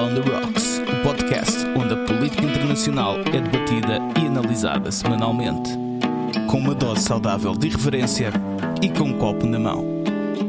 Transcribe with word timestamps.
On 0.00 0.14
the 0.14 0.22
Rocks, 0.22 0.78
o 0.78 1.02
podcast 1.02 1.58
onde 1.76 1.92
a 1.92 2.06
política 2.06 2.42
internacional 2.42 3.18
é 3.20 3.38
debatida 3.38 3.98
e 4.18 4.26
analisada 4.26 4.90
semanalmente. 4.90 5.68
Com 6.50 6.56
uma 6.56 6.74
dose 6.74 7.02
saudável 7.02 7.52
de 7.52 7.66
irreverência 7.66 8.32
e 8.80 8.88
com 8.88 9.04
um 9.04 9.18
copo 9.18 9.44
na 9.44 9.58
mão. 9.58 9.84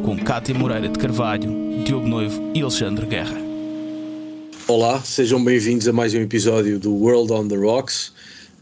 Com 0.06 0.18
Cátia 0.18 0.56
Moreira 0.56 0.88
de 0.88 0.98
Carvalho, 0.98 1.84
Diogo 1.84 2.08
Noivo 2.08 2.42
e 2.56 2.62
Alexandre 2.62 3.06
Guerra. 3.06 3.38
Olá, 4.70 5.02
sejam 5.02 5.44
bem-vindos 5.44 5.86
a 5.86 5.92
mais 5.92 6.14
um 6.14 6.22
episódio 6.22 6.80
do 6.80 6.94
World 6.94 7.34
on 7.34 7.50
the 7.50 7.58
Rocks. 7.58 8.14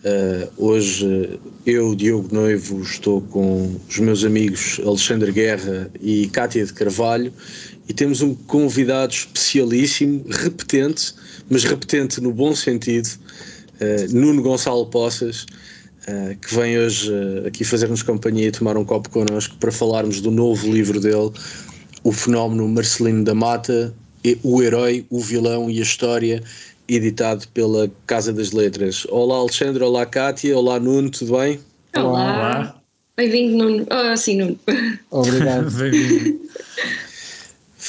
Uh, 0.03 0.49
hoje 0.57 1.39
eu, 1.67 1.93
Diogo 1.93 2.33
Noivo, 2.33 2.81
estou 2.81 3.21
com 3.21 3.75
os 3.87 3.99
meus 3.99 4.23
amigos 4.23 4.81
Alexandre 4.83 5.31
Guerra 5.31 5.91
e 6.01 6.27
Cátia 6.29 6.65
de 6.65 6.73
Carvalho 6.73 7.31
e 7.89 7.93
temos 7.93 8.21
um 8.21 8.35
convidado 8.35 9.11
especialíssimo, 9.11 10.23
repetente, 10.29 11.11
mas 11.49 11.63
repetente 11.63 12.21
no 12.21 12.31
bom 12.31 12.55
sentido, 12.55 13.09
uh, 13.81 14.15
Nuno 14.15 14.43
Gonçalo 14.43 14.85
Poças, 14.85 15.47
uh, 16.07 16.37
que 16.39 16.53
vem 16.53 16.77
hoje 16.77 17.11
uh, 17.11 17.47
aqui 17.47 17.63
fazer-nos 17.63 18.03
companhia 18.03 18.47
e 18.47 18.51
tomar 18.51 18.77
um 18.77 18.85
copo 18.85 19.09
connosco 19.09 19.57
para 19.57 19.71
falarmos 19.71 20.21
do 20.21 20.29
novo 20.29 20.71
livro 20.71 20.99
dele, 20.99 21.31
O 22.03 22.11
Fenómeno 22.11 22.67
Marcelino 22.67 23.23
da 23.23 23.33
Mata, 23.33 23.91
O 24.43 24.61
Herói, 24.61 25.03
o 25.09 25.19
Vilão 25.19 25.67
e 25.67 25.79
a 25.79 25.81
História, 25.81 26.43
editado 26.87 27.47
pela 27.55 27.91
Casa 28.05 28.31
das 28.31 28.51
Letras. 28.51 29.07
Olá 29.09 29.37
Alexandre, 29.37 29.83
olá 29.83 30.05
Kátia, 30.05 30.55
olá 30.55 30.79
Nuno, 30.79 31.09
tudo 31.09 31.39
bem? 31.39 31.59
Olá. 31.95 32.03
olá. 32.03 32.81
Bem-vindo, 33.17 33.57
Nuno. 33.57 33.87
Oh, 33.89 34.15
sim, 34.15 34.37
Nuno. 34.37 34.59
Obrigado. 35.09 35.71
Bem-vindo. 35.75 36.48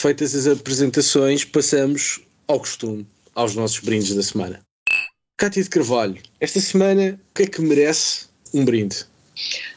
Feitas 0.00 0.34
as 0.34 0.46
apresentações, 0.46 1.45
passamos 1.45 2.20
ao 2.48 2.59
costume, 2.59 3.06
aos 3.34 3.54
nossos 3.54 3.80
brindes 3.80 4.14
da 4.14 4.23
semana. 4.23 4.62
Cátia 5.36 5.62
de 5.62 5.68
Carvalho, 5.68 6.16
esta 6.40 6.59
semana 6.59 7.20
o 7.30 7.34
que 7.34 7.43
é 7.43 7.46
que 7.46 7.60
merece 7.60 8.24
um 8.54 8.65
brinde? 8.65 9.04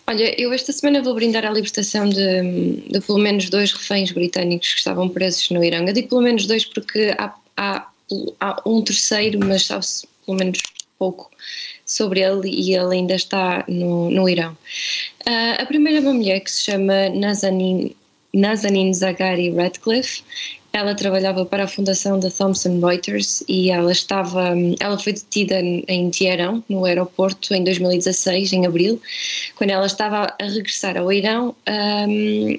Olha, 0.07 0.33
eu 0.41 0.53
esta 0.53 0.71
semana 0.71 1.03
vou 1.03 1.13
brindar 1.13 1.43
a 1.43 1.49
libertação 1.49 2.07
de, 2.07 2.87
de 2.89 3.01
pelo 3.01 3.17
menos 3.17 3.49
dois 3.49 3.73
reféns 3.73 4.13
britânicos 4.13 4.71
que 4.71 4.77
estavam 4.77 5.09
presos 5.09 5.49
no 5.49 5.61
Irão. 5.61 5.85
Eu 5.85 5.93
digo 5.93 6.07
pelo 6.07 6.21
menos 6.21 6.47
dois 6.47 6.63
porque 6.63 7.13
há, 7.17 7.35
há, 7.57 7.89
há 8.39 8.61
um 8.65 8.81
terceiro, 8.81 9.39
mas 9.39 9.65
sabe-se 9.65 10.07
pelo 10.25 10.37
menos 10.37 10.61
pouco 10.97 11.29
sobre 11.85 12.21
ele 12.21 12.49
e 12.49 12.73
ele 12.73 12.95
ainda 12.95 13.15
está 13.15 13.65
no, 13.67 14.09
no 14.09 14.29
Irão. 14.29 14.53
Uh, 15.27 15.61
a 15.61 15.65
primeira 15.65 15.99
é 15.99 16.01
uma 16.01 16.13
mulher 16.13 16.39
que 16.39 16.49
se 16.49 16.63
chama 16.63 17.09
Nazanin 17.09 17.93
Nazanin 18.33 18.93
Zaghari 18.93 19.51
Radcliffe. 19.51 20.23
Ela 20.73 20.95
trabalhava 20.95 21.45
para 21.45 21.65
a 21.65 21.67
fundação 21.67 22.19
da 22.19 22.31
Thomson 22.31 22.79
Reuters 22.79 23.43
e 23.47 23.69
ela 23.69 23.91
estava, 23.91 24.55
ela 24.79 24.97
foi 24.97 25.13
detida 25.13 25.59
em 25.59 26.09
Teherão, 26.09 26.63
no 26.67 26.83
aeroporto, 26.83 27.53
em 27.53 27.63
2016, 27.63 28.53
em 28.53 28.65
abril, 28.65 28.99
quando 29.55 29.69
ela 29.69 29.85
estava 29.85 30.35
a 30.41 30.45
regressar 30.45 30.97
ao 30.97 31.13
Irão. 31.13 31.55
Um, 31.69 32.57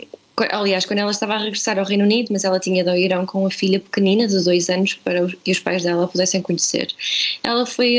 aliás, 0.52 0.86
quando 0.86 1.00
ela 1.00 1.11
estava 1.11 1.34
a 1.34 1.39
regressar 1.39 1.77
ao 1.77 1.84
Reino 1.84 2.05
Unido, 2.05 2.28
mas 2.30 2.45
ela 2.45 2.61
tinha 2.61 2.83
ido 2.83 2.91
ao 2.91 2.97
Irão 2.97 3.27
com 3.27 3.41
uma 3.41 3.50
filha 3.50 3.80
pequenina 3.80 4.28
de 4.28 4.45
dois 4.45 4.70
anos 4.70 4.95
para 4.95 5.27
que 5.42 5.50
os 5.50 5.58
pais 5.58 5.83
dela 5.83 6.06
pudessem 6.06 6.41
conhecer. 6.41 6.86
Ela 7.42 7.67
foi 7.67 7.97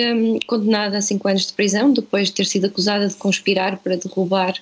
condenada 0.48 1.00
a 1.00 1.02
cinco 1.02 1.28
anos 1.28 1.46
de 1.46 1.52
prisão 1.52 1.92
depois 1.92 2.30
de 2.30 2.36
ter 2.36 2.46
sido 2.46 2.68
acusada 2.68 3.06
de 3.06 3.16
conspirar 3.16 3.76
para 3.80 3.98
derrubar 3.98 4.54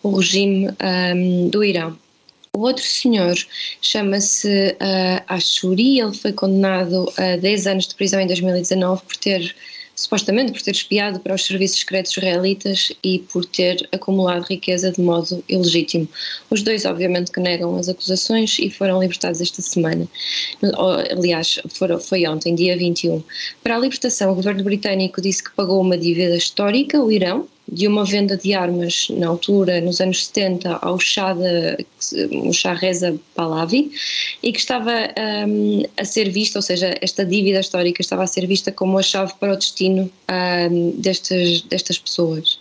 o 0.00 0.16
regime 0.16 0.68
do 1.50 1.64
Irão. 1.64 1.98
O 2.54 2.64
outro 2.66 2.84
senhor 2.84 3.34
chama-se 3.80 4.72
uh, 4.72 5.24
Ashuri, 5.26 5.98
ele 5.98 6.12
foi 6.12 6.34
condenado 6.34 7.10
a 7.16 7.36
10 7.36 7.66
anos 7.66 7.86
de 7.86 7.94
prisão 7.94 8.20
em 8.20 8.26
2019 8.26 9.02
por 9.04 9.16
ter, 9.16 9.56
supostamente, 9.96 10.52
por 10.52 10.60
ter 10.60 10.72
espiado 10.72 11.18
para 11.20 11.34
os 11.34 11.46
serviços 11.46 11.78
secretos 11.78 12.12
israelitas 12.12 12.92
e 13.02 13.20
por 13.20 13.46
ter 13.46 13.88
acumulado 13.90 14.42
riqueza 14.42 14.92
de 14.92 15.00
modo 15.00 15.42
ilegítimo. 15.48 16.06
Os 16.50 16.62
dois, 16.62 16.84
obviamente, 16.84 17.32
que 17.32 17.40
negam 17.40 17.74
as 17.78 17.88
acusações 17.88 18.58
e 18.58 18.68
foram 18.68 19.00
libertados 19.00 19.40
esta 19.40 19.62
semana. 19.62 20.06
Aliás, 21.10 21.58
foram, 21.70 21.98
foi 21.98 22.26
ontem, 22.26 22.54
dia 22.54 22.76
21. 22.76 23.24
Para 23.62 23.76
a 23.76 23.78
libertação, 23.78 24.30
o 24.30 24.34
governo 24.34 24.62
britânico 24.62 25.22
disse 25.22 25.42
que 25.42 25.52
pagou 25.52 25.80
uma 25.80 25.96
dívida 25.96 26.36
histórica, 26.36 27.02
o 27.02 27.10
Irão, 27.10 27.48
de 27.72 27.88
uma 27.88 28.04
venda 28.04 28.36
de 28.36 28.52
armas 28.52 29.06
na 29.10 29.28
altura, 29.28 29.80
nos 29.80 29.98
anos 29.98 30.26
70, 30.26 30.76
ao 30.82 31.00
Shah, 31.00 31.32
de, 31.32 31.86
o 32.30 32.50
Reza 32.74 33.18
Pahlavi, 33.34 33.90
e 34.42 34.52
que 34.52 34.58
estava 34.58 34.92
um, 35.48 35.82
a 35.96 36.04
ser 36.04 36.28
vista, 36.30 36.58
ou 36.58 36.62
seja, 36.62 36.94
esta 37.00 37.24
dívida 37.24 37.60
histórica 37.60 38.02
estava 38.02 38.24
a 38.24 38.26
ser 38.26 38.46
vista 38.46 38.70
como 38.70 38.98
a 38.98 39.02
chave 39.02 39.32
para 39.40 39.54
o 39.54 39.56
destino 39.56 40.10
um, 40.70 40.90
destas, 40.98 41.62
destas 41.62 41.98
pessoas. 41.98 42.60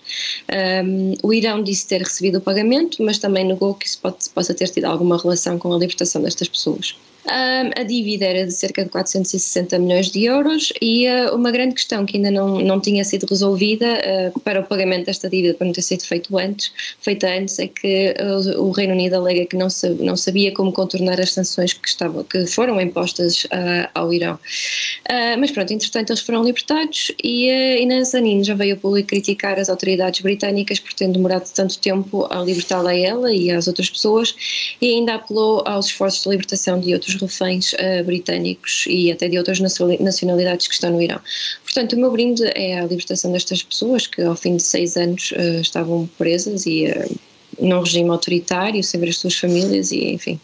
Um, 0.85 1.13
o 1.21 1.33
Irão 1.33 1.61
disse 1.61 1.87
ter 1.87 2.01
recebido 2.01 2.37
o 2.37 2.41
pagamento, 2.41 3.03
mas 3.03 3.17
também 3.17 3.43
negou 3.43 3.73
que 3.73 3.87
isso 3.87 3.99
pode, 3.99 4.29
possa 4.33 4.53
ter 4.53 4.69
tido 4.69 4.85
alguma 4.85 5.21
relação 5.21 5.59
com 5.59 5.73
a 5.73 5.77
libertação 5.77 6.21
destas 6.21 6.47
pessoas. 6.47 6.95
Um, 7.25 7.79
a 7.79 7.83
dívida 7.83 8.25
era 8.25 8.45
de 8.47 8.51
cerca 8.51 8.83
de 8.83 8.89
460 8.89 9.77
milhões 9.77 10.09
de 10.09 10.25
euros 10.25 10.73
e 10.81 11.07
uh, 11.07 11.35
uma 11.35 11.51
grande 11.51 11.75
questão 11.75 12.03
que 12.03 12.17
ainda 12.17 12.31
não, 12.31 12.59
não 12.59 12.79
tinha 12.79 13.03
sido 13.03 13.27
resolvida 13.29 13.85
uh, 14.35 14.39
para 14.39 14.59
o 14.59 14.63
pagamento 14.63 15.05
desta 15.05 15.29
dívida, 15.29 15.53
para 15.53 15.67
não 15.67 15.73
ter 15.73 15.83
sido 15.83 16.03
feito 16.03 16.35
antes, 16.35 16.73
feita 16.99 17.29
antes, 17.29 17.59
é 17.59 17.67
que 17.67 18.15
uh, 18.19 18.61
o 18.61 18.71
Reino 18.71 18.93
Unido 18.93 19.15
alega 19.15 19.45
que 19.45 19.55
não, 19.55 19.67
não 19.99 20.17
sabia 20.17 20.51
como 20.51 20.73
contornar 20.73 21.21
as 21.21 21.33
sanções 21.33 21.73
que, 21.73 21.91
que 22.29 22.47
foram 22.47 22.81
impostas 22.81 23.45
ao 23.93 24.11
Irão. 24.11 24.39
mas 25.39 25.51
pronto, 25.51 25.71
entretanto 25.71 26.11
eles 26.11 26.21
foram 26.21 26.43
libertados 26.43 27.11
e, 27.23 27.49
uh, 27.51 27.87
Nazanin 27.87 28.43
já 28.43 28.55
veio 28.55 28.75
a 28.75 28.77
público 28.77 29.09
criticar 29.09 29.59
as 29.59 29.69
autoridades 29.69 30.21
britânicas 30.21 30.79
por 30.79 30.93
terem 30.93 31.13
demorado 31.13 31.49
tanto 31.53 31.77
tempo 31.77 32.25
a 32.31 32.41
libertá-la 32.41 32.91
a 32.91 32.97
ela 32.97 33.33
e 33.33 33.51
às 33.51 33.67
outras 33.67 33.89
pessoas 33.89 34.35
e 34.81 34.87
ainda 34.87 35.15
apelou 35.15 35.61
aos 35.65 35.87
esforços 35.87 36.23
de 36.23 36.29
libertação 36.29 36.79
de 36.79 36.93
outros 36.93 37.10
reféns 37.15 37.73
uh, 37.73 38.03
britânicos 38.05 38.85
e 38.87 39.11
até 39.11 39.27
de 39.27 39.37
outras 39.37 39.59
nacionalidades 39.59 40.67
que 40.67 40.73
estão 40.73 40.91
no 40.91 41.01
Irão. 41.01 41.19
Portanto, 41.63 41.93
o 41.93 41.99
meu 41.99 42.11
brinde 42.11 42.43
é 42.55 42.79
a 42.79 42.85
libertação 42.85 43.31
destas 43.31 43.63
pessoas 43.63 44.07
que 44.07 44.21
ao 44.21 44.35
fim 44.35 44.55
de 44.55 44.63
seis 44.63 44.97
anos 44.97 45.31
uh, 45.31 45.61
estavam 45.61 46.09
presas 46.17 46.65
e 46.65 46.85
uh, 46.85 47.19
num 47.59 47.81
regime 47.81 48.09
autoritário, 48.09 48.83
sem 48.83 48.99
ver 48.99 49.09
as 49.09 49.17
suas 49.17 49.35
famílias 49.35 49.91
e 49.91 50.13
enfim. 50.13 50.39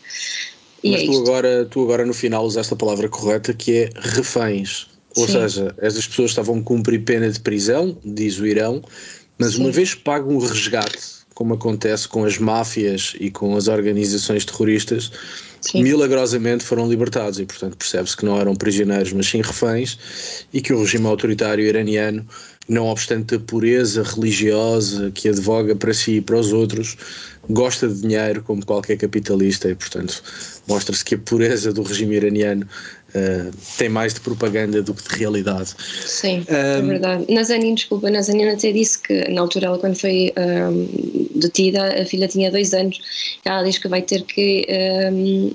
E 0.83 0.91
Mas 0.91 1.01
é 1.01 1.05
tu, 1.05 1.17
agora, 1.17 1.65
tu 1.65 1.83
agora 1.83 2.05
no 2.05 2.13
final 2.13 2.45
usaste 2.45 2.73
a 2.73 2.77
palavra 2.77 3.09
correta 3.09 3.53
que 3.53 3.75
é 3.75 3.89
reféns. 3.95 4.87
Ou 5.15 5.25
Sim. 5.25 5.33
seja, 5.33 5.75
essas 5.79 6.07
pessoas 6.07 6.31
estavam 6.31 6.59
a 6.59 6.61
cumprir 6.61 7.03
pena 7.03 7.29
de 7.29 7.39
prisão, 7.39 7.97
diz 8.05 8.37
o 8.37 8.45
Irão, 8.45 8.83
mas 9.37 9.53
Sim. 9.53 9.61
uma 9.61 9.71
vez 9.71 9.95
pagam 9.95 10.35
um 10.35 10.37
resgate, 10.37 10.99
como 11.33 11.55
acontece 11.55 12.07
com 12.07 12.23
as 12.23 12.37
máfias 12.37 13.15
e 13.19 13.31
com 13.31 13.55
as 13.57 13.67
organizações 13.67 14.45
terroristas, 14.45 15.11
sim. 15.71 15.83
milagrosamente 15.83 16.63
foram 16.63 16.89
libertados 16.89 17.39
e, 17.39 17.45
portanto, 17.45 17.75
percebe-se 17.77 18.15
que 18.15 18.25
não 18.25 18.39
eram 18.39 18.55
prisioneiros, 18.55 19.11
mas 19.13 19.27
sim 19.27 19.41
reféns 19.41 20.45
e 20.53 20.61
que 20.61 20.73
o 20.73 20.79
regime 20.79 21.07
autoritário 21.07 21.65
iraniano, 21.65 22.25
não 22.69 22.87
obstante 22.87 23.35
a 23.35 23.39
pureza 23.39 24.03
religiosa 24.03 25.09
que 25.11 25.29
advoga 25.29 25.75
para 25.75 25.93
si 25.93 26.17
e 26.17 26.21
para 26.21 26.37
os 26.37 26.51
outros, 26.51 26.97
gosta 27.49 27.87
de 27.87 28.01
dinheiro 28.01 28.43
como 28.43 28.65
qualquer 28.65 28.97
capitalista 28.97 29.69
e, 29.69 29.75
portanto, 29.75 30.21
mostra-se 30.67 31.03
que 31.03 31.15
a 31.15 31.17
pureza 31.17 31.71
do 31.71 31.81
regime 31.81 32.15
iraniano 32.15 32.67
Uh, 33.17 33.51
tem 33.77 33.89
mais 33.89 34.13
de 34.13 34.19
propaganda 34.19 34.81
do 34.81 34.93
que 34.93 35.09
de 35.09 35.15
realidade. 35.19 35.73
Sim, 36.05 36.45
um, 36.49 36.53
é 36.53 36.81
verdade. 36.81 37.25
Nazanin, 37.33 37.73
desculpa, 37.73 38.09
Nazanin 38.09 38.49
até 38.49 38.71
disse 38.71 39.01
que 39.01 39.29
na 39.29 39.41
altura 39.41 39.67
ela 39.67 39.79
quando 39.79 39.95
foi 39.95 40.33
um, 40.37 41.39
detida, 41.39 42.01
a 42.01 42.05
filha 42.05 42.27
tinha 42.27 42.51
dois 42.51 42.73
anos, 42.73 42.99
ela 43.43 43.63
diz 43.63 43.77
que 43.77 43.87
vai 43.87 44.01
ter 44.01 44.23
que 44.23 44.67
um, 45.11 45.51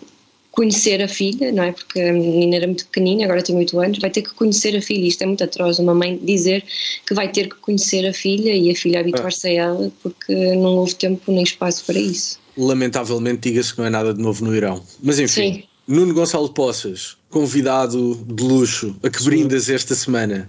conhecer 0.51 1.03
a 1.03 1.09
filha, 1.09 1.51
não 1.51 1.65
é? 1.65 1.73
Porque 1.73 2.01
a 2.01 2.13
menina 2.13 2.57
era 2.57 2.67
muito 2.67 2.87
pequenina, 2.87 3.25
agora 3.25 3.43
tem 3.43 3.57
oito 3.57 3.79
anos, 3.81 3.99
vai 3.99 4.11
ter 4.11 4.23
que 4.23 4.35
conhecer 4.35 4.77
a 4.77 4.83
filha. 4.83 5.07
Isto 5.07 5.23
é 5.23 5.27
muito 5.27 5.43
atroz, 5.43 5.79
uma 5.79 5.95
mãe 5.95 6.19
dizer 6.23 6.63
que 7.07 7.15
vai 7.15 7.31
ter 7.31 7.49
que 7.49 7.57
conhecer 7.57 8.07
a 8.07 8.13
filha 8.13 8.55
e 8.55 8.71
a 8.71 8.75
filha 8.75 9.01
habituar-se 9.01 9.49
a 9.49 9.53
ela 9.53 9.93
porque 10.03 10.35
não 10.55 10.77
houve 10.77 10.95
tempo 10.95 11.33
nem 11.33 11.43
espaço 11.43 11.85
para 11.85 11.99
isso. 11.99 12.39
Lamentavelmente, 12.57 13.49
diga-se 13.49 13.73
que 13.73 13.79
não 13.79 13.87
é 13.87 13.91
nada 13.91 14.13
de 14.13 14.21
novo 14.21 14.45
no 14.45 14.55
Irão. 14.55 14.83
Mas 15.03 15.19
enfim. 15.19 15.55
Sim. 15.55 15.65
Nuno 15.87 16.15
Gonçalo 16.15 16.49
Poças, 16.49 17.17
convidado 17.29 18.15
de 18.15 18.43
luxo, 18.45 18.95
a 19.03 19.11
que 19.11 19.23
brindas 19.25 19.69
esta 19.69 19.97
semana? 19.97 20.47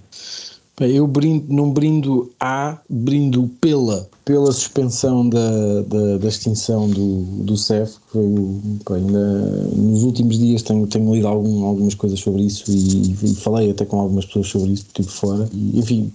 Eu 0.80 1.08
brindo, 1.08 1.46
não 1.50 1.72
brindo 1.72 2.32
a, 2.40 2.80
brindo 2.88 3.50
pela, 3.60 4.08
pela 4.26 4.52
suspensão 4.52 5.28
da, 5.28 5.82
da, 5.88 6.18
da 6.18 6.28
extinção 6.28 6.88
do, 6.88 7.22
do 7.44 7.58
CEF, 7.58 7.94
que 7.94 8.12
foi, 8.12 8.24
bem, 8.24 9.12
na, 9.12 9.38
nos 9.76 10.04
últimos 10.04 10.38
dias 10.38 10.62
tenho, 10.62 10.86
tenho 10.86 11.14
lido 11.14 11.28
algum, 11.28 11.66
algumas 11.66 11.96
coisas 11.96 12.20
sobre 12.20 12.44
isso 12.44 12.72
e, 12.72 13.16
e, 13.24 13.36
falei 13.36 13.72
até 13.72 13.86
com 13.86 14.00
algumas 14.00 14.26
pessoas 14.26 14.48
sobre 14.48 14.72
isso, 14.72 14.86
estive 14.88 15.10
fora. 15.10 15.50
E, 15.52 15.80
enfim, 15.80 16.12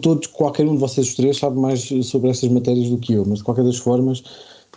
todos, 0.00 0.28
qualquer 0.28 0.66
um 0.66 0.74
de 0.74 0.80
vocês 0.80 1.14
três 1.14 1.38
sabe 1.38 1.58
mais 1.58 1.88
sobre 2.04 2.30
estas 2.30 2.50
matérias 2.50 2.88
do 2.88 2.98
que 2.98 3.14
eu, 3.14 3.24
mas 3.26 3.38
de 3.38 3.44
qualquer 3.44 3.64
das 3.64 3.78
formas 3.78 4.22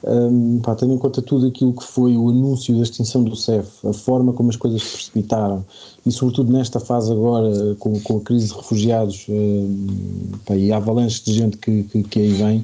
um, 0.06 0.60
pá, 0.60 0.76
tendo 0.76 0.94
em 0.94 0.98
conta 0.98 1.22
tudo 1.22 1.48
aquilo 1.48 1.74
que 1.74 1.84
foi 1.84 2.18
o 2.18 2.30
anúncio 2.30 2.76
da 2.76 2.84
extinção 2.84 3.24
do 3.24 3.36
CEF, 3.36 3.88
a 3.88 3.94
forma 3.94 4.34
como 4.34 4.50
as 4.50 4.56
coisas 4.56 4.82
se 4.82 4.94
precipitaram. 4.94 5.66
E 6.06 6.12
sobretudo 6.12 6.52
nesta 6.52 6.80
fase 6.80 7.12
agora 7.12 7.76
com, 7.80 7.98
com 8.02 8.18
a 8.18 8.22
crise 8.22 8.50
de 8.50 8.54
refugiados 8.54 9.26
um, 9.30 10.32
pá, 10.46 10.56
e 10.56 10.72
a 10.72 10.78
avalanche 10.78 11.24
de 11.24 11.34
gente 11.34 11.58
que, 11.58 11.84
que, 11.84 12.04
que 12.04 12.20
aí 12.20 12.34
vem, 12.34 12.64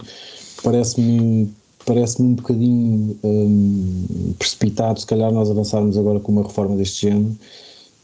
parece-me 0.63 1.50
parece-me 1.86 2.30
um 2.30 2.36
bocadinho 2.36 3.18
um, 3.24 4.33
precipitado 4.38 5.00
se 5.00 5.07
calhar 5.07 5.31
nós 5.31 5.50
avançarmos 5.50 5.97
agora 5.97 6.19
com 6.19 6.31
uma 6.31 6.44
reforma 6.44 6.75
deste 6.75 7.07
género. 7.07 7.36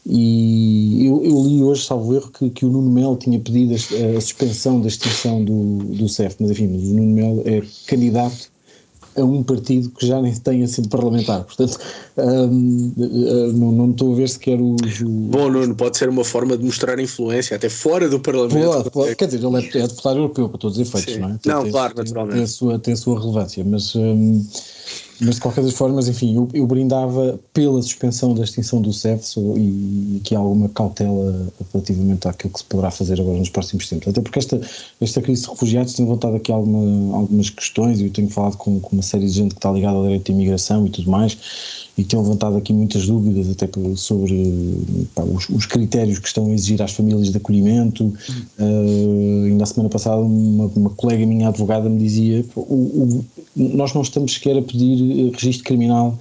E 0.08 1.04
eu, 1.06 1.22
eu, 1.22 1.42
li 1.44 1.62
hoje, 1.62 1.84
salvo 1.84 2.14
erro, 2.14 2.30
que, 2.30 2.48
que 2.48 2.64
o 2.64 2.70
Nuno 2.70 2.90
Melo 2.90 3.16
tinha 3.16 3.38
pedido 3.38 3.74
a, 3.74 4.16
a 4.16 4.20
suspensão 4.20 4.80
da 4.80 4.88
extinção 4.88 5.44
do, 5.44 5.78
do 5.78 6.08
CEF, 6.08 6.36
mas 6.40 6.50
enfim, 6.52 6.66
o 6.66 6.94
Nuno 6.94 7.12
Melo 7.12 7.42
é 7.44 7.62
candidato 7.86 8.50
a 9.16 9.24
um 9.24 9.42
partido 9.42 9.90
que 9.90 10.06
já 10.06 10.20
nem 10.20 10.34
tem 10.34 10.62
assento 10.62 10.88
parlamentar. 10.88 11.44
Portanto, 11.44 11.78
hum, 12.18 12.92
não, 13.54 13.72
não 13.72 13.90
estou 13.90 14.12
a 14.12 14.16
ver 14.16 14.28
sequer 14.28 14.60
o, 14.60 14.74
o. 14.74 15.08
Bom, 15.08 15.50
Nuno, 15.50 15.74
pode 15.74 15.96
ser 15.96 16.08
uma 16.08 16.24
forma 16.24 16.56
de 16.56 16.64
mostrar 16.64 16.98
influência 16.98 17.56
até 17.56 17.68
fora 17.68 18.08
do 18.08 18.20
Parlamento. 18.20 18.66
Pode, 18.66 18.90
pode, 18.90 19.16
quer 19.16 19.26
dizer, 19.26 19.44
ele 19.44 19.56
é, 19.56 19.68
é 19.68 19.86
deputado 19.88 20.16
europeu 20.18 20.48
para 20.48 20.58
todos 20.58 20.78
os 20.78 20.88
efeitos, 20.88 21.14
Sim. 21.14 21.20
não 21.20 21.28
é? 21.30 21.38
Não, 21.44 21.62
tem, 21.62 21.72
claro, 21.72 21.94
naturalmente. 21.96 22.34
Tem 22.34 22.44
a 22.44 22.48
sua, 22.48 22.78
tem 22.78 22.94
a 22.94 22.96
sua 22.96 23.20
relevância, 23.20 23.64
mas. 23.64 23.94
Hum, 23.94 24.44
mas 25.20 25.36
de 25.36 25.40
qualquer 25.40 25.64
das 25.64 25.72
formas, 25.72 26.08
enfim, 26.08 26.36
eu, 26.36 26.48
eu, 26.52 26.66
brindava 26.66 27.38
pela 27.52 27.80
suspensão 27.80 28.34
da 28.34 28.44
extinção 28.44 28.82
do 28.82 28.92
CEF 28.92 29.38
e, 29.56 30.16
e 30.16 30.20
que 30.22 30.34
há 30.34 30.38
alguma 30.38 30.68
cautela 30.68 31.50
relativamente 31.72 32.28
àquilo 32.28 32.52
que 32.52 32.58
se 32.58 32.64
poderá 32.64 32.90
fazer 32.90 33.20
agora 33.20 33.38
nos 33.38 33.48
próximos 33.48 33.88
tempos. 33.88 34.08
Até 34.08 34.20
porque 34.20 34.38
esta, 34.38 34.60
esta 35.00 35.22
crise 35.22 35.42
de 35.42 35.48
refugiados 35.48 35.94
tem 35.94 36.04
levantado 36.04 36.36
aqui 36.36 36.52
alguma, 36.52 37.16
algumas 37.16 37.48
questões 37.50 38.00
e 38.00 38.04
eu 38.04 38.10
tenho 38.10 38.28
falado 38.28 38.56
com, 38.56 38.78
com 38.78 38.96
uma 38.96 39.02
série 39.02 39.26
de 39.26 39.32
gente 39.32 39.54
que 39.54 39.58
está 39.58 39.70
ligada 39.70 39.96
ao 39.96 40.02
direito 40.02 40.26
de 40.26 40.32
imigração 40.32 40.86
e 40.86 40.90
tudo 40.90 41.10
mais 41.10 41.36
e 41.98 42.04
tem 42.04 42.20
levantado 42.20 42.56
aqui 42.56 42.72
muitas 42.72 43.06
dúvidas 43.06 43.50
até 43.50 43.68
sobre 43.96 44.76
pá, 45.14 45.22
os, 45.22 45.48
os, 45.48 45.64
critérios 45.64 46.18
que 46.18 46.28
estão 46.28 46.46
a 46.50 46.52
exigir 46.52 46.82
às 46.82 46.92
famílias 46.92 47.30
de 47.30 47.36
acolhimento. 47.36 48.12
Uh, 48.58 49.44
ainda 49.46 49.64
a 49.64 49.66
semana 49.66 49.88
passada 49.88 50.20
uma, 50.20 50.66
uma, 50.76 50.90
colega 50.90 51.24
minha 51.24 51.48
advogada 51.48 51.88
me 51.88 51.98
dizia 51.98 52.44
o, 52.54 52.60
o, 52.60 53.24
nós 53.56 53.94
não 53.94 54.02
estamos 54.02 54.34
sequer 54.34 54.58
a 54.58 54.62
pedir 54.62 55.05
registro 55.32 55.64
criminal 55.64 56.18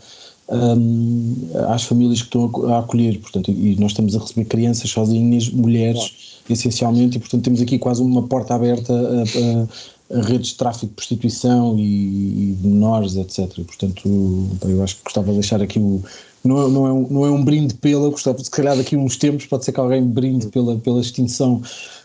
um, 0.50 1.36
às 1.70 1.84
famílias 1.84 2.22
que 2.22 2.28
estão 2.28 2.52
a, 2.68 2.76
a 2.76 2.80
acolher, 2.80 3.20
portanto, 3.20 3.52
e 3.52 3.76
nós 3.80 3.92
estamos 3.92 4.16
a 4.16 4.20
receber 4.20 4.46
crianças 4.46 4.90
sozinhas, 4.90 5.50
mulheres, 5.50 6.42
essencialmente, 6.50 7.18
e 7.18 7.20
portanto 7.20 7.44
temos 7.44 7.62
aqui 7.62 7.80
quase 7.80 8.02
uma 8.02 8.24
porta 8.24 8.54
aberta 8.54 8.94
a, 8.94 10.18
a 10.18 10.22
redes 10.22 10.50
de 10.50 10.56
tráfico 10.56 10.88
de 10.88 10.94
prostituição 10.94 11.78
e, 11.80 12.52
e 12.52 12.58
de 12.62 12.68
menores, 12.68 13.16
etc. 13.16 13.48
portanto, 13.66 14.48
eu 14.64 14.84
acho 14.84 14.98
que 14.98 15.04
gostava 15.04 15.28
de 15.28 15.34
deixar 15.34 15.62
aqui 15.62 15.80
o. 15.80 16.04
Não 16.44 16.64
é, 16.64 16.70
não, 16.70 16.86
é 16.86 16.94
um, 16.94 17.08
não 17.10 17.26
é 17.26 17.32
um 17.32 17.44
brinde 17.44 17.74
pela, 17.74 18.08
gostava 18.08 18.38
se 18.44 18.52
calhar 18.52 18.78
daqui 18.78 18.96
a 18.96 19.00
uns 19.00 19.18
tempos 19.18 19.48
pode 19.48 19.66
ser 19.66 19.72
que 19.72 19.80
alguém 19.80 20.04
brinde 20.06 20.46
pela, 20.50 20.76
pela 20.78 21.02
extinção, 21.02 21.60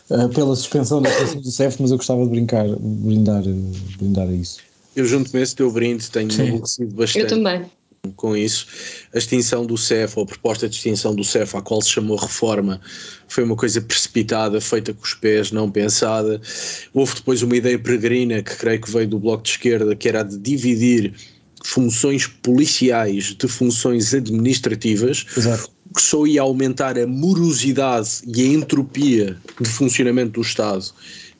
uh, 0.09 0.29
pela 0.29 0.55
suspensão 0.55 0.99
da 0.99 1.11
do 1.35 1.51
CEF, 1.51 1.79
mas 1.79 1.91
eu 1.91 1.97
gostava 1.97 2.23
de 2.23 2.31
brincar, 2.31 2.67
brindar, 2.67 3.43
brindar 3.99 4.27
a 4.27 4.33
isso. 4.33 4.57
Eu 4.95 5.05
junto-me 5.05 5.39
a 5.39 5.43
esse 5.43 5.55
teu 5.55 5.71
brinde, 5.71 6.09
tenho 6.09 6.31
aborrecido 6.33 6.95
bastante. 6.95 7.23
Eu 7.23 7.27
também 7.27 7.65
com 8.15 8.35
isso. 8.35 8.67
A 9.13 9.17
extinção 9.17 9.65
do 9.65 9.77
CEF, 9.77 10.17
ou 10.17 10.23
a 10.23 10.27
proposta 10.27 10.67
de 10.67 10.75
extinção 10.75 11.13
do 11.15 11.23
CEF, 11.23 11.55
à 11.55 11.61
qual 11.61 11.81
se 11.81 11.89
chamou 11.89 12.17
reforma, 12.17 12.81
foi 13.27 13.43
uma 13.43 13.55
coisa 13.55 13.79
precipitada, 13.81 14.59
feita 14.59 14.93
com 14.93 15.03
os 15.03 15.13
pés, 15.13 15.51
não 15.51 15.69
pensada. 15.69 16.41
Houve 16.93 17.15
depois 17.15 17.41
uma 17.41 17.55
ideia 17.55 17.77
peregrina, 17.77 18.41
que 18.41 18.55
creio 18.55 18.81
que 18.81 18.91
veio 18.91 19.07
do 19.07 19.19
Bloco 19.19 19.43
de 19.43 19.49
Esquerda, 19.51 19.95
que 19.95 20.09
era 20.09 20.21
a 20.21 20.23
de 20.23 20.37
dividir 20.37 21.13
funções 21.63 22.25
policiais 22.25 23.35
de 23.35 23.47
funções 23.47 24.13
administrativas. 24.13 25.25
Exato. 25.37 25.69
Que 25.93 26.01
só 26.01 26.25
ia 26.25 26.41
aumentar 26.41 26.97
a 26.97 27.05
morosidade 27.05 28.21
e 28.25 28.41
a 28.41 28.45
entropia 28.45 29.37
de 29.59 29.69
funcionamento 29.69 30.31
do 30.31 30.41
Estado 30.41 30.85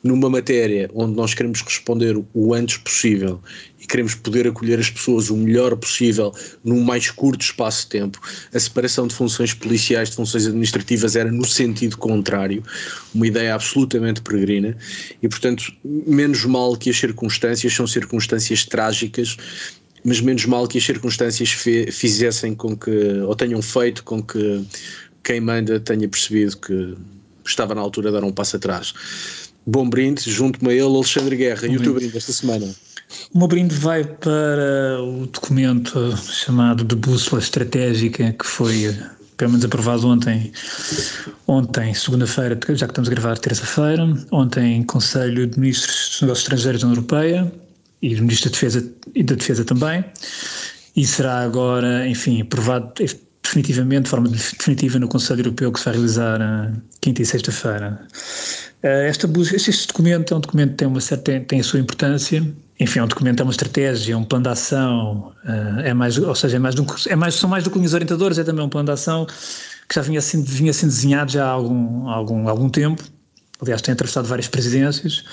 numa 0.02 0.28
matéria 0.28 0.90
onde 0.94 1.14
nós 1.14 1.32
queremos 1.34 1.62
responder 1.62 2.20
o 2.34 2.54
antes 2.54 2.76
possível 2.78 3.40
e 3.80 3.86
queremos 3.86 4.14
poder 4.14 4.46
acolher 4.46 4.78
as 4.78 4.90
pessoas 4.90 5.30
o 5.30 5.36
melhor 5.36 5.76
possível 5.76 6.34
num 6.64 6.82
mais 6.82 7.10
curto 7.10 7.42
espaço 7.42 7.82
de 7.82 7.90
tempo, 7.90 8.20
a 8.52 8.58
separação 8.58 9.06
de 9.06 9.14
funções 9.14 9.54
policiais 9.54 10.10
de 10.10 10.16
funções 10.16 10.46
administrativas 10.46 11.16
era 11.16 11.30
no 11.30 11.44
sentido 11.44 11.96
contrário, 11.96 12.62
uma 13.14 13.26
ideia 13.26 13.54
absolutamente 13.54 14.20
peregrina, 14.22 14.76
e 15.22 15.28
portanto, 15.28 15.72
menos 15.84 16.44
mal 16.44 16.76
que 16.76 16.90
as 16.90 16.96
circunstâncias 16.96 17.72
são 17.72 17.86
circunstâncias 17.86 18.64
trágicas 18.64 19.36
mas 20.04 20.20
menos 20.20 20.44
mal 20.46 20.66
que 20.66 20.78
as 20.78 20.84
circunstâncias 20.84 21.50
fizessem 21.50 22.54
com 22.54 22.76
que, 22.76 22.90
ou 23.20 23.36
tenham 23.36 23.62
feito 23.62 24.02
com 24.02 24.20
que 24.20 24.64
quem 25.22 25.40
manda 25.40 25.78
tenha 25.78 26.08
percebido 26.08 26.56
que 26.56 26.96
estava 27.46 27.74
na 27.74 27.80
altura 27.80 28.10
de 28.10 28.18
dar 28.18 28.24
um 28.24 28.32
passo 28.32 28.56
atrás. 28.56 28.92
Bom 29.66 29.88
brinde, 29.88 30.30
junto-me 30.30 30.72
a 30.72 30.74
ele, 30.74 30.84
Alexandre 30.84 31.36
Guerra. 31.36 31.66
Bom 31.66 31.74
e 31.74 31.76
o 31.76 31.82
teu 31.82 31.94
brinde 31.94 32.16
esta 32.16 32.32
semana? 32.32 32.66
O 33.32 33.38
meu 33.38 33.46
brinde 33.46 33.74
vai 33.74 34.04
para 34.04 35.02
o 35.02 35.26
documento 35.26 36.16
chamado 36.16 36.84
de 36.84 36.96
Bússola 36.96 37.40
Estratégica, 37.40 38.32
que 38.32 38.46
foi 38.46 38.96
pelo 39.36 39.50
menos 39.50 39.64
aprovado 39.64 40.06
ontem, 40.06 40.52
ontem, 41.46 41.92
segunda-feira, 41.94 42.58
já 42.74 42.86
que 42.86 42.92
estamos 42.92 43.08
a 43.08 43.10
gravar 43.10 43.38
terça-feira, 43.38 44.06
ontem 44.30 44.82
Conselho 44.84 45.46
de 45.46 45.58
Ministros 45.58 46.10
dos 46.10 46.22
Negócios 46.22 46.44
Estrangeiros 46.44 46.80
da 46.80 46.86
União 46.86 47.00
Europeia 47.00 47.52
e 48.00 48.14
do 48.14 48.22
Ministro 48.22 48.50
da 48.50 48.54
Defesa 48.54 48.92
e 49.14 49.22
da 49.22 49.34
Defesa 49.34 49.64
também, 49.64 50.04
e 50.94 51.06
será 51.06 51.40
agora, 51.40 52.06
enfim, 52.06 52.40
aprovado 52.42 52.92
definitivamente, 53.42 54.04
de 54.04 54.10
forma 54.10 54.28
definitiva 54.28 54.98
no 54.98 55.08
Conselho 55.08 55.40
Europeu 55.40 55.72
que 55.72 55.78
se 55.78 55.86
vai 55.86 55.94
realizar 55.94 56.40
uh, 56.40 56.82
quinta 57.00 57.22
e 57.22 57.26
sexta-feira. 57.26 58.06
Uh, 58.82 59.06
esta, 59.06 59.28
este 59.54 59.86
documento 59.86 60.34
é 60.34 60.36
um 60.36 60.40
documento 60.40 60.70
que 60.70 60.76
tem, 60.76 60.88
uma 60.88 61.00
certa, 61.00 61.24
tem, 61.24 61.44
tem 61.44 61.60
a 61.60 61.64
sua 61.64 61.78
importância, 61.78 62.44
enfim, 62.80 62.98
é 62.98 63.04
um 63.04 63.06
documento, 63.06 63.40
é 63.40 63.42
uma 63.44 63.52
estratégia, 63.52 64.14
é 64.14 64.16
um 64.16 64.24
plano 64.24 64.44
de 64.44 64.50
ação, 64.50 65.32
uh, 65.44 65.80
é 65.84 65.94
mais, 65.94 66.18
ou 66.18 66.34
seja, 66.34 66.56
é 66.56 66.58
mais, 66.58 66.74
é 67.06 67.14
mais, 67.14 67.34
são 67.34 67.48
mais 67.48 67.62
do 67.62 67.70
que 67.70 67.78
linhas 67.78 67.94
orientadoras, 67.94 68.38
é 68.38 68.44
também 68.44 68.64
um 68.64 68.68
plano 68.68 68.86
de 68.86 68.92
ação 68.92 69.24
que 69.88 69.94
já 69.94 70.02
vinha 70.02 70.20
sendo, 70.20 70.44
vinha 70.46 70.72
sendo 70.72 70.90
desenhado 70.90 71.30
já 71.30 71.44
há 71.44 71.50
algum, 71.50 72.08
algum, 72.08 72.48
algum 72.48 72.68
tempo, 72.68 73.04
aliás 73.60 73.80
tem 73.82 73.92
atravessado 73.92 74.26
várias 74.26 74.48
presidências, 74.48 75.24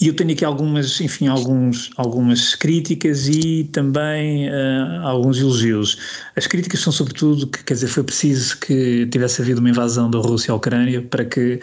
e 0.00 0.08
eu 0.08 0.14
tenho 0.14 0.32
aqui 0.32 0.46
algumas, 0.46 0.98
enfim, 0.98 1.26
alguns, 1.26 1.90
algumas 1.94 2.54
críticas 2.54 3.28
e 3.28 3.64
também 3.64 4.48
uh, 4.48 5.06
alguns 5.06 5.38
elogios. 5.38 5.98
As 6.34 6.46
críticas 6.46 6.80
são 6.80 6.90
sobretudo 6.90 7.46
que, 7.46 7.62
quer 7.62 7.74
dizer, 7.74 7.88
foi 7.88 8.02
preciso 8.02 8.56
que 8.60 9.06
tivesse 9.06 9.42
havido 9.42 9.60
uma 9.60 9.68
invasão 9.68 10.10
da 10.10 10.18
Rússia 10.18 10.52
à 10.52 10.54
Ucrânia 10.54 11.02
para 11.02 11.26
que 11.26 11.60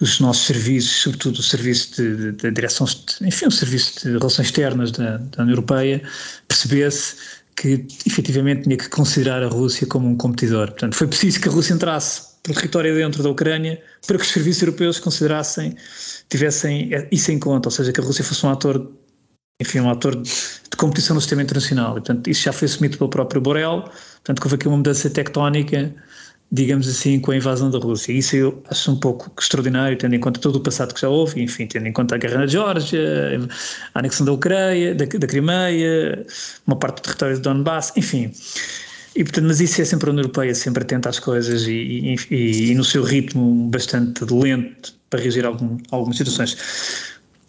os 0.00 0.20
nossos 0.20 0.46
serviços, 0.46 1.00
sobretudo 1.00 1.38
o 1.38 1.42
serviço 1.42 1.96
de, 1.96 2.16
de, 2.16 2.32
de 2.32 2.50
direção, 2.50 2.86
enfim, 3.22 3.46
o 3.46 3.50
serviço 3.50 4.06
de 4.06 4.18
relações 4.18 4.48
externas 4.48 4.92
da, 4.92 5.16
da 5.16 5.42
União 5.42 5.54
Europeia, 5.54 6.02
percebesse 6.46 7.16
que 7.56 7.86
efetivamente 8.06 8.64
tinha 8.64 8.76
que 8.76 8.88
considerar 8.90 9.42
a 9.42 9.48
Rússia 9.48 9.86
como 9.86 10.06
um 10.06 10.14
competidor. 10.14 10.68
Portanto, 10.68 10.94
foi 10.94 11.06
preciso 11.06 11.40
que 11.40 11.48
a 11.48 11.52
Rússia 11.52 11.72
entrasse 11.72 12.27
pelo 12.42 12.54
território 12.54 12.94
dentro 12.94 13.22
da 13.22 13.28
Ucrânia 13.28 13.80
para 14.06 14.16
que 14.16 14.24
os 14.24 14.30
serviços 14.30 14.62
europeus 14.62 14.98
considerassem, 14.98 15.76
tivessem 16.28 16.90
isso 17.10 17.30
em 17.30 17.38
conta, 17.38 17.68
ou 17.68 17.70
seja, 17.70 17.92
que 17.92 18.00
a 18.00 18.04
Rússia 18.04 18.24
fosse 18.24 18.44
um 18.44 18.50
ator, 18.50 18.90
enfim, 19.60 19.80
um 19.80 19.90
ator 19.90 20.16
de, 20.16 20.30
competição 20.76 21.14
no 21.14 21.20
sistema 21.20 21.42
internacional. 21.42 21.92
E, 21.92 21.94
portanto, 21.94 22.30
isso 22.30 22.42
já 22.42 22.52
foi 22.52 22.66
assumido 22.66 22.96
pelo 22.96 23.10
próprio 23.10 23.40
Borrell, 23.40 23.82
portanto, 23.82 24.42
houve 24.44 24.54
aqui 24.54 24.68
uma 24.68 24.76
mudança 24.76 25.10
tectónica, 25.10 25.92
digamos 26.50 26.88
assim, 26.88 27.20
com 27.20 27.32
a 27.32 27.36
invasão 27.36 27.70
da 27.70 27.78
Rússia. 27.78 28.12
Isso 28.12 28.36
eu 28.36 28.62
acho 28.70 28.92
um 28.92 28.96
pouco 28.96 29.30
extraordinário, 29.38 29.98
tendo 29.98 30.14
em 30.14 30.20
conta 30.20 30.40
todo 30.40 30.56
o 30.56 30.60
passado 30.60 30.94
que 30.94 31.00
já 31.00 31.08
houve, 31.08 31.42
enfim, 31.42 31.66
tendo 31.66 31.86
em 31.86 31.92
conta 31.92 32.14
a 32.14 32.18
guerra 32.18 32.38
na 32.38 32.46
Geórgia, 32.46 33.00
a 33.94 33.98
anexação 33.98 34.24
da 34.24 34.32
Ucrânia, 34.32 34.94
da, 34.94 35.04
da 35.04 35.26
Crimeia, 35.26 36.24
uma 36.66 36.76
parte 36.76 36.96
do 36.96 37.02
território 37.02 37.36
de 37.36 37.42
Donbass, 37.42 37.92
enfim. 37.96 38.32
E, 39.18 39.24
portanto, 39.24 39.46
mas 39.48 39.60
isso 39.60 39.82
é 39.82 39.84
sempre 39.84 40.08
a 40.08 40.12
União 40.12 40.22
Europeia, 40.22 40.54
sempre 40.54 40.84
atenta 40.84 41.08
às 41.08 41.18
coisas 41.18 41.66
e, 41.66 42.14
e, 42.30 42.70
e 42.70 42.74
no 42.76 42.84
seu 42.84 43.02
ritmo 43.02 43.68
bastante 43.68 44.24
lento 44.32 44.94
para 45.10 45.18
reagir 45.18 45.44
a 45.44 45.48
algum, 45.48 45.76
algumas 45.90 46.16
situações. 46.16 46.56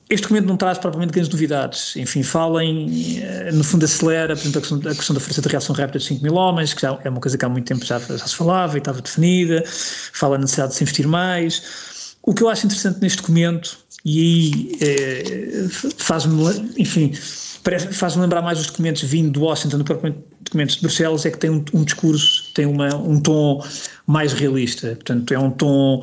Este 0.09 0.23
documento 0.23 0.47
não 0.47 0.57
traz 0.57 0.79
propriamente 0.79 1.13
grandes 1.13 1.31
novidades. 1.31 1.95
Enfim, 1.95 2.23
fala 2.23 2.63
em, 2.63 3.21
eh, 3.21 3.51
no 3.51 3.63
fundo 3.63 3.85
acelera, 3.85 4.35
por 4.35 4.41
exemplo, 4.41 4.57
a 4.57 4.61
questão, 4.61 4.77
a 4.79 4.95
questão 4.95 5.13
da 5.13 5.19
força 5.19 5.41
de 5.43 5.47
reação 5.47 5.75
rápida 5.75 5.99
de 5.99 6.05
5 6.05 6.23
mil 6.23 6.33
homens, 6.33 6.73
que 6.73 6.81
já 6.81 6.99
é 7.03 7.09
uma 7.09 7.21
coisa 7.21 7.37
que 7.37 7.45
há 7.45 7.49
muito 7.49 7.67
tempo 7.67 7.85
já, 7.85 7.99
já 7.99 8.17
se 8.17 8.35
falava 8.35 8.75
e 8.75 8.79
estava 8.79 8.99
definida, 8.99 9.63
fala 9.67 10.39
na 10.39 10.41
necessidade 10.41 10.71
de 10.71 10.77
se 10.77 10.83
investir 10.83 11.07
mais. 11.07 12.15
O 12.23 12.33
que 12.33 12.41
eu 12.41 12.49
acho 12.49 12.65
interessante 12.65 12.99
neste 12.99 13.19
documento, 13.19 13.77
e 14.03 14.19
aí 14.19 14.77
é, 14.81 15.67
faz-me, 15.99 16.33
enfim, 16.79 17.13
faz-me 17.91 18.21
lembrar 18.21 18.41
mais 18.41 18.59
os 18.59 18.67
documentos 18.67 19.03
vindo 19.03 19.31
de 19.31 19.39
Washington 19.39 19.77
do 19.77 19.83
documentos 19.83 20.75
de 20.75 20.81
Bruxelas, 20.81 21.25
é 21.25 21.31
que 21.31 21.37
tem 21.37 21.49
um, 21.49 21.63
um 21.73 21.83
discurso, 21.83 22.51
tem 22.53 22.65
uma, 22.65 22.93
um 22.95 23.19
tom 23.19 23.63
mais 24.07 24.33
realista. 24.33 24.87
Portanto, 24.95 25.33
é 25.33 25.37
um 25.37 25.51
tom 25.51 26.01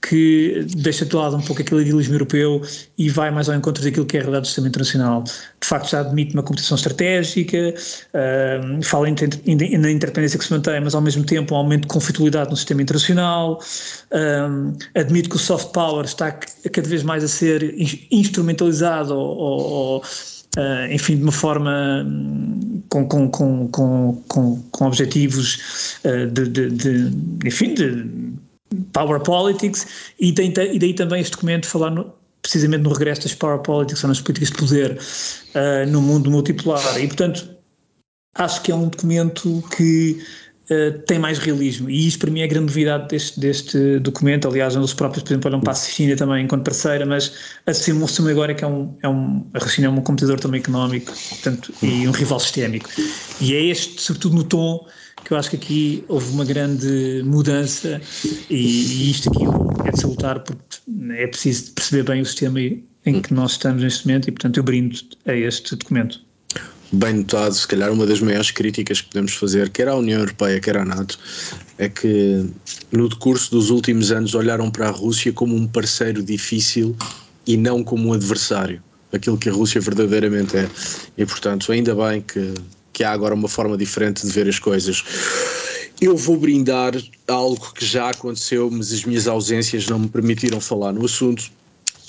que 0.00 0.64
deixa 0.76 1.04
de 1.04 1.14
lado 1.14 1.36
um 1.36 1.40
pouco 1.40 1.60
aquele 1.60 1.82
idealismo 1.82 2.14
europeu 2.14 2.62
e 2.96 3.10
vai 3.10 3.30
mais 3.30 3.48
ao 3.48 3.56
encontro 3.56 3.82
daquilo 3.82 4.06
que 4.06 4.16
é 4.16 4.20
a 4.20 4.22
realidade 4.22 4.42
do 4.42 4.46
sistema 4.46 4.68
internacional. 4.68 5.24
De 5.24 5.66
facto, 5.66 5.90
já 5.90 6.00
admite 6.00 6.34
uma 6.34 6.42
competição 6.42 6.76
estratégica, 6.76 7.74
uh, 8.14 8.82
fala 8.82 9.08
na 9.08 9.90
independência 9.90 10.38
que 10.38 10.44
se 10.44 10.52
mantém, 10.52 10.80
mas 10.80 10.94
ao 10.94 11.00
mesmo 11.00 11.24
tempo 11.24 11.54
um 11.54 11.58
aumento 11.58 11.82
de 11.82 11.88
conflitualidade 11.88 12.50
no 12.50 12.56
sistema 12.56 12.82
internacional, 12.82 13.60
admite 14.94 15.28
que 15.28 15.36
o 15.36 15.38
soft 15.38 15.72
power 15.72 16.04
está 16.04 16.30
cada 16.30 16.88
vez 16.88 17.02
mais 17.02 17.24
a 17.24 17.28
ser 17.28 17.74
instrumentalizado 18.10 19.14
ou, 19.14 19.38
ou 19.38 20.02
Uh, 20.56 20.90
enfim, 20.90 21.16
de 21.16 21.22
uma 21.22 21.32
forma 21.32 22.06
com, 22.88 23.06
com, 23.06 23.28
com, 23.28 23.68
com, 23.68 24.62
com 24.72 24.84
objetivos 24.86 25.98
uh, 26.04 26.26
de, 26.26 26.48
de, 26.48 26.70
de, 26.70 27.46
enfim, 27.46 27.74
de 27.74 28.32
power 28.92 29.20
politics 29.20 29.86
e, 30.18 30.32
tem, 30.32 30.48
e 30.50 30.78
daí 30.78 30.94
também 30.94 31.20
este 31.20 31.32
documento 31.32 31.66
falar 31.66 31.90
no, 31.90 32.12
precisamente 32.42 32.82
no 32.82 32.92
regresso 32.92 33.22
das 33.22 33.34
power 33.34 33.58
politics 33.60 34.02
ou 34.02 34.08
nas 34.08 34.20
políticas 34.20 34.50
de 34.50 34.56
poder 34.56 34.98
uh, 35.54 35.90
no 35.90 36.00
mundo 36.00 36.30
multipolar. 36.30 36.98
E 36.98 37.06
portanto 37.06 37.48
acho 38.34 38.62
que 38.62 38.72
é 38.72 38.74
um 38.74 38.88
documento 38.88 39.62
que 39.76 40.24
uh, 40.70 40.98
tem 41.06 41.18
mais 41.18 41.38
realismo. 41.38 41.88
E 41.90 42.06
isso 42.06 42.18
para 42.18 42.30
mim 42.30 42.40
é 42.40 42.44
a 42.44 42.46
grande 42.46 42.66
novidade 42.66 43.08
deste, 43.08 43.40
deste 43.40 43.98
documento, 43.98 44.48
aliás 44.48 44.74
eles 44.74 44.94
próprios 44.94 45.22
por 45.22 45.32
exemplo 45.32 45.50
olham 45.50 45.60
para 45.60 45.72
a 45.72 45.76
China 45.76 46.16
também 46.16 46.44
enquanto 46.44 46.64
parceira 46.64 47.04
mas 47.06 47.32
assume 47.66 48.30
agora 48.30 48.54
que 48.54 48.64
é 48.64 48.66
um, 48.66 48.94
é 49.02 49.08
um, 49.08 49.46
a 49.54 49.60
China 49.68 49.88
é 49.88 49.90
um 49.90 50.00
competidor 50.00 50.38
também 50.40 50.60
económico 50.60 51.12
portanto, 51.30 51.72
e 51.82 52.06
um 52.06 52.10
rival 52.10 52.40
sistémico. 52.40 52.88
E 53.40 53.54
é 53.54 53.62
este 53.64 54.00
sobretudo 54.00 54.36
no 54.36 54.44
tom 54.44 54.86
que 55.24 55.32
eu 55.32 55.36
acho 55.36 55.50
que 55.50 55.56
aqui 55.56 56.04
houve 56.08 56.30
uma 56.32 56.44
grande 56.44 57.22
mudança 57.24 58.00
e, 58.48 58.56
e 58.56 59.10
isto 59.10 59.28
aqui 59.30 59.44
é 59.86 59.90
de 59.90 60.00
salutar 60.00 60.40
porque 60.40 60.62
é 61.12 61.26
preciso 61.26 61.72
perceber 61.72 62.02
bem 62.04 62.20
o 62.20 62.26
sistema 62.26 62.60
em 62.60 63.22
que 63.22 63.32
nós 63.32 63.52
estamos 63.52 63.82
neste 63.82 64.06
momento 64.06 64.28
e 64.28 64.32
portanto 64.32 64.56
eu 64.58 64.62
brindo 64.62 64.98
a 65.26 65.34
este 65.34 65.74
documento. 65.76 66.27
Bem 66.90 67.14
notado, 67.14 67.54
se 67.54 67.68
calhar 67.68 67.92
uma 67.92 68.06
das 68.06 68.20
maiores 68.20 68.50
críticas 68.50 69.00
que 69.00 69.08
podemos 69.08 69.34
fazer, 69.34 69.68
quer 69.68 69.88
à 69.88 69.94
União 69.94 70.20
Europeia, 70.20 70.58
quer 70.58 70.78
à 70.78 70.84
NATO, 70.84 71.18
é 71.76 71.88
que 71.88 72.46
no 72.90 73.08
decurso 73.08 73.50
dos 73.50 73.68
últimos 73.68 74.10
anos 74.10 74.34
olharam 74.34 74.70
para 74.70 74.88
a 74.88 74.90
Rússia 74.90 75.32
como 75.32 75.54
um 75.54 75.66
parceiro 75.66 76.22
difícil 76.22 76.96
e 77.46 77.56
não 77.58 77.84
como 77.84 78.08
um 78.08 78.12
adversário, 78.14 78.82
aquilo 79.12 79.36
que 79.36 79.50
a 79.50 79.52
Rússia 79.52 79.80
verdadeiramente 79.80 80.56
é. 80.56 80.68
E 81.16 81.26
portanto, 81.26 81.70
ainda 81.70 81.94
bem 81.94 82.22
que 82.22 82.54
que 82.98 83.04
há 83.04 83.12
agora 83.12 83.32
uma 83.32 83.46
forma 83.46 83.76
diferente 83.76 84.26
de 84.26 84.32
ver 84.32 84.48
as 84.48 84.58
coisas. 84.58 85.04
Eu 86.00 86.16
vou 86.16 86.36
brindar 86.36 86.94
algo 87.28 87.72
que 87.72 87.84
já 87.84 88.10
aconteceu, 88.10 88.68
mas 88.72 88.92
as 88.92 89.04
minhas 89.04 89.28
ausências 89.28 89.86
não 89.86 90.00
me 90.00 90.08
permitiram 90.08 90.60
falar 90.60 90.92
no 90.92 91.04
assunto. 91.04 91.48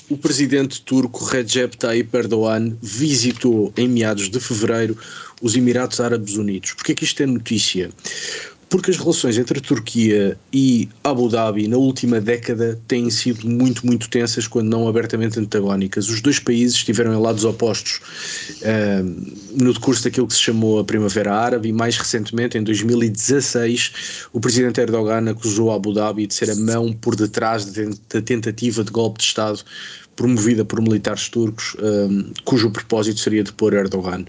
O 0.09 0.17
presidente 0.17 0.81
turco 0.81 1.23
Recep 1.23 1.77
Tayyip 1.77 2.15
Erdogan 2.17 2.75
visitou 2.81 3.71
em 3.77 3.87
meados 3.87 4.27
de 4.27 4.39
fevereiro 4.39 4.97
os 5.39 5.55
Emirados 5.55 5.99
Árabes 5.99 6.35
Unidos. 6.35 6.73
Porquê 6.73 6.93
é 6.93 6.95
que 6.95 7.03
isto 7.03 7.21
é 7.21 7.27
notícia? 7.27 7.91
Porque 8.69 8.91
as 8.91 8.97
relações 8.97 9.37
entre 9.37 9.57
a 9.57 9.61
Turquia 9.61 10.37
e 10.53 10.87
Abu 11.03 11.27
Dhabi 11.27 11.67
na 11.67 11.77
última 11.77 12.21
década 12.21 12.79
têm 12.87 13.09
sido 13.09 13.49
muito, 13.49 13.85
muito 13.85 14.09
tensas, 14.09 14.47
quando 14.47 14.69
não 14.69 14.87
abertamente 14.87 15.39
antagónicas. 15.39 16.07
Os 16.07 16.21
dois 16.21 16.37
países 16.37 16.77
estiveram 16.77 17.13
em 17.13 17.19
lados 17.19 17.43
opostos 17.43 17.99
uh, 18.61 19.59
no 19.59 19.73
decurso 19.73 20.03
daquilo 20.03 20.27
que 20.27 20.33
se 20.35 20.41
chamou 20.41 20.79
a 20.79 20.83
Primavera 20.83 21.33
Árabe 21.33 21.69
e, 21.69 21.73
mais 21.73 21.97
recentemente, 21.97 22.57
em 22.57 22.63
2016, 22.63 24.27
o 24.31 24.39
presidente 24.39 24.79
Erdogan 24.79 25.31
acusou 25.31 25.71
Abu 25.71 25.91
Dhabi 25.91 26.27
de 26.27 26.35
ser 26.35 26.51
a 26.51 26.55
mão 26.55 26.93
por 26.93 27.15
detrás 27.15 27.65
da 27.65 28.21
tentativa 28.21 28.83
de 28.83 28.91
golpe 28.91 29.17
de 29.17 29.25
Estado 29.25 29.59
promovida 30.15 30.65
por 30.65 30.81
militares 30.81 31.29
turcos, 31.29 31.75
uh, 31.75 32.33
cujo 32.43 32.69
propósito 32.69 33.21
seria 33.21 33.41
depor 33.41 33.73
Erdogan 33.73 34.25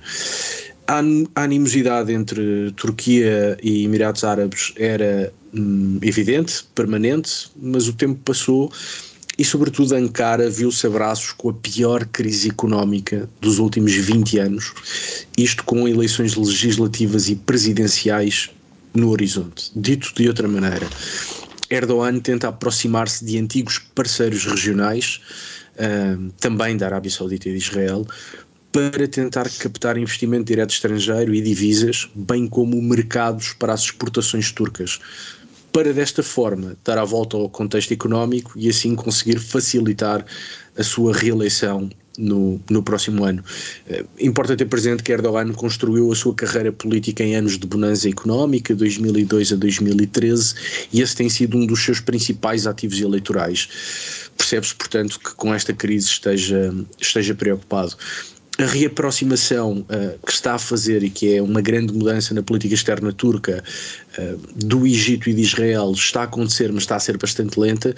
a 1.34 1.42
animosidade 1.42 2.12
entre 2.12 2.72
Turquia 2.72 3.56
e 3.62 3.84
Emirados 3.84 4.24
Árabes 4.24 4.72
era 4.76 5.32
hum, 5.54 5.98
evidente, 6.02 6.64
permanente, 6.74 7.50
mas 7.56 7.86
o 7.86 7.92
tempo 7.92 8.18
passou 8.24 8.72
e, 9.38 9.44
sobretudo, 9.44 9.94
Ankara 9.94 10.50
viu-se 10.50 10.86
a 10.86 10.90
braços 10.90 11.32
com 11.32 11.48
a 11.48 11.54
pior 11.54 12.04
crise 12.06 12.50
económica 12.50 13.28
dos 13.40 13.58
últimos 13.58 13.94
20 13.94 14.38
anos, 14.38 14.72
isto 15.38 15.64
com 15.64 15.88
eleições 15.88 16.34
legislativas 16.34 17.28
e 17.28 17.36
presidenciais 17.36 18.50
no 18.92 19.10
horizonte. 19.10 19.70
Dito 19.74 20.12
de 20.14 20.28
outra 20.28 20.46
maneira, 20.46 20.86
Erdogan 21.70 22.18
tenta 22.18 22.48
aproximar-se 22.48 23.24
de 23.24 23.38
antigos 23.38 23.78
parceiros 23.78 24.44
regionais, 24.44 25.20
uh, 25.76 26.30
também 26.40 26.76
da 26.76 26.86
Arábia 26.86 27.10
Saudita 27.10 27.48
e 27.48 27.52
de 27.52 27.58
Israel, 27.58 28.06
para 28.72 29.08
tentar 29.08 29.48
captar 29.58 29.96
investimento 29.96 30.44
direto 30.44 30.70
estrangeiro 30.70 31.34
e 31.34 31.40
divisas, 31.40 32.08
bem 32.14 32.46
como 32.46 32.80
mercados 32.80 33.52
para 33.52 33.72
as 33.72 33.82
exportações 33.82 34.52
turcas, 34.52 35.00
para 35.72 35.92
desta 35.92 36.22
forma 36.22 36.76
dar 36.84 36.98
a 36.98 37.04
volta 37.04 37.36
ao 37.36 37.48
contexto 37.48 37.92
económico 37.92 38.52
e 38.56 38.68
assim 38.68 38.94
conseguir 38.94 39.38
facilitar 39.38 40.24
a 40.76 40.82
sua 40.82 41.12
reeleição 41.12 41.88
no, 42.18 42.60
no 42.68 42.82
próximo 42.82 43.24
ano. 43.24 43.42
Uh, 43.88 44.06
importa 44.18 44.56
ter 44.56 44.66
presente 44.66 45.02
que 45.02 45.12
Erdogan 45.12 45.52
construiu 45.52 46.12
a 46.12 46.16
sua 46.16 46.34
carreira 46.34 46.72
política 46.72 47.22
em 47.24 47.34
anos 47.34 47.58
de 47.58 47.66
bonança 47.66 48.08
económica, 48.08 48.74
2002 48.74 49.52
a 49.52 49.56
2013, 49.56 50.54
e 50.92 51.00
esse 51.00 51.16
tem 51.16 51.28
sido 51.28 51.56
um 51.56 51.66
dos 51.66 51.82
seus 51.82 52.00
principais 52.00 52.66
ativos 52.66 53.00
eleitorais. 53.00 54.30
Percebe-se, 54.36 54.74
portanto, 54.74 55.18
que 55.18 55.34
com 55.34 55.54
esta 55.54 55.72
crise 55.72 56.06
esteja, 56.08 56.74
esteja 57.00 57.34
preocupado 57.34 57.96
a 58.60 58.66
reaproximação 58.66 59.78
uh, 59.78 60.18
que 60.24 60.32
está 60.32 60.54
a 60.54 60.58
fazer 60.58 61.02
e 61.02 61.10
que 61.10 61.36
é 61.36 61.42
uma 61.42 61.60
grande 61.60 61.92
mudança 61.92 62.34
na 62.34 62.42
política 62.42 62.74
externa 62.74 63.12
turca 63.12 63.64
uh, 64.18 64.36
do 64.54 64.86
Egito 64.86 65.30
e 65.30 65.34
de 65.34 65.40
Israel 65.42 65.92
está 65.92 66.20
a 66.20 66.24
acontecer, 66.24 66.70
mas 66.72 66.82
está 66.82 66.96
a 66.96 67.00
ser 67.00 67.16
bastante 67.16 67.58
lenta, 67.58 67.94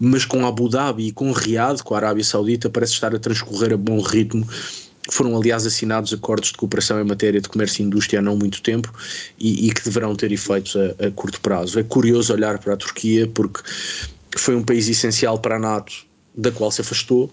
mas 0.00 0.24
com 0.24 0.46
Abu 0.46 0.68
Dhabi 0.68 1.08
e 1.08 1.12
com 1.12 1.32
Riad, 1.32 1.82
com 1.82 1.94
a 1.94 1.98
Arábia 1.98 2.24
Saudita, 2.24 2.70
parece 2.70 2.94
estar 2.94 3.14
a 3.14 3.18
transcorrer 3.18 3.72
a 3.72 3.76
bom 3.76 4.00
ritmo. 4.00 4.46
Foram, 5.10 5.36
aliás, 5.36 5.64
assinados 5.66 6.12
acordos 6.12 6.50
de 6.50 6.56
cooperação 6.56 7.00
em 7.00 7.04
matéria 7.04 7.40
de 7.40 7.48
comércio 7.48 7.82
e 7.82 7.86
indústria 7.86 8.18
há 8.18 8.22
não 8.22 8.36
muito 8.36 8.60
tempo 8.62 8.92
e, 9.38 9.68
e 9.68 9.72
que 9.72 9.84
deverão 9.84 10.16
ter 10.16 10.32
efeitos 10.32 10.74
a, 10.76 11.06
a 11.06 11.10
curto 11.10 11.40
prazo. 11.40 11.78
É 11.78 11.82
curioso 11.82 12.32
olhar 12.32 12.58
para 12.58 12.74
a 12.74 12.76
Turquia 12.76 13.28
porque 13.28 13.60
foi 14.36 14.56
um 14.56 14.64
país 14.64 14.88
essencial 14.88 15.38
para 15.38 15.56
a 15.56 15.58
NATO 15.58 16.05
da 16.36 16.50
qual 16.50 16.70
se 16.70 16.80
afastou, 16.80 17.30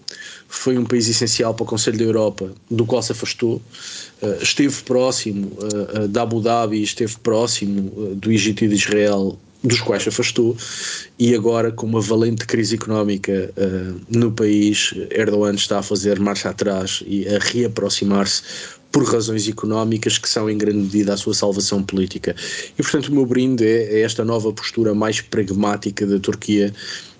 foi 0.48 0.78
um 0.78 0.84
país 0.84 1.08
essencial 1.08 1.54
para 1.54 1.64
o 1.64 1.66
Conselho 1.66 1.98
da 1.98 2.04
Europa, 2.04 2.52
do 2.70 2.86
qual 2.86 3.02
se 3.02 3.12
afastou, 3.12 3.60
uh, 4.22 4.42
esteve 4.42 4.82
próximo 4.82 5.52
uh, 5.58 6.08
da 6.08 6.22
Abu 6.22 6.40
Dhabi, 6.40 6.82
esteve 6.82 7.16
próximo 7.22 8.14
do 8.14 8.32
Egito 8.32 8.64
e 8.64 8.68
de 8.68 8.74
Israel, 8.74 9.38
dos 9.62 9.80
quais 9.80 10.02
se 10.02 10.10
afastou, 10.10 10.56
e 11.18 11.34
agora, 11.34 11.72
com 11.72 11.86
uma 11.86 12.00
valente 12.00 12.46
crise 12.46 12.74
económica 12.74 13.50
no 14.10 14.30
país, 14.30 14.92
Erdogan 15.10 15.54
está 15.54 15.78
a 15.78 15.82
fazer 15.82 16.20
marcha 16.20 16.50
atrás 16.50 17.02
e 17.06 17.26
a 17.26 17.38
reaproximar-se 17.38 18.42
por 18.94 19.02
razões 19.02 19.48
económicas 19.48 20.18
que 20.18 20.28
são 20.28 20.48
em 20.48 20.56
grande 20.56 20.78
medida 20.78 21.14
a 21.14 21.16
sua 21.16 21.34
salvação 21.34 21.82
política. 21.82 22.36
E 22.78 22.80
portanto 22.80 23.08
o 23.08 23.12
meu 23.12 23.26
brinde 23.26 23.66
é, 23.66 23.96
é 23.96 24.00
esta 24.02 24.24
nova 24.24 24.52
postura 24.52 24.94
mais 24.94 25.20
pragmática 25.20 26.06
da 26.06 26.20
Turquia 26.20 26.72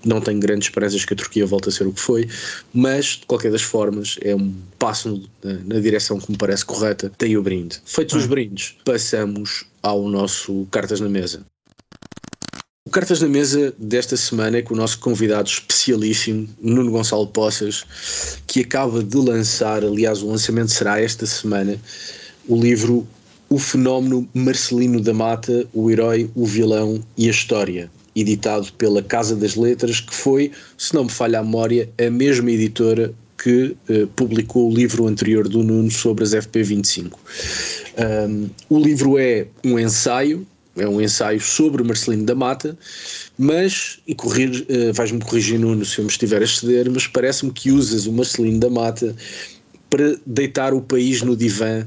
não 0.04 0.20
tenho 0.20 0.38
grandes 0.38 0.68
esperanças 0.68 1.04
que 1.04 1.14
a 1.14 1.16
Turquia 1.16 1.46
volte 1.46 1.70
a 1.70 1.72
ser 1.72 1.86
o 1.86 1.92
que 1.92 2.00
foi, 2.00 2.28
mas 2.72 3.06
de 3.06 3.26
qualquer 3.26 3.50
das 3.50 3.62
formas 3.62 4.18
é 4.20 4.36
um 4.36 4.54
passo 4.78 5.22
na, 5.42 5.80
direção 5.80 6.18
que 6.18 6.30
me 6.30 6.36
parece 6.36 6.64
correta. 6.64 7.10
Tem 7.16 7.36
o 7.36 7.42
brinde. 7.42 7.80
Feitos 7.86 8.14
os 8.14 8.24
ah. 8.24 8.28
brindes, 8.28 8.76
passamos 8.84 9.64
ao 9.82 10.06
nosso 10.08 10.66
Cartas 10.70 11.00
na 11.00 11.08
Mesa. 11.08 11.44
Cartas 12.94 13.20
na 13.20 13.26
Mesa 13.26 13.74
desta 13.76 14.16
semana 14.16 14.58
é 14.58 14.62
com 14.62 14.72
o 14.72 14.76
nosso 14.76 15.00
convidado 15.00 15.48
especialíssimo, 15.48 16.48
Nuno 16.62 16.92
Gonçalo 16.92 17.26
Poças, 17.26 17.84
que 18.46 18.60
acaba 18.60 19.02
de 19.02 19.16
lançar, 19.16 19.82
aliás, 19.82 20.22
o 20.22 20.28
lançamento 20.28 20.70
será 20.70 21.00
esta 21.00 21.26
semana, 21.26 21.76
o 22.46 22.56
livro 22.56 23.04
O 23.48 23.58
Fenómeno 23.58 24.28
Marcelino 24.32 25.00
da 25.00 25.12
Mata, 25.12 25.66
o 25.74 25.90
Herói, 25.90 26.30
o 26.36 26.46
Vilão 26.46 27.02
e 27.18 27.26
a 27.26 27.32
História 27.32 27.90
editado 28.14 28.72
pela 28.74 29.02
Casa 29.02 29.34
das 29.34 29.56
Letras, 29.56 29.98
que 29.98 30.14
foi, 30.14 30.52
se 30.78 30.94
não 30.94 31.02
me 31.02 31.10
falha 31.10 31.40
a 31.40 31.42
memória, 31.42 31.90
a 31.98 32.08
mesma 32.08 32.48
editora 32.52 33.12
que 33.36 33.76
uh, 33.88 34.06
publicou 34.14 34.70
o 34.70 34.72
livro 34.72 35.08
anterior 35.08 35.48
do 35.48 35.64
Nuno 35.64 35.90
sobre 35.90 36.22
as 36.22 36.30
FP25. 36.30 37.10
Um, 37.98 38.48
o 38.70 38.78
livro 38.78 39.18
é 39.18 39.48
um 39.64 39.80
ensaio, 39.80 40.46
é 40.76 40.88
um 40.88 41.00
ensaio 41.00 41.40
sobre 41.40 41.82
Marcelino 41.82 42.24
da 42.24 42.34
Mata, 42.34 42.76
mas, 43.38 44.00
e 44.06 44.14
corrigir, 44.14 44.66
uh, 44.68 44.92
vais-me 44.92 45.20
corrigir 45.20 45.58
Nuno 45.58 45.84
se 45.84 45.98
eu 45.98 46.04
me 46.04 46.10
estiver 46.10 46.40
a 46.40 46.44
exceder, 46.44 46.90
mas 46.90 47.06
parece-me 47.06 47.52
que 47.52 47.70
usas 47.70 48.06
o 48.06 48.12
Marcelino 48.12 48.58
da 48.58 48.70
Mata 48.70 49.14
para 49.88 50.16
deitar 50.26 50.74
o 50.74 50.80
país 50.80 51.22
no 51.22 51.36
divã 51.36 51.86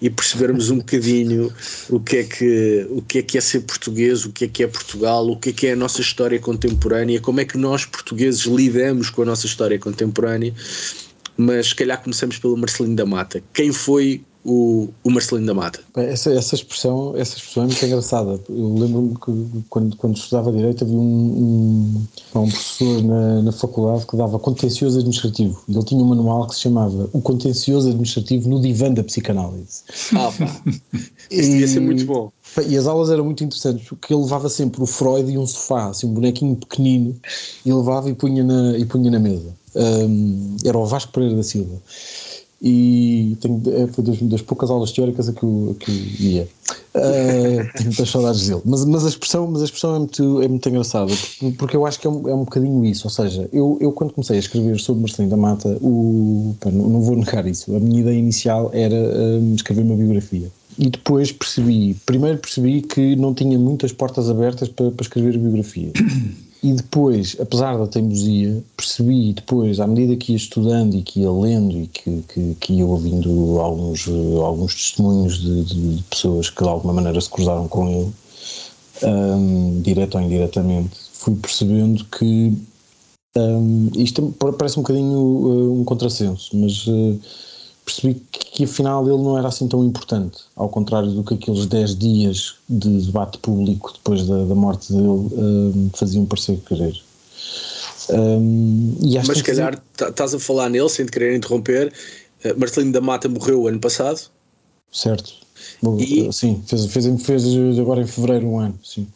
e 0.00 0.08
percebermos 0.08 0.70
um 0.70 0.78
bocadinho 0.78 1.52
o 1.90 1.98
que 1.98 2.18
é 2.18 2.24
que 2.24 2.86
o 2.88 3.02
que 3.02 3.18
é 3.18 3.22
que 3.22 3.36
é 3.36 3.40
ser 3.40 3.60
português, 3.62 4.24
o 4.24 4.30
que 4.30 4.44
é 4.44 4.48
que 4.48 4.62
é 4.62 4.68
Portugal, 4.68 5.28
o 5.28 5.36
que 5.36 5.50
é 5.50 5.52
que 5.52 5.66
é 5.66 5.72
a 5.72 5.76
nossa 5.76 6.00
história 6.00 6.38
contemporânea, 6.38 7.20
como 7.20 7.40
é 7.40 7.44
que 7.44 7.58
nós 7.58 7.84
portugueses 7.84 8.42
lidamos 8.42 9.10
com 9.10 9.22
a 9.22 9.24
nossa 9.24 9.46
história 9.46 9.76
contemporânea. 9.76 10.54
Mas 11.36 11.68
se 11.68 11.74
calhar 11.74 12.00
começamos 12.00 12.38
pelo 12.38 12.56
Marcelino 12.56 12.96
da 12.96 13.06
Mata. 13.06 13.42
Quem 13.52 13.72
foi 13.72 14.22
o, 14.44 14.88
o 15.04 15.10
Marcelino 15.10 15.46
da 15.46 15.54
Mata. 15.54 15.80
Essa, 15.96 16.32
essa, 16.32 16.54
expressão, 16.54 17.14
essa 17.16 17.36
expressão 17.36 17.64
é 17.64 17.66
muito 17.66 17.84
engraçada. 17.84 18.40
Eu 18.48 18.74
lembro-me 18.74 19.14
que 19.16 19.64
quando, 19.68 19.96
quando 19.96 20.16
estudava 20.16 20.52
Direito 20.52 20.84
havia 20.84 20.96
um, 20.96 21.00
um, 21.00 22.40
um 22.40 22.48
professor 22.48 23.02
na, 23.02 23.42
na, 23.42 23.52
faculdade 23.52 24.06
que 24.06 24.16
dava 24.16 24.38
contencioso 24.38 24.98
administrativo. 24.98 25.60
Ele 25.68 25.84
tinha 25.84 26.02
um 26.02 26.06
manual 26.06 26.46
que 26.46 26.54
se 26.54 26.62
chamava 26.62 27.08
O 27.12 27.20
Contencioso 27.20 27.88
Administrativo 27.88 28.48
no 28.48 28.60
Divã 28.60 28.92
da 28.92 29.02
Psicanálise. 29.02 29.82
Ah, 30.14 30.32
pá. 30.38 30.62
Isso 31.30 31.50
devia 31.50 31.68
ser 31.68 31.80
muito 31.80 32.04
bom. 32.04 32.30
E 32.66 32.76
as 32.76 32.86
aulas 32.86 33.10
eram 33.10 33.24
muito 33.24 33.44
interessantes, 33.44 33.86
porque 33.88 34.12
ele 34.12 34.22
levava 34.22 34.48
sempre 34.48 34.82
o 34.82 34.86
Freud 34.86 35.30
e 35.30 35.36
um 35.36 35.46
sofá, 35.46 35.90
assim, 35.90 36.06
um 36.06 36.14
bonequinho 36.14 36.56
pequenino, 36.56 37.14
e 37.64 37.72
levava 37.72 38.08
e 38.08 38.14
punha 38.14 38.42
na, 38.42 38.76
e 38.78 38.84
punha 38.84 39.10
na 39.10 39.18
mesa. 39.18 39.54
Um, 39.74 40.56
era 40.64 40.76
o 40.76 40.86
Vasco 40.86 41.12
Pereira 41.12 41.36
da 41.36 41.42
Silva 41.42 41.78
e 42.60 43.36
tenho, 43.40 43.62
é, 43.66 43.86
foi 43.86 44.02
das, 44.02 44.20
das, 44.20 44.42
poucas 44.42 44.68
aulas 44.68 44.90
teóricas 44.90 45.28
a 45.28 45.32
que 45.32 45.44
eu, 45.44 45.76
a 45.76 45.84
que 45.84 45.90
eu 45.90 46.28
ia. 46.28 46.48
Uh, 46.92 47.70
tenho 47.76 47.84
muitas 47.84 48.10
saudades 48.10 48.48
dele. 48.48 48.62
Mas, 48.64 48.84
mas, 48.84 49.04
a 49.04 49.08
expressão, 49.08 49.46
mas 49.46 49.62
a 49.62 49.64
expressão 49.64 49.94
é, 49.94 49.98
muito, 50.00 50.42
é 50.42 50.48
muito 50.48 50.68
engraçada, 50.68 51.12
porque, 51.56 51.76
eu 51.76 51.86
acho 51.86 52.00
que 52.00 52.06
é 52.08 52.10
um, 52.10 52.28
é 52.28 52.34
um 52.34 52.40
bocadinho 52.40 52.84
isso. 52.84 53.06
Ou 53.06 53.10
seja, 53.10 53.48
eu, 53.52 53.78
eu 53.80 53.92
quando 53.92 54.12
comecei 54.12 54.36
a 54.36 54.40
escrever 54.40 54.80
sobre 54.80 55.02
Marcelino 55.02 55.30
da 55.30 55.36
Mata, 55.36 55.78
o, 55.80 56.56
pá, 56.58 56.70
não, 56.70 56.88
não, 56.88 57.00
vou 57.00 57.16
negar 57.16 57.46
isso, 57.46 57.74
a 57.76 57.78
minha 57.78 58.00
ideia 58.00 58.18
inicial 58.18 58.70
era 58.72 58.96
um, 58.96 59.54
escrever 59.54 59.82
uma 59.82 59.94
biografia. 59.94 60.50
E 60.76 60.90
depois 60.90 61.30
percebi, 61.30 61.94
primeiro 62.06 62.38
percebi 62.38 62.82
que 62.82 63.14
não 63.16 63.34
tinha 63.34 63.58
muitas 63.58 63.92
portas 63.92 64.28
abertas 64.28 64.68
para, 64.68 64.90
para 64.90 65.02
escrever 65.02 65.34
a 65.36 65.38
biografia. 65.38 65.92
E 66.60 66.72
depois, 66.72 67.36
apesar 67.38 67.78
da 67.78 67.86
teimosia, 67.86 68.62
percebi 68.76 69.32
depois, 69.32 69.78
à 69.78 69.86
medida 69.86 70.16
que 70.16 70.32
ia 70.32 70.36
estudando 70.36 70.96
e 70.96 71.02
que 71.02 71.20
ia 71.20 71.30
lendo 71.30 71.78
e 71.78 71.86
que, 71.86 72.22
que, 72.22 72.56
que 72.60 72.72
ia 72.72 72.86
ouvindo 72.86 73.60
alguns, 73.60 74.08
alguns 74.42 74.74
testemunhos 74.74 75.38
de, 75.40 75.64
de, 75.64 76.02
pessoas 76.10 76.50
que 76.50 76.62
de 76.62 76.68
alguma 76.68 76.94
maneira 76.94 77.20
se 77.20 77.30
cruzaram 77.30 77.68
com 77.68 77.88
ele, 77.88 78.12
um, 79.04 79.80
direto 79.82 80.16
ou 80.16 80.20
indiretamente, 80.20 80.90
fui 81.12 81.36
percebendo 81.36 82.04
que 82.06 82.58
um, 83.36 83.90
isto 83.94 84.34
parece 84.40 84.80
um 84.80 84.82
bocadinho 84.82 85.18
uh, 85.18 85.80
um 85.80 85.84
contrassenso, 85.84 86.56
mas 86.56 86.88
uh, 86.88 87.20
percebi 87.88 88.22
que 88.30 88.64
afinal 88.64 89.06
ele 89.08 89.22
não 89.22 89.38
era 89.38 89.48
assim 89.48 89.66
tão 89.66 89.82
importante, 89.82 90.38
ao 90.54 90.68
contrário 90.68 91.10
do 91.10 91.24
que 91.24 91.34
aqueles 91.34 91.64
10 91.64 91.96
dias 91.96 92.56
de 92.68 93.00
debate 93.06 93.38
público 93.38 93.92
depois 93.94 94.26
da, 94.26 94.44
da 94.44 94.54
morte 94.54 94.92
dele 94.92 95.08
um, 95.08 95.90
faziam 95.94 96.26
parecer 96.26 96.58
querer. 96.68 97.00
Um, 98.10 98.96
Mas 99.26 99.38
se 99.38 99.44
calhar 99.44 99.82
estás 100.00 100.34
a 100.34 100.38
falar 100.38 100.68
nele, 100.68 100.88
sem 100.88 101.06
te 101.06 101.12
querer 101.12 101.36
interromper, 101.36 101.92
uh, 102.44 102.58
Marcelino 102.58 102.92
da 102.92 103.00
Mata 103.00 103.28
morreu 103.28 103.62
o 103.62 103.68
ano 103.68 103.80
passado. 103.80 104.20
Certo. 104.92 105.32
E, 105.98 106.32
sim, 106.32 106.62
fez, 106.66 106.86
fez, 106.86 107.06
fez 107.22 107.78
agora 107.78 108.02
em 108.02 108.06
fevereiro 108.06 108.46
um 108.46 108.58
ano, 108.58 108.78
sim. 108.82 109.06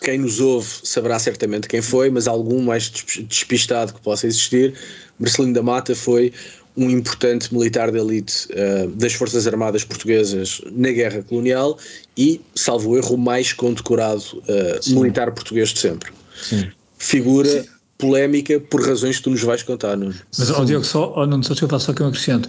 Quem 0.00 0.18
nos 0.18 0.40
ouve 0.40 0.68
saberá 0.82 1.18
certamente 1.18 1.68
quem 1.68 1.82
foi, 1.82 2.08
mas 2.10 2.26
algum 2.26 2.62
mais 2.62 2.88
despistado 2.88 3.92
que 3.92 4.00
possa 4.00 4.26
existir, 4.26 4.74
Marcelino 5.18 5.52
da 5.52 5.62
Mata 5.62 5.94
foi 5.94 6.32
um 6.76 6.88
importante 6.90 7.52
militar 7.52 7.90
de 7.90 7.98
elite 7.98 8.48
uh, 8.50 8.88
das 8.90 9.12
Forças 9.12 9.46
Armadas 9.46 9.84
Portuguesas 9.84 10.60
na 10.72 10.90
Guerra 10.90 11.22
Colonial 11.22 11.78
e, 12.16 12.40
salvo 12.54 12.96
erro, 12.96 13.14
o 13.14 13.18
mais 13.18 13.52
condecorado 13.52 14.22
uh, 14.22 14.94
militar 14.94 15.32
português 15.32 15.70
de 15.70 15.80
sempre. 15.80 16.12
Sim. 16.42 16.68
Figura 16.98 17.64
polémica 17.98 18.58
por 18.58 18.86
razões 18.86 19.18
que 19.18 19.24
tu 19.24 19.30
nos 19.30 19.42
vais 19.42 19.62
contar, 19.62 19.96
Nuno. 19.96 20.14
Mas, 20.38 20.50
ó, 20.50 20.64
Diogo, 20.64 20.84
só, 20.84 21.12
oh, 21.16 21.26
não, 21.26 21.42
só 21.42 21.50
deixa 21.50 21.64
eu 21.64 21.68
falar 21.68 21.80
só 21.80 21.92
que 21.92 22.00
eu 22.02 22.06
acrescento. 22.06 22.48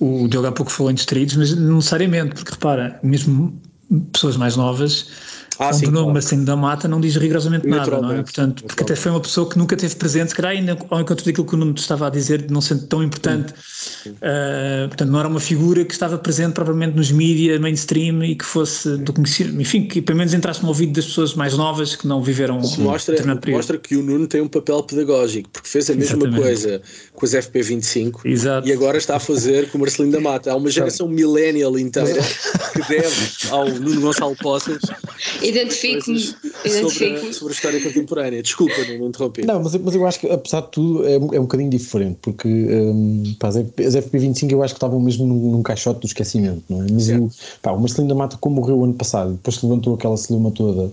O 0.00 0.28
Diogo 0.28 0.48
há 0.48 0.52
pouco 0.52 0.70
falou 0.70 0.90
em 0.90 0.94
distraídos, 0.94 1.36
mas 1.36 1.54
não 1.54 1.76
necessariamente, 1.76 2.34
porque 2.34 2.52
repara, 2.52 2.98
mesmo 3.02 3.60
pessoas 4.12 4.36
mais 4.36 4.56
novas 4.56 5.06
ah, 5.58 5.72
sim, 5.72 5.86
nome 5.86 6.04
claro. 6.04 6.18
assim 6.18 6.44
da 6.44 6.54
mata 6.54 6.86
não 6.86 7.00
diz 7.00 7.16
rigorosamente 7.16 7.66
nada, 7.66 8.00
não 8.00 8.12
é? 8.12 8.22
Portanto, 8.22 8.64
porque 8.64 8.82
até 8.82 8.94
foi 8.94 9.10
uma 9.10 9.20
pessoa 9.20 9.48
que 9.48 9.58
nunca 9.58 9.76
teve 9.76 9.94
presente, 9.96 10.28
se 10.30 10.34
calhar 10.34 10.52
ainda 10.52 10.78
ao 10.90 11.00
encontro 11.00 11.24
daquilo 11.24 11.46
que 11.46 11.54
o 11.54 11.58
Nuno 11.58 11.74
estava 11.76 12.06
a 12.06 12.10
dizer, 12.10 12.48
não 12.50 12.60
sendo 12.60 12.86
tão 12.86 13.02
importante, 13.02 13.52
uh, 14.06 14.88
portanto, 14.88 15.10
não 15.10 15.18
era 15.18 15.28
uma 15.28 15.40
figura 15.40 15.84
que 15.84 15.92
estava 15.92 16.16
presente 16.18 16.52
provavelmente 16.52 16.96
nos 16.96 17.10
mídias 17.10 17.60
mainstream 17.60 18.22
e 18.24 18.36
que 18.36 18.44
fosse 18.44 18.96
do 18.98 19.12
conhecimento, 19.12 19.60
enfim, 19.60 19.86
que 19.86 20.00
pelo 20.00 20.18
menos 20.18 20.32
entrasse 20.32 20.62
no 20.62 20.68
ouvido 20.68 20.92
das 20.92 21.06
pessoas 21.06 21.34
mais 21.34 21.56
novas 21.56 21.96
que 21.96 22.06
não 22.06 22.22
viveram. 22.22 22.58
O 22.58 22.74
que 22.74 22.80
mostra, 22.80 23.14
o 23.14 23.38
que, 23.38 23.50
mostra 23.50 23.78
que 23.78 23.96
o 23.96 24.02
Nuno 24.02 24.26
tem 24.26 24.40
um 24.40 24.48
papel 24.48 24.82
pedagógico, 24.82 25.48
porque 25.50 25.68
fez 25.68 25.90
a 25.90 25.94
mesma 25.94 26.18
Exatamente. 26.18 26.42
coisa 26.42 26.82
com 27.14 27.26
as 27.26 27.32
FP25 27.32 28.20
Exato. 28.24 28.68
e 28.68 28.72
agora 28.72 28.96
está 28.96 29.16
a 29.16 29.20
fazer 29.20 29.70
com 29.70 29.78
o 29.78 29.80
Marcelino 29.80 30.12
da 30.12 30.20
Mata. 30.20 30.52
Há 30.52 30.56
uma 30.56 30.70
geração 30.70 31.08
millennial 31.08 31.76
inteira 31.78 32.22
que 32.72 32.88
deve 32.88 33.28
ao 33.50 33.68
Nuno 33.68 34.00
Gonçalo 34.00 34.36
Poças 34.36 34.78
Identifico-me. 35.48 36.20
Sobre, 36.20 37.32
sobre, 37.32 37.52
a 37.52 37.56
história 37.56 37.82
contemporânea. 37.82 38.42
Desculpa, 38.42 38.74
não 38.98 39.08
interrompi. 39.08 39.46
Não, 39.46 39.62
mas, 39.62 39.74
mas 39.74 39.94
eu 39.94 40.06
acho 40.06 40.20
que, 40.20 40.28
apesar 40.28 40.62
de 40.62 40.68
tudo, 40.68 41.06
é, 41.06 41.14
é 41.14 41.40
um 41.40 41.42
bocadinho 41.42 41.70
diferente, 41.70 42.18
porque 42.20 42.48
um, 42.48 43.34
pá, 43.38 43.48
as 43.48 43.56
FP25 43.56 44.50
eu 44.52 44.62
acho 44.62 44.74
que 44.74 44.78
estavam 44.78 45.00
mesmo 45.00 45.26
num, 45.26 45.52
num, 45.52 45.62
caixote 45.62 46.00
do 46.00 46.06
esquecimento, 46.06 46.62
não 46.68 46.82
é? 46.82 46.86
Mas 46.92 47.08
eu, 47.08 47.30
pá, 47.62 47.72
o 47.72 47.80
Marcelino 47.80 48.08
da 48.08 48.14
Mata, 48.14 48.36
como 48.38 48.56
morreu 48.56 48.84
ano 48.84 48.94
passado, 48.94 49.32
depois 49.32 49.56
se 49.56 49.64
levantou 49.64 49.94
aquela 49.94 50.16
celeuma 50.16 50.50
toda, 50.50 50.90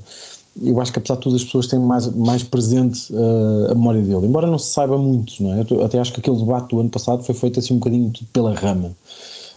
eu 0.61 0.79
acho 0.79 0.91
que 0.91 0.99
apesar 0.99 1.15
de 1.15 1.21
tudo 1.21 1.35
as 1.35 1.43
pessoas 1.43 1.67
têm 1.67 1.79
mais, 1.79 2.07
mais 2.15 2.43
presente 2.43 3.11
uh, 3.11 3.71
a 3.71 3.75
memória 3.75 4.01
dele, 4.01 4.25
embora 4.25 4.47
não 4.47 4.57
se 4.57 4.71
saiba 4.71 4.97
muito, 4.97 5.43
não 5.43 5.53
é? 5.53 5.65
Eu 5.69 5.83
até 5.83 5.99
acho 5.99 6.13
que 6.13 6.19
aquele 6.21 6.37
debate 6.37 6.69
do 6.69 6.79
ano 6.79 6.89
passado 6.89 7.23
foi 7.23 7.35
feito 7.35 7.59
assim 7.59 7.73
um 7.73 7.79
bocadinho 7.79 8.11
pela 8.31 8.53
rama. 8.53 8.95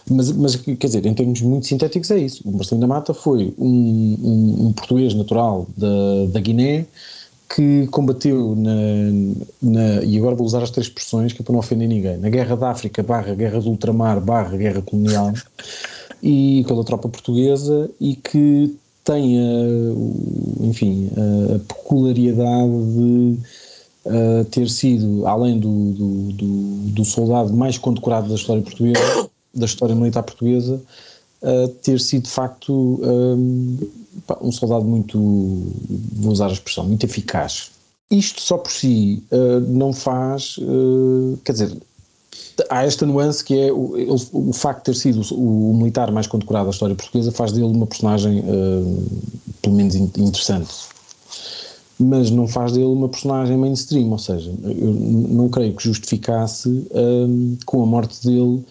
Mas, 0.09 0.31
mas, 0.31 0.55
quer 0.55 0.87
dizer, 0.87 1.05
em 1.05 1.13
termos 1.13 1.41
muito 1.41 1.67
sintéticos, 1.67 2.09
é 2.11 2.17
isso. 2.17 2.41
O 2.45 2.51
Marcelino 2.51 2.81
da 2.81 2.87
Mata 2.87 3.13
foi 3.13 3.53
um, 3.57 4.17
um, 4.21 4.67
um 4.67 4.73
português 4.73 5.13
natural 5.13 5.67
da, 5.77 6.25
da 6.31 6.39
Guiné 6.39 6.85
que 7.55 7.87
combateu 7.87 8.55
na, 8.55 8.71
na, 9.61 10.03
e 10.03 10.17
agora 10.17 10.35
vou 10.35 10.45
usar 10.45 10.61
as 10.61 10.69
três 10.69 10.87
expressões 10.87 11.33
que 11.33 11.41
é 11.41 11.43
para 11.43 11.51
não 11.51 11.59
ofender 11.59 11.87
ninguém, 11.87 12.17
na 12.17 12.29
Guerra 12.29 12.55
da 12.55 12.69
África 12.69 13.01
barra 13.01 13.33
Guerra 13.33 13.59
do 13.59 13.69
Ultramar 13.71 14.21
barra 14.21 14.55
Guerra 14.55 14.83
Colonial 14.83 15.33
e 16.21 16.63
pela 16.67 16.83
tropa 16.83 17.09
portuguesa 17.09 17.89
e 17.99 18.15
que 18.15 18.77
tem 19.03 19.39
a, 19.39 20.63
enfim, 20.63 21.09
a, 21.17 21.55
a 21.55 21.59
peculiaridade 21.59 22.71
de 22.93 23.37
ter 24.51 24.69
sido, 24.69 25.27
além 25.27 25.59
do, 25.59 25.91
do, 25.91 26.33
do, 26.33 26.47
do 26.93 27.05
soldado 27.05 27.53
mais 27.53 27.77
condecorado 27.77 28.29
da 28.29 28.35
história 28.35 28.61
portuguesa, 28.61 29.28
da 29.53 29.65
história 29.65 29.95
militar 29.95 30.23
portuguesa 30.23 30.81
uh, 31.41 31.67
ter 31.81 31.99
sido 31.99 32.23
de 32.23 32.29
facto 32.29 32.73
um, 32.73 33.77
um, 34.41 34.51
soldado 34.51 34.85
muito, 34.85 35.17
vou 36.13 36.31
usar 36.31 36.47
a 36.47 36.53
expressão, 36.53 36.85
muito 36.85 37.05
eficaz. 37.05 37.71
Isto 38.11 38.41
só 38.41 38.57
por 38.57 38.71
si 38.71 39.23
uh, 39.31 39.59
não 39.61 39.93
faz, 39.93 40.57
uh, 40.57 41.37
quer 41.43 41.51
dizer, 41.53 41.77
há 42.69 42.83
esta 42.83 43.05
nuance 43.05 43.43
que 43.43 43.57
é 43.57 43.71
o, 43.71 44.15
o, 44.33 44.53
facto 44.53 44.79
de 44.79 44.85
ter 44.85 44.95
sido 44.95 45.21
o, 45.33 45.71
o, 45.71 45.73
militar 45.75 46.11
mais 46.11 46.27
condecorado 46.27 46.65
da 46.65 46.71
história 46.71 46.95
portuguesa 46.95 47.31
faz 47.31 47.51
dele 47.51 47.65
uma 47.65 47.87
personagem 47.87 48.43
pelo 49.61 49.75
menos 49.75 49.95
interessante 49.95 50.69
mas 51.97 52.31
não 52.31 52.47
faz 52.47 52.71
dele 52.71 52.85
uma 52.85 53.09
personagem 53.09 53.57
mainstream, 53.57 54.09
ou 54.09 54.17
seja, 54.17 54.53
eu 54.63 54.93
não 54.93 55.49
creio 55.49 55.75
que 55.75 55.83
justificasse 55.83 56.87
com 57.65 57.83
a 57.83 57.85
morte 57.85 58.25
dele 58.25 58.63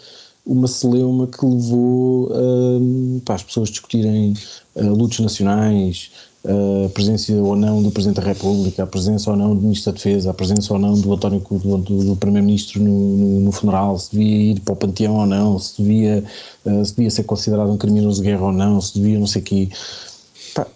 uma 0.49 0.67
celeuma 0.67 1.27
que 1.27 1.45
levou 1.45 2.33
um, 2.33 3.21
para 3.23 3.35
as 3.35 3.43
pessoas 3.43 3.69
discutirem 3.69 4.33
uh, 4.75 4.95
lutas 4.95 5.21
nacionais, 5.21 6.11
uh, 6.43 6.87
a 6.87 6.89
presença 6.89 7.35
ou 7.35 7.55
não 7.55 7.83
do 7.83 7.91
Presidente 7.91 8.17
da 8.17 8.27
República, 8.27 8.83
a 8.83 8.87
presença 8.87 9.31
ou 9.31 9.37
não 9.37 9.55
do 9.55 9.61
Ministro 9.61 9.93
da 9.93 9.97
Defesa, 9.97 10.31
a 10.31 10.35
presença 10.35 10.73
ou 10.73 10.79
não 10.79 10.99
do 10.99 11.13
António 11.13 11.41
do, 11.41 11.79
do, 11.79 12.17
Primeiro-Ministro 12.17 12.83
no, 12.83 13.17
no, 13.17 13.41
no, 13.41 13.53
funeral, 13.53 13.99
se 13.99 14.11
devia 14.11 14.53
ir 14.53 14.61
para 14.61 14.73
o 14.73 14.77
panteão 14.77 15.17
ou 15.17 15.27
não, 15.27 15.59
se 15.59 15.83
devia, 15.83 16.25
uh, 16.65 16.85
se 16.85 16.97
devia 16.97 17.11
ser 17.11 17.25
considerado 17.25 17.71
um 17.71 17.77
criminoso 17.77 18.23
de 18.23 18.29
guerra 18.29 18.47
ou 18.47 18.53
não, 18.53 18.81
se 18.81 18.99
devia 18.99 19.19
não 19.19 19.27
sei 19.27 19.43
o 19.43 19.45
quê. 19.45 19.69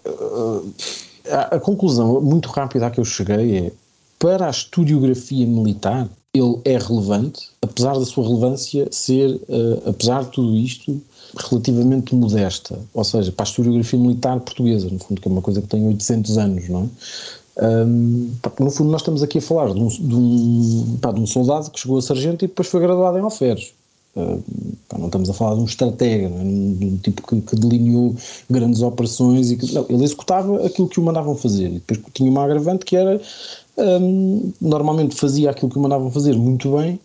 Uh, 0.05 0.71
a, 1.31 1.55
a 1.55 1.59
conclusão 1.59 2.21
muito 2.21 2.47
rápida 2.49 2.85
a 2.85 2.91
que 2.91 2.99
eu 2.99 3.05
cheguei 3.05 3.57
é 3.57 3.71
para 4.19 4.45
a 4.45 4.51
historiografia 4.51 5.47
militar 5.47 6.07
ele 6.33 6.59
é 6.65 6.77
relevante, 6.77 7.49
apesar 7.61 7.93
da 7.93 8.05
sua 8.05 8.23
relevância 8.27 8.87
ser, 8.91 9.35
uh, 9.35 9.89
apesar 9.89 10.23
de 10.23 10.31
tudo 10.31 10.55
isto, 10.55 10.99
relativamente 11.35 12.15
modesta, 12.15 12.79
ou 12.93 13.03
seja, 13.03 13.31
para 13.31 13.45
a 13.45 13.47
historiografia 13.47 13.99
militar 13.99 14.39
portuguesa, 14.39 14.89
no 14.89 14.99
fundo, 14.99 15.21
que 15.21 15.27
é 15.27 15.31
uma 15.31 15.41
coisa 15.41 15.61
que 15.61 15.67
tem 15.67 15.85
800 15.87 16.37
anos, 16.37 16.69
não 16.69 16.83
é? 16.83 16.87
Um, 17.55 18.31
no 18.59 18.71
fundo, 18.71 18.89
nós 18.89 19.01
estamos 19.01 19.21
aqui 19.21 19.37
a 19.37 19.41
falar 19.41 19.71
de 19.73 19.79
um, 19.79 19.87
de, 19.87 20.15
um, 20.15 20.97
pá, 20.99 21.11
de 21.11 21.19
um, 21.19 21.27
soldado 21.27 21.69
que 21.69 21.79
chegou 21.79 21.99
a 21.99 22.01
sargento 22.01 22.43
e 22.43 22.47
depois 22.47 22.67
foi 22.67 22.81
graduado 22.81 23.17
em 23.17 23.21
alferes. 23.21 23.73
Não 24.15 25.05
estamos 25.05 25.29
a 25.29 25.33
falar 25.33 25.55
de 25.55 25.61
um 25.61 25.65
estratega, 25.65 26.27
é? 26.27 26.29
de 26.29 26.85
um 26.85 26.97
tipo 26.97 27.25
que, 27.27 27.41
que, 27.41 27.55
delineou 27.55 28.15
grandes 28.49 28.81
operações 28.81 29.51
e 29.51 29.57
que, 29.57 29.71
não, 29.73 29.85
ele 29.89 30.03
executava 30.03 30.65
aquilo 30.65 30.87
que 30.87 30.99
o 30.99 31.03
mandavam 31.03 31.35
fazer. 31.35 31.67
E 31.67 31.79
depois 31.79 31.99
tinha 32.13 32.29
uma 32.29 32.43
agravante 32.43 32.85
que 32.85 32.95
era 32.95 33.19
um, 33.77 34.51
normalmente 34.61 35.15
fazia 35.15 35.49
aquilo 35.49 35.71
que 35.71 35.77
o 35.77 35.81
mandavam 35.81 36.11
fazer 36.11 36.35
muito 36.35 36.75
bem. 36.77 36.99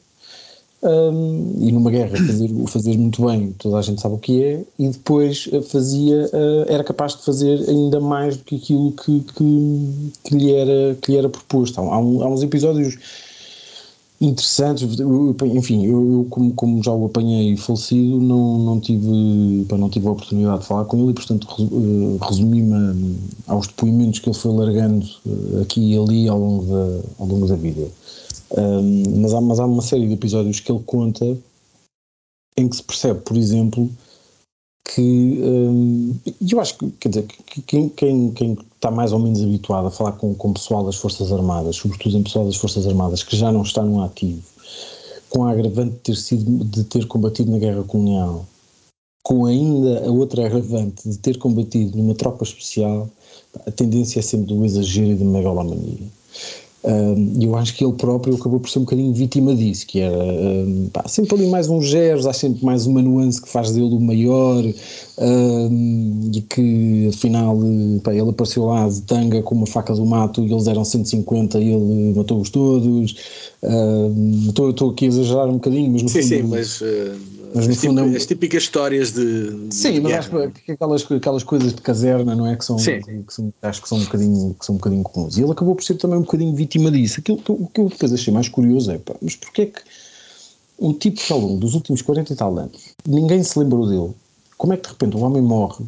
Um, 0.80 1.56
e 1.60 1.72
numa 1.72 1.90
guerra 1.90 2.16
fazer, 2.24 2.48
fazer 2.68 2.96
muito 2.96 3.26
bem, 3.26 3.52
toda 3.58 3.78
a 3.78 3.82
gente 3.82 4.00
sabe 4.00 4.14
o 4.14 4.18
que 4.18 4.44
é, 4.44 4.64
e 4.78 4.88
depois 4.88 5.48
fazia, 5.70 6.26
uh, 6.26 6.64
era 6.68 6.84
capaz 6.84 7.16
de 7.16 7.24
fazer 7.24 7.68
ainda 7.68 7.98
mais 7.98 8.36
do 8.36 8.44
que 8.44 8.56
aquilo 8.56 8.92
que, 8.92 9.20
que, 9.20 10.12
que 10.22 10.34
lhe, 10.36 10.54
era, 10.54 10.94
que 11.02 11.10
lhe 11.10 11.18
era 11.18 11.28
proposto. 11.28 11.80
Há, 11.80 11.98
um, 11.98 12.22
há 12.22 12.28
uns 12.28 12.42
episódios 12.42 12.96
interessantes. 14.20 14.98
enfim, 15.54 15.86
eu, 15.86 16.26
como, 16.30 16.52
como 16.54 16.82
já 16.82 16.92
o 16.92 17.06
apanhei 17.06 17.56
falecido, 17.56 18.20
não, 18.20 18.58
não, 18.58 18.80
tive, 18.80 19.64
pá, 19.68 19.76
não 19.76 19.88
tive 19.88 20.08
a 20.08 20.10
oportunidade 20.10 20.60
de 20.60 20.66
falar 20.66 20.84
com 20.86 20.98
ele 21.00 21.10
e, 21.10 21.14
portanto, 21.14 21.46
eh, 21.60 22.26
resumi-me 22.26 23.16
aos 23.46 23.68
depoimentos 23.68 24.18
que 24.18 24.28
ele 24.28 24.36
foi 24.36 24.52
largando 24.52 25.06
eh, 25.26 25.62
aqui 25.62 25.92
e 25.92 25.98
ali 25.98 26.28
ao 26.28 26.38
longo 26.38 26.64
da, 26.64 27.00
ao 27.18 27.26
longo 27.26 27.46
da 27.46 27.56
vida. 27.56 27.88
Um, 28.56 29.20
mas, 29.20 29.34
há, 29.34 29.40
mas 29.40 29.60
há 29.60 29.66
uma 29.66 29.82
série 29.82 30.06
de 30.06 30.14
episódios 30.14 30.58
que 30.60 30.72
ele 30.72 30.82
conta 30.84 31.36
em 32.56 32.68
que 32.68 32.76
se 32.76 32.82
percebe, 32.82 33.20
por 33.20 33.36
exemplo, 33.36 33.88
que 34.84 35.38
um, 35.42 36.14
eu 36.50 36.60
acho 36.60 36.76
que, 36.78 36.90
quer 36.92 37.08
dizer, 37.10 37.26
que 37.26 37.62
quem, 37.62 37.88
quem, 37.90 38.32
quem, 38.32 38.58
está 38.78 38.92
mais 38.92 39.12
ou 39.12 39.18
menos 39.18 39.42
habituado 39.42 39.88
a 39.88 39.90
falar 39.90 40.12
com, 40.12 40.32
com 40.34 40.52
pessoal 40.52 40.84
das 40.84 40.94
Forças 40.94 41.32
Armadas, 41.32 41.76
sobretudo 41.76 42.16
em 42.16 42.22
pessoal 42.22 42.46
das 42.46 42.56
Forças 42.56 42.86
Armadas 42.86 43.24
que 43.24 43.36
já 43.36 43.50
não 43.50 43.62
está 43.62 43.82
no 43.82 44.02
ativo, 44.02 44.42
com 45.28 45.44
a 45.44 45.50
agravante 45.50 45.94
de 45.94 45.98
ter, 45.98 46.16
sido, 46.16 46.64
de 46.64 46.84
ter 46.84 47.06
combatido 47.06 47.50
na 47.50 47.58
guerra 47.58 47.82
colonial, 47.82 48.46
com 49.24 49.46
ainda 49.46 50.06
a 50.06 50.10
outra 50.10 50.46
agravante 50.46 51.08
de 51.08 51.18
ter 51.18 51.36
combatido 51.38 51.98
numa 51.98 52.14
tropa 52.14 52.44
especial, 52.44 53.10
a 53.66 53.70
tendência 53.72 54.20
é 54.20 54.22
sempre 54.22 54.46
do 54.46 54.64
exagero 54.64 55.10
e 55.10 55.14
da 55.16 55.24
megalomania. 55.24 56.06
E 57.36 57.44
eu 57.44 57.54
acho 57.54 57.74
que 57.74 57.84
ele 57.84 57.92
próprio 57.92 58.34
acabou 58.34 58.58
por 58.58 58.70
ser 58.70 58.78
um 58.78 58.82
bocadinho 58.82 59.12
vítima 59.12 59.54
disso, 59.54 59.86
que 59.86 60.00
era 60.00 60.16
um, 60.16 60.88
pá, 60.90 61.04
sempre 61.06 61.34
ali 61.36 61.46
mais 61.46 61.68
uns 61.68 61.90
zeros, 61.90 62.26
há 62.26 62.32
sempre 62.32 62.64
mais 62.64 62.86
uma 62.86 63.02
nuance 63.02 63.42
que 63.42 63.48
faz 63.48 63.72
dele 63.72 63.94
o 63.94 64.00
maior 64.00 64.64
um, 65.18 66.30
e 66.34 66.40
que 66.40 67.08
afinal 67.08 67.58
pá, 68.02 68.14
ele 68.14 68.30
apareceu 68.30 68.64
lá 68.64 68.88
de 68.88 69.02
tanga 69.02 69.42
com 69.42 69.54
uma 69.54 69.66
faca 69.66 69.92
do 69.92 70.06
mato 70.06 70.42
e 70.42 70.50
eles 70.50 70.66
eram 70.66 70.82
150 70.82 71.58
e 71.58 71.72
ele 71.72 72.14
matou-os 72.16 72.48
todos. 72.48 73.16
Estou 74.48 74.90
aqui 74.90 75.04
a 75.04 75.08
exagerar 75.08 75.48
um 75.48 75.54
bocadinho, 75.54 75.92
mas 75.92 76.02
no 76.02 76.08
sim, 76.08 76.22
fundo. 76.22 76.28
Sim, 76.28 76.42
mas. 76.44 76.80
Uh 76.80 77.38
mas 77.54 77.68
as, 77.68 77.76
típicas, 77.78 78.12
é 78.12 78.16
as 78.16 78.26
típicas 78.26 78.62
histórias 78.62 79.12
de. 79.12 79.50
de 79.68 79.74
sim, 79.74 80.00
mas 80.00 80.12
acho 80.12 80.30
que 80.64 80.72
aquelas, 80.72 81.10
aquelas 81.10 81.42
coisas 81.42 81.74
de 81.74 81.80
caserna, 81.80 82.34
não 82.34 82.46
é? 82.46 82.56
Que 82.56 82.64
são, 82.64 82.76
que, 82.76 83.00
que 83.00 83.32
são, 83.32 83.52
acho 83.62 83.82
que 83.82 83.88
são, 83.88 83.98
um 83.98 84.04
bocadinho, 84.04 84.56
que 84.58 84.66
são 84.66 84.74
um 84.74 84.78
bocadinho 84.78 85.02
comuns. 85.02 85.36
E 85.36 85.42
ele 85.42 85.52
acabou 85.52 85.74
por 85.74 85.82
ser 85.82 85.94
também 85.94 86.18
um 86.18 86.22
bocadinho 86.22 86.54
vítima 86.54 86.77
disso. 86.90 87.20
Aquilo, 87.20 87.40
o 87.48 87.66
que 87.66 87.80
eu 87.80 87.88
depois 87.88 88.12
achei 88.12 88.32
mais 88.32 88.48
curioso 88.48 88.90
é, 88.90 88.98
pá, 88.98 89.14
mas 89.20 89.36
porquê 89.36 89.62
é 89.62 89.66
que 89.66 89.80
um 90.78 90.92
tipo 90.92 91.20
que 91.20 91.32
ao 91.32 91.40
longo 91.40 91.58
dos 91.58 91.74
últimos 91.74 92.02
40 92.02 92.32
e 92.32 92.36
tal 92.36 92.56
anos 92.56 92.94
ninguém 93.06 93.42
se 93.42 93.58
lembrou 93.58 93.86
dele, 93.88 94.14
como 94.56 94.72
é 94.72 94.76
que 94.76 94.84
de 94.84 94.88
repente 94.90 95.16
o 95.16 95.20
homem 95.20 95.42
morre 95.42 95.84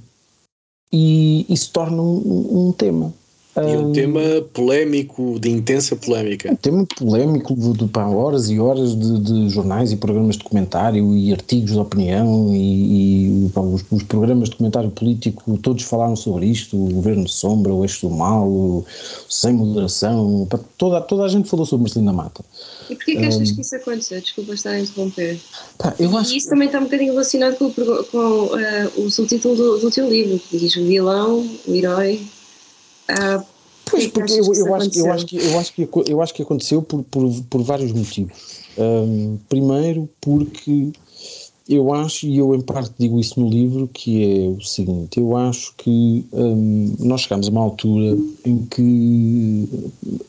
e, 0.93 1.47
se 1.57 1.71
torna 1.71 2.03
um, 2.03 2.69
um 2.69 2.73
tema? 2.73 3.13
E 3.57 3.77
um 3.77 3.93
tema 3.93 4.21
polémico, 4.53 5.37
de 5.41 5.51
intensa 5.51 5.97
polémica. 5.97 6.53
Um 6.53 6.57
tema 6.57 6.87
polémico 6.87 7.57
de, 7.57 7.73
de 7.73 7.89
pá, 7.89 8.07
horas 8.07 8.49
e 8.49 8.61
horas 8.61 8.95
de, 8.97 9.19
de, 9.19 9.49
jornais 9.49 9.91
e 9.91 9.97
programas 9.97 10.37
de 10.37 10.45
comentário 10.45 11.17
e 11.17 11.33
artigos 11.33 11.73
de 11.73 11.79
opinião 11.79 12.55
e, 12.55 13.47
e 13.47 13.51
pá, 13.51 13.61
os, 13.61 13.85
os, 13.91 14.05
programas 14.05 14.51
de 14.51 14.57
comentário 14.57 14.89
político 14.91 15.59
todos 15.59 15.83
falaram 15.83 16.15
sobre 16.15 16.47
isto, 16.47 16.77
o 16.77 16.93
governo 16.93 17.25
de 17.25 17.33
sombra, 17.33 17.75
o 17.75 17.83
eixo 17.83 18.09
do 18.09 18.15
mal, 18.15 18.47
o, 18.47 18.87
sem 19.29 19.53
moderação, 19.53 20.47
pá, 20.49 20.61
toda, 20.79 21.01
toda 21.01 21.25
a 21.25 21.29
gente 21.29 21.49
falou 21.49 21.67
sobre 21.67 21.83
Marcelino 21.83 22.13
da 22.13 22.17
Mata. 22.17 22.45
E 22.89 22.95
porquê 22.95 23.17
que 23.17 23.25
achas 23.25 23.51
um, 23.51 23.55
que 23.57 23.61
isso 23.63 23.75
aconteceu? 23.75 24.21
Desculpa 24.21 24.55
estar 24.55 24.71
a 24.71 24.81
interromper. 24.81 25.41
Pá, 25.77 25.93
eu 25.99 26.17
acho 26.17 26.33
e 26.33 26.37
isso 26.37 26.49
também 26.49 26.67
está 26.67 26.79
um 26.79 26.85
bocadinho 26.85 27.13
relacionado 27.13 27.57
com, 27.57 27.73
com 27.73 28.19
uh, 28.19 29.05
o 29.05 29.11
subtítulo 29.11 29.57
do, 29.57 29.79
do 29.79 29.91
teu 29.91 30.09
livro, 30.09 30.39
que 30.39 30.57
diz 30.57 30.77
o 30.77 30.85
vilão, 30.85 31.51
o 31.67 31.75
herói 31.75 32.21
Uh, 33.11 33.45
pois, 33.85 34.07
porque 34.09 34.33
eu, 34.33 34.55
eu, 34.55 34.75
acho, 34.75 34.99
eu, 34.99 35.13
acho 35.13 35.27
que, 35.27 35.37
eu, 35.37 35.59
acho 35.59 35.73
que, 35.73 35.89
eu 36.07 36.23
acho 36.23 36.35
que 36.35 36.43
aconteceu 36.43 36.83
por, 36.83 37.03
por, 37.05 37.29
por 37.49 37.63
vários 37.63 37.93
motivos. 37.93 38.61
Um, 38.79 39.37
primeiro, 39.49 40.09
porque 40.21 40.93
eu 41.69 41.93
acho, 41.93 42.27
e 42.27 42.39
eu 42.39 42.53
em 42.55 42.61
parte 42.61 42.93
digo 42.99 43.21
isso 43.21 43.39
no 43.39 43.49
livro, 43.49 43.89
que 43.93 44.25
é 44.25 44.49
o 44.49 44.61
seguinte: 44.61 45.21
eu 45.21 45.37
acho 45.37 45.73
que 45.77 46.27
nós 46.99 47.23
chegamos 47.23 47.47
a 47.47 47.51
uma 47.51 47.61
altura 47.61 48.19
em 48.45 48.59
que 48.67 49.69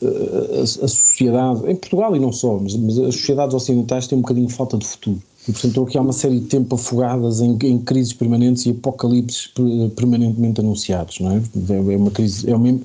a, 0.00 0.58
a, 0.58 0.62
a, 0.62 0.66
sociedade, 0.66 1.68
em 1.68 1.74
Portugal 1.74 2.14
e 2.14 2.20
não 2.20 2.32
só, 2.32 2.58
mas, 2.58 2.76
mas 2.76 2.98
as 2.98 3.16
sociedades 3.16 3.54
ocidentais 3.54 4.06
têm 4.06 4.18
um 4.18 4.22
bocadinho 4.22 4.46
de 4.46 4.54
falta 4.54 4.76
de 4.76 4.86
futuro. 4.86 5.20
E, 5.48 5.50
portanto, 5.50 5.82
aqui 5.82 5.98
há 5.98 6.00
uma 6.00 6.12
série 6.12 6.38
de 6.38 6.46
tempo 6.46 6.76
afogadas 6.76 7.40
em, 7.40 7.58
em 7.64 7.78
crises 7.78 8.12
permanentes 8.12 8.64
e 8.64 8.70
apocalipses 8.70 9.52
permanentemente 9.96 10.60
anunciados, 10.60 11.18
não 11.18 11.32
é? 11.32 11.42
É 11.68 11.96
uma 11.96 12.12
crise, 12.12 12.48
é 12.48 12.54
uma, 12.54 12.78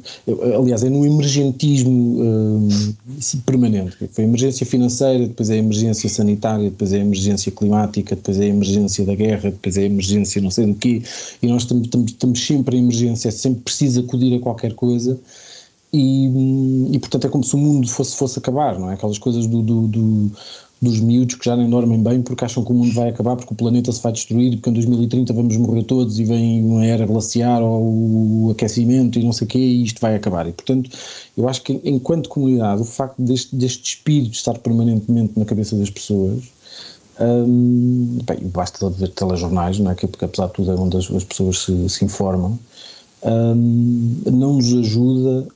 aliás, 0.58 0.84
é 0.84 0.90
num 0.90 1.06
emergentismo 1.06 2.20
um, 2.20 2.68
permanente. 3.46 3.96
Foi 4.12 4.24
a 4.24 4.28
emergência 4.28 4.66
financeira, 4.66 5.28
depois 5.28 5.52
é 5.52 5.54
a 5.54 5.58
emergência 5.58 6.10
sanitária, 6.10 6.72
depois 6.72 6.94
é 6.94 6.98
a 6.98 7.02
emergência 7.02 7.52
climática, 7.52 8.16
depois 8.16 8.40
é 8.40 8.46
a 8.46 8.48
emergência 8.48 9.06
da 9.06 9.14
guerra, 9.14 9.52
depois 9.52 9.78
é 9.78 9.82
a 9.82 9.86
emergência 9.86 10.42
não 10.42 10.50
sei 10.50 10.66
do 10.66 10.74
quê, 10.74 11.04
e 11.44 11.48
nós 11.48 11.62
estamos, 11.62 11.88
estamos, 12.08 12.44
sempre 12.44 12.78
em 12.78 12.80
emergência, 12.80 13.28
é 13.28 13.32
sempre 13.32 13.62
preciso 13.62 14.00
acudir 14.00 14.36
a 14.36 14.40
qualquer 14.40 14.74
coisa. 14.74 15.20
E, 15.94 16.28
e, 16.92 17.00
portanto 17.00 17.28
é 17.28 17.30
como 17.30 17.44
se 17.46 17.56
o 17.56 17.58
mundo 17.58 17.88
fosse, 17.88 18.16
fosse 18.18 18.38
acabar, 18.38 18.78
não 18.78 18.90
é? 18.90 18.96
Aquelas 18.96 19.18
coisas 19.18 19.48
do, 19.48 19.62
do, 19.62 19.88
do 19.88 20.32
dos 20.82 21.00
miúdos 21.00 21.36
que 21.36 21.46
já 21.46 21.56
nem 21.56 21.70
dormem 21.70 22.02
bem 22.02 22.22
porque 22.22 22.46
acham 22.46 22.64
que 22.64 22.72
o 22.72 22.76
mundo 22.76 22.94
vai 22.94 23.10
acabar, 23.10 23.36
porque 23.36 23.54
o 23.54 23.58
planeta 23.58 23.92
se 23.92 24.02
vai 24.02 24.12
destruir, 24.12 24.56
porque 24.58 24.70
em 24.70 24.74
2030 24.74 25.34
vamos 25.34 25.58
morrer 25.58 25.84
todos 25.84 26.20
e 26.20 26.24
vem 26.24 26.64
uma 26.64 26.86
era 26.86 27.06
glaciar 27.06 27.62
ou 27.62 28.48
o 28.48 28.52
aquecimento 28.52 29.18
e 29.18 29.24
não 29.24 29.34
sei 29.34 29.46
o 29.46 29.50
quê 29.50 29.58
e 29.58 29.84
isto 29.84 30.00
vai 30.00 30.16
acabar. 30.16 30.48
E 30.48 30.52
portanto, 30.52 30.90
eu 31.36 31.50
acho 31.50 31.64
que 31.64 31.82
enquanto 31.84 32.30
comunidade, 32.30 32.82
o 32.82 32.86
facto 32.86 33.20
deste, 33.22 33.56
deste 33.56 33.96
espírito 33.96 34.34
estar 34.34 34.58
permanentemente 34.60 35.34
na 35.38 35.46
cabeça 35.46 35.76
das 35.76 35.90
pessoas, 35.90 36.44
hum, 37.20 38.20
bem, 38.26 38.48
basta 38.48 38.90
ver 38.90 39.10
telejornais, 39.10 39.80
não 39.80 39.92
é? 39.92 39.96
porque 39.96 40.26
apesar 40.26 40.48
de 40.48 40.54
tudo 40.54 40.72
é 40.72 40.76
onde 40.76 40.98
as, 40.98 41.10
as 41.10 41.24
pessoas 41.24 41.60
se, 41.60 41.90
se 41.90 42.06
informam, 42.06 42.58
hum, 43.24 44.22
não 44.32 44.54
nos 44.54 44.74
ajuda 44.74 45.48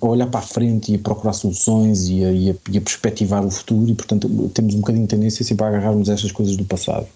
a 0.00 0.06
olhar 0.06 0.26
para 0.26 0.40
a 0.40 0.42
frente 0.42 0.92
e 0.92 0.96
a 0.96 0.98
procurar 0.98 1.32
soluções 1.32 2.08
e 2.08 2.24
a, 2.24 2.32
e, 2.32 2.50
a, 2.50 2.54
e 2.70 2.78
a, 2.78 2.80
perspectivar 2.80 3.44
o 3.44 3.50
futuro 3.50 3.90
e 3.90 3.94
portanto 3.94 4.28
temos 4.52 4.74
um 4.74 4.78
bocadinho 4.78 5.04
de 5.04 5.10
tendência 5.10 5.44
sempre 5.44 5.64
a 5.64 5.68
agarrarmos 5.68 6.08
estas 6.08 6.32
coisas 6.32 6.56
do 6.56 6.64
passado. 6.64 7.06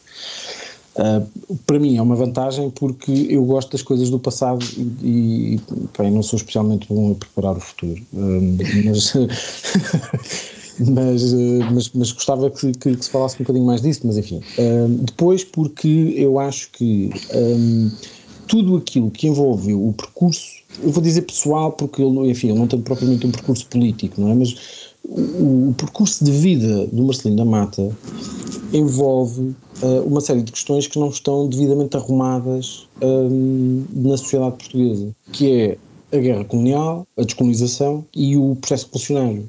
Uh, 0.96 1.56
para 1.66 1.78
mim 1.78 1.96
é 1.96 2.02
uma 2.02 2.16
vantagem 2.16 2.68
porque 2.70 3.26
eu 3.30 3.44
gosto 3.44 3.72
das 3.72 3.82
coisas 3.82 4.10
do 4.10 4.18
passado 4.18 4.64
e, 5.02 5.54
e 5.54 5.60
bem, 5.96 6.10
não 6.10 6.22
sou 6.22 6.36
especialmente 6.36 6.86
bom 6.88 7.12
a 7.12 7.14
preparar 7.14 7.56
o 7.56 7.60
futuro, 7.60 8.02
uh, 8.12 8.58
mas, 8.84 9.12
mas, 10.90 11.32
uh, 11.32 11.72
mas, 11.72 11.90
mas, 11.94 12.12
gostava 12.12 12.50
que, 12.50 12.72
que, 12.72 12.96
que, 12.96 13.04
se 13.04 13.10
falasse 13.10 13.36
um 13.36 13.38
bocadinho 13.38 13.66
mais 13.66 13.82
disso, 13.82 14.00
mas 14.04 14.18
enfim. 14.18 14.42
depois 15.02 15.44
porque 15.44 16.14
eu 16.16 16.40
acho 16.40 16.70
que 16.72 17.10
um, 17.34 17.90
tudo 18.48 18.76
aquilo 18.76 19.10
que 19.12 19.28
envolveu 19.28 19.86
o 19.86 19.92
percurso 19.92 20.59
eu 20.82 20.90
vou 20.90 21.02
dizer 21.02 21.22
pessoal 21.22 21.72
porque 21.72 22.02
ele, 22.02 22.30
enfim, 22.30 22.48
ele 22.48 22.58
não 22.58 22.66
tem 22.66 22.80
propriamente 22.80 23.26
um 23.26 23.30
percurso 23.30 23.66
político, 23.66 24.20
não 24.20 24.30
é? 24.30 24.34
Mas 24.34 24.56
o, 25.04 25.70
o 25.70 25.74
percurso 25.76 26.24
de 26.24 26.30
vida 26.30 26.86
do 26.86 27.04
Marcelino 27.04 27.36
da 27.36 27.44
Mata 27.44 27.90
envolve 28.72 29.54
uh, 29.82 30.02
uma 30.06 30.20
série 30.20 30.42
de 30.42 30.52
questões 30.52 30.86
que 30.86 30.98
não 30.98 31.08
estão 31.08 31.48
devidamente 31.48 31.96
arrumadas 31.96 32.88
um, 33.02 33.84
na 33.92 34.16
sociedade 34.16 34.56
portuguesa, 34.56 35.14
que 35.32 35.50
é 35.50 35.78
a 36.12 36.16
guerra 36.18 36.44
colonial, 36.44 37.06
a 37.16 37.22
descolonização 37.22 38.04
e 38.14 38.36
o 38.36 38.56
processo 38.56 38.86
revolucionário. 38.86 39.48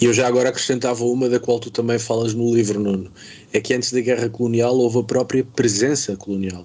E 0.00 0.04
eu 0.04 0.12
já 0.12 0.26
agora 0.26 0.48
acrescentava 0.48 1.04
uma 1.04 1.28
da 1.28 1.40
qual 1.40 1.58
tu 1.58 1.70
também 1.70 1.98
falas 1.98 2.34
no 2.34 2.54
livro, 2.54 2.80
Nuno. 2.80 3.10
É 3.52 3.60
que 3.60 3.74
antes 3.74 3.92
da 3.92 4.00
guerra 4.00 4.28
colonial 4.28 4.76
houve 4.76 4.98
a 4.98 5.02
própria 5.02 5.44
presença 5.44 6.16
colonial. 6.16 6.62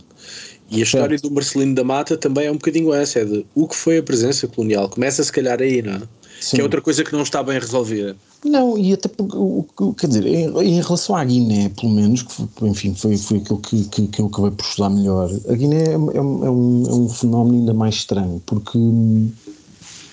E 0.70 0.82
a 0.82 0.84
história 0.84 1.18
do 1.18 1.32
Marcelino 1.32 1.74
da 1.74 1.84
Mata 1.84 2.18
também 2.18 2.48
é 2.48 2.52
um 2.52 2.56
bocadinho 2.56 2.94
essa, 2.94 3.20
é 3.20 3.26
de 3.26 3.46
o 3.56 3.68
que 3.68 3.76
foi 3.76 4.00
a 4.00 4.04
presença 4.04 4.48
colonial. 4.48 4.90
Começa 4.90 5.24
se 5.24 5.32
calhar 5.32 5.62
aí, 5.62 5.82
não 5.82 5.94
é? 5.94 6.02
Sim. 6.40 6.58
Que 6.58 6.62
é 6.62 6.64
outra 6.64 6.82
coisa 6.82 7.04
que 7.04 7.14
não 7.14 7.24
está 7.24 7.42
bem 7.42 7.58
resolvida. 7.60 8.16
Não, 8.46 8.78
e 8.78 8.94
até 8.94 9.10
porque, 9.10 9.36
quer 9.98 10.08
dizer, 10.08 10.28
em, 10.28 10.82
relação 10.82 11.16
à 11.16 11.24
Guiné, 11.24 11.70
pelo 11.70 11.92
menos, 11.92 12.22
que 12.22 12.32
foi, 12.32 12.70
enfim, 12.70 12.94
foi, 12.94 13.18
foi 13.18 13.38
aquilo 13.38 13.60
que, 13.60 13.86
que, 13.86 14.08
que 14.08 14.22
eu 14.22 14.28
acabei 14.28 14.52
por 14.52 14.64
estudar 14.64 14.90
melhor, 14.90 15.32
a 15.50 15.54
Guiné 15.54 15.84
é, 15.84 15.90
é, 15.90 15.94
é, 15.94 15.98
um, 16.22 16.86
é 16.86 16.92
um 16.94 17.10
fenómeno 17.10 17.58
ainda 17.60 17.74
mais 17.74 17.96
estranho, 17.96 18.42
porque 18.46 18.78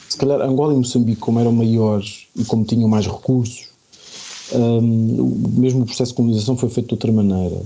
se 0.09 0.17
calhar 0.17 0.41
Angola 0.41 0.73
e 0.73 0.77
Moçambique, 0.77 1.21
como 1.21 1.39
eram 1.41 1.53
maiores 1.53 2.27
e 2.35 2.45
como 2.45 2.65
tinham 2.65 2.89
mais 2.89 3.07
recursos, 3.07 3.75
Um, 4.53 5.51
mesmo 5.57 5.83
o 5.83 5.87
processo 5.87 6.13
de 6.13 6.17
colonização 6.17 6.57
foi 6.57 6.69
feito 6.69 6.89
de 6.89 6.95
outra 6.95 7.11
maneira. 7.11 7.63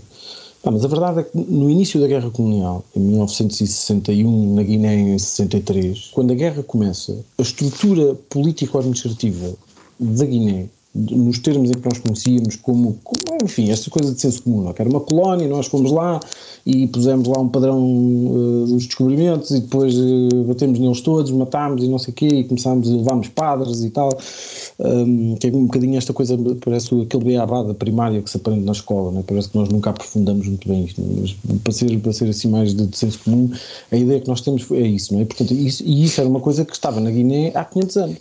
Mas 0.71 0.85
a 0.85 0.89
verdade 0.89 1.21
é 1.21 1.23
que 1.23 1.37
no 1.37 1.71
início 1.71 2.01
da 2.01 2.07
Guerra 2.07 2.31
Colonial, 2.31 2.85
em 2.95 3.01
1961, 3.01 4.55
na 4.55 4.63
Guiné 4.63 4.95
em 4.95 5.19
63, 5.19 6.11
quando 6.13 6.33
a 6.33 6.37
guerra 6.37 6.63
começa, 6.63 7.19
a 7.39 7.43
estrutura 7.43 8.15
político-administrativa 8.29 9.55
da 9.99 10.25
Guiné 10.25 10.69
nos 11.11 11.39
termos 11.39 11.71
em 11.71 11.75
que 11.75 11.85
nós 11.85 11.99
conhecíamos 11.99 12.57
como, 12.57 12.99
como 13.05 13.45
enfim, 13.45 13.71
esta 13.71 13.91
coisa 13.91 14.13
de 14.13 14.21
senso 14.21 14.43
comum? 14.43 14.69
É? 14.69 14.73
que 14.73 14.83
era 14.83 14.91
uma 14.91 15.01
colónia, 15.01 15.47
nós 15.47 15.67
fomos 15.67 15.93
lá 15.93 16.19
e 16.67 16.87
pusemos 16.89 17.29
lá 17.29 17.41
um 17.41 17.49
padrão 17.49 17.79
uh, 17.81 18.67
dos 18.67 18.87
descobrimentos 18.87 19.51
e 19.51 19.61
depois 19.61 19.95
uh, 19.97 20.45
batemos 20.47 20.79
neles 20.79 21.01
todos, 21.01 21.31
matámos 21.31 21.83
e 21.83 21.89
não 21.89 21.99
sei 21.99 22.13
o 22.13 22.15
quê 22.15 22.27
e 22.27 22.45
começámos 22.45 22.91
a 22.91 22.97
levarmos 22.97 23.29
padres 23.29 23.83
e 23.85 23.91
tal, 23.91 24.11
um, 24.79 25.37
que 25.37 25.47
é 25.47 25.51
um 25.51 25.65
bocadinho 25.67 25.97
esta 25.97 26.13
coisa, 26.13 26.37
parece 26.65 27.01
aquele 27.01 27.25
beabá 27.25 27.63
da 27.63 27.75
primária 27.75 28.21
que 28.21 28.31
se 28.31 28.37
aprende 28.37 28.65
na 28.65 28.73
escola, 28.73 29.13
né? 29.13 29.25
parece 29.27 29.49
que 29.49 29.57
nós 29.57 29.69
nunca 29.69 29.91
aprofundamos 29.91 30.47
muito 30.47 30.69
bem 30.69 30.85
isto, 30.85 31.03
mas 31.21 31.33
para 31.63 31.73
ser, 31.73 31.99
para 32.01 32.13
ser 32.13 32.29
assim 32.29 32.49
mais 32.49 32.75
de, 32.75 32.87
de 32.87 32.97
senso 32.97 33.21
comum, 33.25 33.51
a 33.93 33.97
ideia 33.97 34.21
que 34.21 34.29
nós 34.29 34.41
temos 34.41 34.71
é 34.73 34.87
isso, 34.87 35.15
não 35.15 35.21
é? 35.21 35.25
Portanto, 35.25 35.53
isso, 35.55 35.83
e 35.87 36.05
isso 36.05 36.21
era 36.21 36.29
uma 36.29 36.41
coisa 36.41 36.65
que 36.65 36.73
estava 36.73 37.01
na 37.01 37.11
Guiné 37.11 37.53
há 37.55 37.65
500 37.65 37.97
anos. 37.97 38.17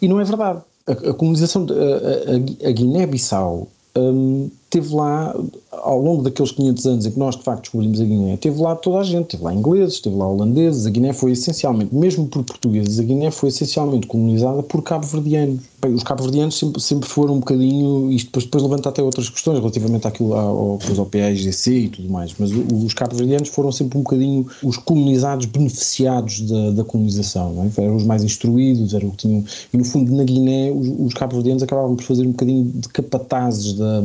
E 0.00 0.06
não 0.06 0.20
é 0.20 0.24
verdade 0.24 0.60
a, 0.86 0.92
a 0.92 1.14
colonização, 1.14 1.66
a, 1.70 2.66
a, 2.66 2.68
a 2.68 2.72
Guiné-Bissau 2.72 3.68
um, 3.96 4.50
teve 4.68 4.94
lá, 4.94 5.34
ao 5.70 6.00
longo 6.00 6.22
daqueles 6.22 6.50
500 6.50 6.86
anos 6.86 7.06
em 7.06 7.10
que 7.12 7.18
nós 7.18 7.36
de 7.36 7.42
facto 7.42 7.62
descobrimos 7.62 8.00
a 8.00 8.04
Guiné, 8.04 8.36
teve 8.36 8.60
lá 8.60 8.74
toda 8.74 8.98
a 8.98 9.04
gente, 9.04 9.26
teve 9.28 9.44
lá 9.44 9.54
ingleses, 9.54 10.00
teve 10.00 10.16
lá 10.16 10.28
holandeses, 10.28 10.86
a 10.86 10.90
Guiné 10.90 11.12
foi 11.12 11.32
essencialmente, 11.32 11.94
mesmo 11.94 12.26
por 12.26 12.42
portugueses, 12.42 12.98
a 12.98 13.02
Guiné 13.02 13.30
foi 13.30 13.48
essencialmente 13.48 14.06
colonizada 14.06 14.62
por 14.62 14.82
cabo-verdianos. 14.82 15.60
Os 15.94 16.02
cabo-verdianos 16.02 16.58
sempre, 16.58 16.80
sempre 16.82 17.08
foram 17.08 17.34
um 17.34 17.38
bocadinho, 17.38 18.10
isto 18.10 18.26
depois, 18.26 18.44
depois 18.44 18.62
levanta 18.64 18.88
até 18.88 19.02
outras 19.02 19.28
questões 19.28 19.58
relativamente 19.58 20.08
àquilo, 20.08 20.34
ao, 20.34 20.78
depois 20.78 20.98
ao 20.98 21.06
PAIGC 21.06 21.70
e 21.70 21.88
tudo 21.88 22.10
mais, 22.10 22.34
mas 22.36 22.50
os 22.50 22.92
cabo-verdianos 22.92 23.48
foram 23.48 23.70
sempre 23.70 23.96
um 23.98 24.02
bocadinho 24.02 24.46
os 24.64 24.76
colonizados 24.76 25.46
beneficiados 25.46 26.40
da, 26.40 26.72
da 26.72 26.84
colonização, 26.84 27.70
é? 27.78 27.82
eram 27.82 27.96
os 27.96 28.04
mais 28.04 28.24
instruídos, 28.24 28.94
eram 28.94 29.10
que 29.10 29.18
tinham, 29.18 29.44
e 29.72 29.76
no 29.76 29.84
fundo 29.84 30.12
na 30.12 30.24
Guiné 30.24 30.72
os, 30.72 30.88
os 31.06 31.14
cabo-verdianos 31.14 31.62
acabavam 31.62 31.94
por 31.94 32.02
fazer 32.02 32.26
um 32.26 32.32
bocadinho 32.32 32.64
de 32.64 32.88
capatazes 32.88 33.74
da 33.74 34.02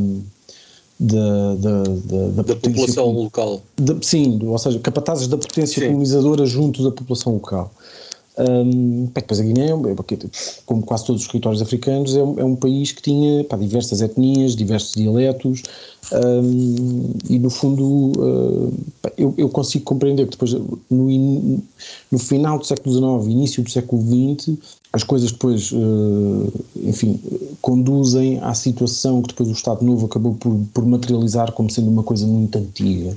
da, 1.01 1.55
da, 1.55 1.83
da, 1.83 2.27
da, 2.27 2.41
da 2.43 2.55
população 2.55 3.11
local. 3.11 3.61
sim, 4.03 4.39
ou 4.43 4.57
seja, 4.59 4.79
capatazes 4.79 5.27
da 5.27 5.37
potência 5.37 5.81
sim. 5.81 5.87
colonizadora 5.87 6.45
junto 6.45 6.83
da 6.83 6.91
população 6.91 7.33
local. 7.33 7.71
Um, 8.37 9.09
depois 9.13 9.39
a 9.39 9.43
Guiné, 9.43 9.67
como 10.65 10.83
quase 10.83 11.05
todos 11.05 11.23
os 11.23 11.27
territórios 11.27 11.61
africanos, 11.61 12.15
é 12.15 12.23
um, 12.23 12.39
é 12.39 12.43
um 12.45 12.55
país 12.55 12.91
que 12.91 13.01
tinha 13.01 13.43
pá, 13.43 13.57
diversas 13.57 14.01
etnias, 14.01 14.55
diversos 14.55 14.93
dialetos, 14.93 15.63
um, 16.13 17.13
e 17.29 17.37
no 17.39 17.49
fundo 17.49 18.11
uh, 18.19 18.73
eu, 19.17 19.33
eu, 19.37 19.49
consigo 19.49 19.83
compreender 19.83 20.25
que 20.25 20.31
depois, 20.31 20.53
no, 20.89 21.11
in, 21.11 21.61
no 22.09 22.19
final 22.19 22.57
do 22.57 22.65
século 22.65 22.95
XIX, 22.95 23.33
início 23.33 23.63
do 23.63 23.69
século 23.69 24.01
XX, 24.01 24.57
as 24.93 25.03
coisas 25.03 25.31
depois, 25.31 25.71
uh, 25.71 26.51
enfim, 26.75 27.19
conduzem 27.61 28.39
à 28.41 28.53
situação 28.53 29.21
que 29.21 29.29
depois 29.29 29.49
o 29.49 29.53
Estado 29.53 29.85
Novo 29.85 30.05
acabou 30.05 30.33
por, 30.35 30.59
por 30.73 30.85
materializar 30.85 31.51
como 31.53 31.69
sendo 31.69 31.89
uma 31.89 32.03
coisa 32.03 32.27
muito 32.27 32.57
antiga. 32.57 33.15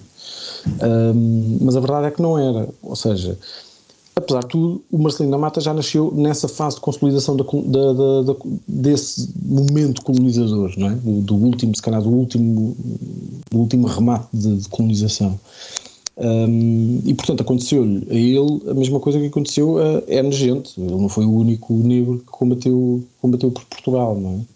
Um, 1.16 1.58
mas 1.60 1.76
a 1.76 1.80
verdade 1.80 2.06
é 2.06 2.10
que 2.10 2.22
não 2.22 2.38
era, 2.38 2.68
ou 2.82 2.96
seja, 2.96 3.36
apesar 4.14 4.40
de 4.40 4.48
tudo, 4.48 4.82
o 4.90 4.98
Marcelino 4.98 5.32
da 5.32 5.38
Mata 5.38 5.60
já 5.60 5.74
nasceu 5.74 6.12
nessa 6.14 6.46
fase 6.46 6.76
de 6.76 6.82
consolidação 6.82 7.36
da, 7.36 7.44
da, 7.44 8.22
da, 8.22 8.36
desse 8.66 9.28
momento 9.44 10.02
colonizador, 10.02 10.72
não 10.76 10.88
é? 10.88 10.94
Do, 10.94 11.20
do, 11.22 11.34
último, 11.34 11.74
se 11.74 11.82
calhar, 11.82 12.00
do 12.00 12.08
último, 12.08 12.76
do 13.50 13.58
último 13.58 13.86
remate 13.86 14.28
de, 14.32 14.56
de 14.56 14.68
colonização. 14.68 15.38
Um, 16.16 17.00
e 17.04 17.12
portanto 17.12 17.40
aconteceu-lhe 17.40 18.06
a 18.08 18.14
ele 18.14 18.70
a 18.70 18.74
mesma 18.74 19.00
coisa 19.00 19.18
que 19.18 19.26
aconteceu 19.26 19.78
a 19.78 20.02
N 20.06 20.30
gente. 20.32 20.80
Ele 20.80 20.90
não 20.90 21.08
foi 21.08 21.24
o 21.24 21.32
único 21.32 21.74
negro 21.74 22.18
que 22.18 22.26
combateu, 22.26 23.02
combateu 23.20 23.50
por 23.50 23.64
Portugal, 23.64 24.18
não 24.18 24.30
é? 24.40 24.54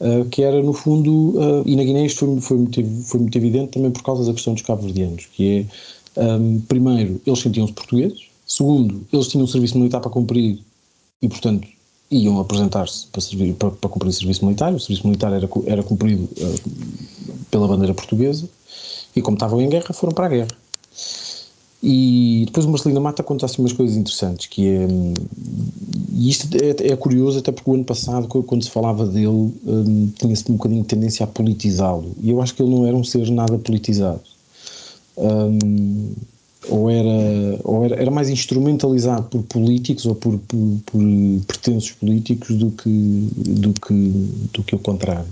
Uh, 0.00 0.24
que 0.26 0.42
era 0.42 0.60
no 0.62 0.72
fundo, 0.72 1.38
uh, 1.38 1.62
e 1.64 1.76
na 1.76 1.84
Guiné 1.84 2.04
isto 2.04 2.26
foi, 2.26 2.40
foi, 2.40 2.56
muito, 2.58 2.84
foi 3.04 3.20
muito 3.20 3.38
evidente 3.38 3.72
também 3.72 3.90
por 3.90 4.02
causa 4.02 4.24
da 4.24 4.32
questão 4.34 4.52
dos 4.52 4.62
cabo-verdianos, 4.62 5.26
que 5.26 5.66
é, 6.16 6.36
um, 6.36 6.60
primeiro, 6.60 7.20
eles 7.24 7.38
sentiam-se 7.38 7.72
portugueses, 7.72 8.26
segundo, 8.44 9.06
eles 9.12 9.28
tinham 9.28 9.44
um 9.44 9.46
serviço 9.46 9.78
militar 9.78 10.00
para 10.00 10.10
cumprir 10.10 10.58
e, 11.22 11.28
portanto, 11.28 11.66
iam 12.10 12.40
apresentar-se 12.40 13.06
para, 13.06 13.20
servir, 13.20 13.54
para, 13.54 13.70
para 13.70 13.88
cumprir 13.88 14.08
o 14.08 14.12
serviço 14.12 14.44
militar, 14.44 14.74
o 14.74 14.80
serviço 14.80 15.06
militar 15.06 15.32
era, 15.32 15.48
era 15.64 15.82
cumprido 15.82 16.24
uh, 16.24 16.70
pela 17.50 17.68
bandeira 17.68 17.94
portuguesa, 17.94 18.48
e 19.14 19.22
como 19.22 19.36
estavam 19.36 19.60
em 19.62 19.68
guerra, 19.68 19.94
foram 19.94 20.12
para 20.12 20.26
a 20.26 20.28
guerra. 20.28 20.63
E 21.86 22.44
depois 22.46 22.64
o 22.64 22.70
Marcelino 22.70 22.98
Mata 22.98 23.22
conta 23.22 23.44
assim 23.44 23.60
umas 23.60 23.74
coisas 23.74 23.94
interessantes, 23.94 24.46
que 24.46 24.66
é, 24.66 24.88
e 26.14 26.30
isto 26.30 26.48
é, 26.56 26.92
é, 26.92 26.96
curioso 26.96 27.38
até 27.38 27.52
porque 27.52 27.70
o 27.70 27.74
ano 27.74 27.84
passado, 27.84 28.26
quando 28.26 28.64
se 28.64 28.70
falava 28.70 29.04
dele, 29.04 29.26
um, 29.26 30.10
tinha-se 30.18 30.50
um 30.50 30.54
bocadinho 30.54 30.80
de 30.80 30.88
tendência 30.88 31.24
a 31.24 31.26
politizá-lo, 31.26 32.10
e 32.22 32.30
eu 32.30 32.40
acho 32.40 32.54
que 32.54 32.62
ele 32.62 32.70
não 32.70 32.86
era 32.86 32.96
um 32.96 33.04
ser 33.04 33.30
nada 33.30 33.58
politizado. 33.58 34.22
Um, 35.18 36.12
ou 36.70 36.88
era, 36.88 37.60
ou 37.64 37.84
era, 37.84 37.96
era 37.96 38.10
mais 38.10 38.30
instrumentalizado 38.30 39.24
por 39.24 39.42
políticos 39.42 40.06
ou 40.06 40.14
por, 40.14 40.38
por, 40.38 40.78
por 40.86 41.02
pretensos 41.46 41.90
políticos 41.92 42.56
do 42.56 42.70
que, 42.70 43.28
do 43.36 43.74
que, 43.74 43.94
do 44.54 44.62
que 44.62 44.74
o 44.74 44.78
contrário. 44.78 45.28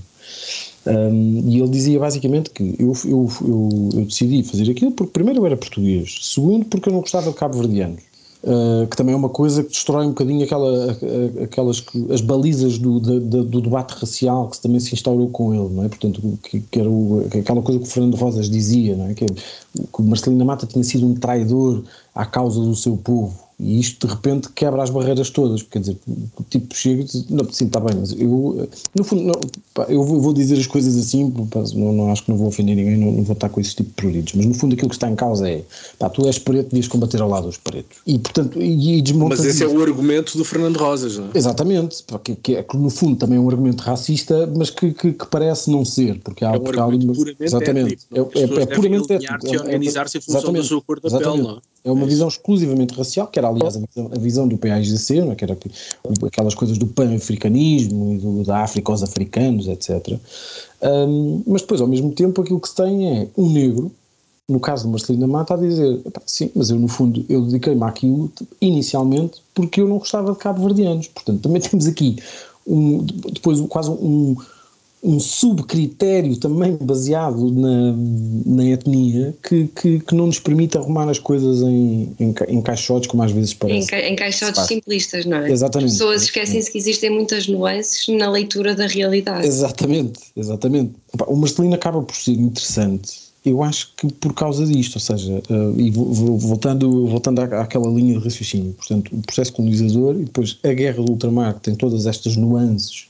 Um, 0.85 1.45
e 1.47 1.61
ele 1.61 1.69
dizia 1.69 1.99
basicamente 1.99 2.51
que 2.51 2.75
eu, 2.79 2.93
eu, 3.05 3.29
eu, 3.43 3.89
eu, 3.95 4.05
decidi 4.05 4.43
fazer 4.43 4.69
aquilo 4.71 4.91
porque, 4.91 5.13
primeiro, 5.13 5.41
eu 5.41 5.47
era 5.47 5.57
português, 5.57 6.19
segundo, 6.23 6.65
porque 6.67 6.89
eu 6.89 6.93
não 6.93 7.01
gostava 7.01 7.31
de 7.31 7.37
cabo-verdianos. 7.37 8.03
Uh, 8.43 8.89
que 8.89 8.97
também 8.97 9.15
é 9.15 9.17
uma 9.17 9.29
coisa 9.29 9.63
que 9.63 9.71
destrói 9.71 10.05
um 10.05 10.09
bocadinho 10.09 10.45
aquela, 10.45 10.99
aquelas 11.45 11.85
as 12.13 12.21
balizas 12.21 12.77
do, 12.77 12.99
do, 12.99 13.45
do, 13.45 13.61
debate 13.61 13.93
racial 13.93 14.49
que 14.49 14.61
também 14.61 14.81
se 14.81 14.93
instaurou 14.93 15.29
com 15.29 15.55
ele, 15.55 15.73
não 15.73 15.85
é? 15.85 15.89
Portanto, 15.89 16.21
que, 16.43 16.59
que 16.59 16.81
era 16.81 16.91
o, 16.91 17.25
aquela 17.27 17.63
coisa 17.63 17.79
que 17.79 17.87
o 17.87 17.89
Fernando 17.89 18.17
Rosas 18.17 18.51
dizia, 18.51 18.97
não 18.97 19.07
é? 19.07 19.15
Que, 19.15 19.27
que 19.27 20.01
o 20.01 20.03
Marcelino 20.03 20.45
Mata 20.45 20.67
tinha 20.67 20.83
sido 20.83 21.07
um 21.07 21.15
traidor 21.15 21.85
à 22.13 22.27
causa 22.27 22.61
do 22.61 22.75
seu 22.75 22.97
povo 22.97 23.33
e 23.63 23.79
isto 23.79 24.07
de 24.07 24.13
repente 24.13 24.49
quebra 24.49 24.83
as 24.83 24.91
barreiras 24.91 25.31
todas, 25.31 25.63
quer 25.63 25.79
dizer, 25.79 25.97
o 26.37 26.43
tipo 26.43 26.75
chega 26.75 27.03
e 27.03 27.05
diz, 27.05 27.29
não, 27.31 27.51
sim, 27.51 27.67
está 27.67 27.79
bem, 27.79 27.97
mas 27.99 28.13
eu, 28.13 28.69
no 28.95 29.05
fundo, 29.05 29.23
não, 29.23 29.41
pá, 29.73 29.87
eu 29.89 30.03
vou, 30.03 30.33
dizer 30.33 30.59
as 30.59 30.67
coisas 30.67 30.97
assim, 30.97 31.31
pá, 31.31 31.63
não, 31.75 31.93
não, 31.93 32.13
acho 32.13 32.25
que 32.25 32.31
não 32.31 32.37
vou 32.37 32.49
ofender 32.49 32.75
ninguém, 32.75 32.97
não, 32.97 33.13
não, 33.13 33.23
vou 33.23 33.35
estar 33.35 33.49
com 33.49 33.61
esse 33.61 33.77
tipo 33.77 33.91
de 33.91 33.95
pruridos, 33.95 34.33
mas 34.35 34.47
no 34.47 34.55
fundo 34.55 34.75
aquilo 34.75 34.89
que 34.89 34.97
está 34.97 35.09
em 35.09 35.15
causa 35.15 35.49
é, 35.49 35.63
pá, 35.99 36.11
tu 36.11 36.27
és 36.27 36.39
preto, 36.39 36.71
devias 36.71 36.89
combater 36.89 37.23
ao 37.23 37.29
lado 37.29 37.47
dos 37.47 37.57
pretos. 37.57 37.99
E 38.05 38.19
portanto, 38.19 38.61
e, 38.61 38.99
e 38.99 39.15
Mas 39.15 39.45
esse 39.45 39.63
é 39.63 39.69
o 39.69 39.81
argumento 39.81 40.37
do 40.37 40.45
Fernando 40.45 40.77
Rosas, 40.79 41.17
não 41.17 41.27
é? 41.27 41.31
Exatamente, 41.39 42.03
porque, 42.05 42.35
que, 42.35 42.57
é, 42.57 42.63
que 42.65 42.77
no 42.77 42.91
fundo 42.91 43.17
também 43.17 43.39
é 43.39 43.41
um 43.41 43.49
argumento 43.49 43.81
racista, 43.81 44.51
mas 44.57 44.71
que, 44.71 44.93
que, 44.93 45.13
que 45.13 45.27
parece 45.27 45.71
não 45.71 45.85
ser, 45.85 46.21
porque 46.25 46.45
há, 46.45 46.53
é 46.55 46.57
um 46.57 46.61
porque 46.61 46.81
há 46.81 46.85
ali, 46.85 46.99
exatamente, 47.39 47.99
é, 48.13 48.19
é, 48.19 48.63
é, 48.63 48.67
puramente 48.67 49.13
étnico. 49.13 49.47
É, 49.47 49.61
organizar-se 49.61 50.19
em 50.19 50.21
função 50.21 50.53
cor 50.85 51.01
da 51.01 51.19
pele, 51.19 51.43
não 51.43 51.61
é? 51.82 51.82
É 51.85 51.91
uma 51.91 52.07
visão 52.07 52.29
exclusivamente 52.29 52.95
racial, 52.95 53.27
que 53.27 53.39
era 53.39 53.49
aliás 53.49 53.77
a 53.77 53.81
visão, 53.81 54.11
a 54.15 54.19
visão 54.19 54.49
do 54.49 54.57
PAIGC, 54.57 55.19
é? 55.19 55.35
que 55.35 55.45
era 55.45 55.57
aquelas 56.27 56.55
coisas 56.55 56.79
do 56.79 56.87
pan-africanismo 56.87 58.15
e 58.15 58.19
do, 58.19 58.45
da 58.45 58.59
África 58.59 58.93
aos 58.93 59.03
africanos, 59.03 59.67
etc. 59.67 60.17
Um, 60.81 61.43
mas 61.47 61.63
depois, 61.63 61.81
ao 61.81 61.89
mesmo 61.89 62.13
tempo, 62.13 62.41
aquilo 62.41 62.61
que 62.61 62.69
se 62.69 62.77
tem 62.77 63.19
é 63.19 63.29
um 63.37 63.51
negro, 63.51 63.91
no 64.49 64.61
caso 64.61 64.85
do 64.85 64.91
Marcelino 64.91 65.27
Mata, 65.27 65.55
a 65.55 65.57
dizer: 65.57 66.01
sim, 66.25 66.51
mas 66.55 66.71
eu 66.71 66.79
no 66.79 66.89
fundo 66.89 67.25
eu 67.29 67.43
dediquei-me 67.43 67.83
àquilo 67.83 68.31
inicialmente 68.61 69.43
porque 69.53 69.81
eu 69.81 69.89
não 69.89 69.99
gostava 69.99 70.33
de 70.33 70.39
cabo-verdianos. 70.39 71.09
Portanto, 71.09 71.41
também 71.41 71.61
temos 71.63 71.87
aqui 71.87 72.17
um, 72.67 73.05
depois 73.05 73.61
quase 73.63 73.91
um 73.91 74.37
um 75.03 75.19
subcritério 75.19 76.37
também 76.37 76.77
baseado 76.81 77.51
na, 77.51 77.93
na 78.47 78.65
etnia 78.67 79.35
que, 79.43 79.67
que, 79.67 79.99
que, 79.99 80.15
não 80.15 80.27
nos 80.27 80.39
permite 80.39 80.79
arrumar 80.79 81.11
as 81.11 81.19
coisas 81.19 81.61
em, 81.63 82.15
em, 82.21 82.35
em 82.49 82.63
caixotes, 82.63 83.09
como 83.09 83.23
às 83.25 83.33
vezes 83.33 83.53
parece. 83.53 83.93
Em, 83.93 84.13
em 84.13 84.17
caixotes 84.17 84.65
simplistas, 84.67 85.25
não 85.27 85.39
é? 85.39 85.51
Exatamente. 85.51 85.89
As 85.89 85.99
pessoas 85.99 86.23
esquecem-se 86.23 86.71
que 86.71 86.79
existem 86.79 87.11
muitas 87.11 87.49
nuances 87.49 88.07
na 88.09 88.31
leitura 88.31 88.77
da 88.77 88.87
realidade. 88.87 89.45
Exatamente, 89.45 90.21
exatamente. 90.37 90.93
O 91.27 91.35
Marcelino 91.35 91.75
acaba 91.75 92.01
por 92.01 92.15
ser 92.15 92.33
interessante. 92.33 93.33
Eu 93.45 93.61
acho 93.65 93.93
que 93.97 94.07
por 94.07 94.33
causa 94.35 94.65
disto, 94.65 94.95
ou 94.95 95.01
seja, 95.01 95.43
uh, 95.51 95.81
e 95.81 95.91
voltando, 95.91 97.09
voltando 97.09 97.41
à, 97.41 97.63
àquela 97.63 97.89
linha 97.89 98.17
de 98.17 98.25
raciocínio, 98.25 98.73
portanto, 98.75 99.11
o 99.13 99.21
processo 99.21 99.53
colonizador 99.53 100.15
e 100.15 100.25
depois 100.27 100.57
a 100.63 100.73
guerra 100.73 101.03
do 101.03 101.11
ultramar, 101.11 101.55
que 101.55 101.63
tem 101.63 101.75
todas 101.75 102.07
estas 102.07 102.37
nuances 102.37 103.09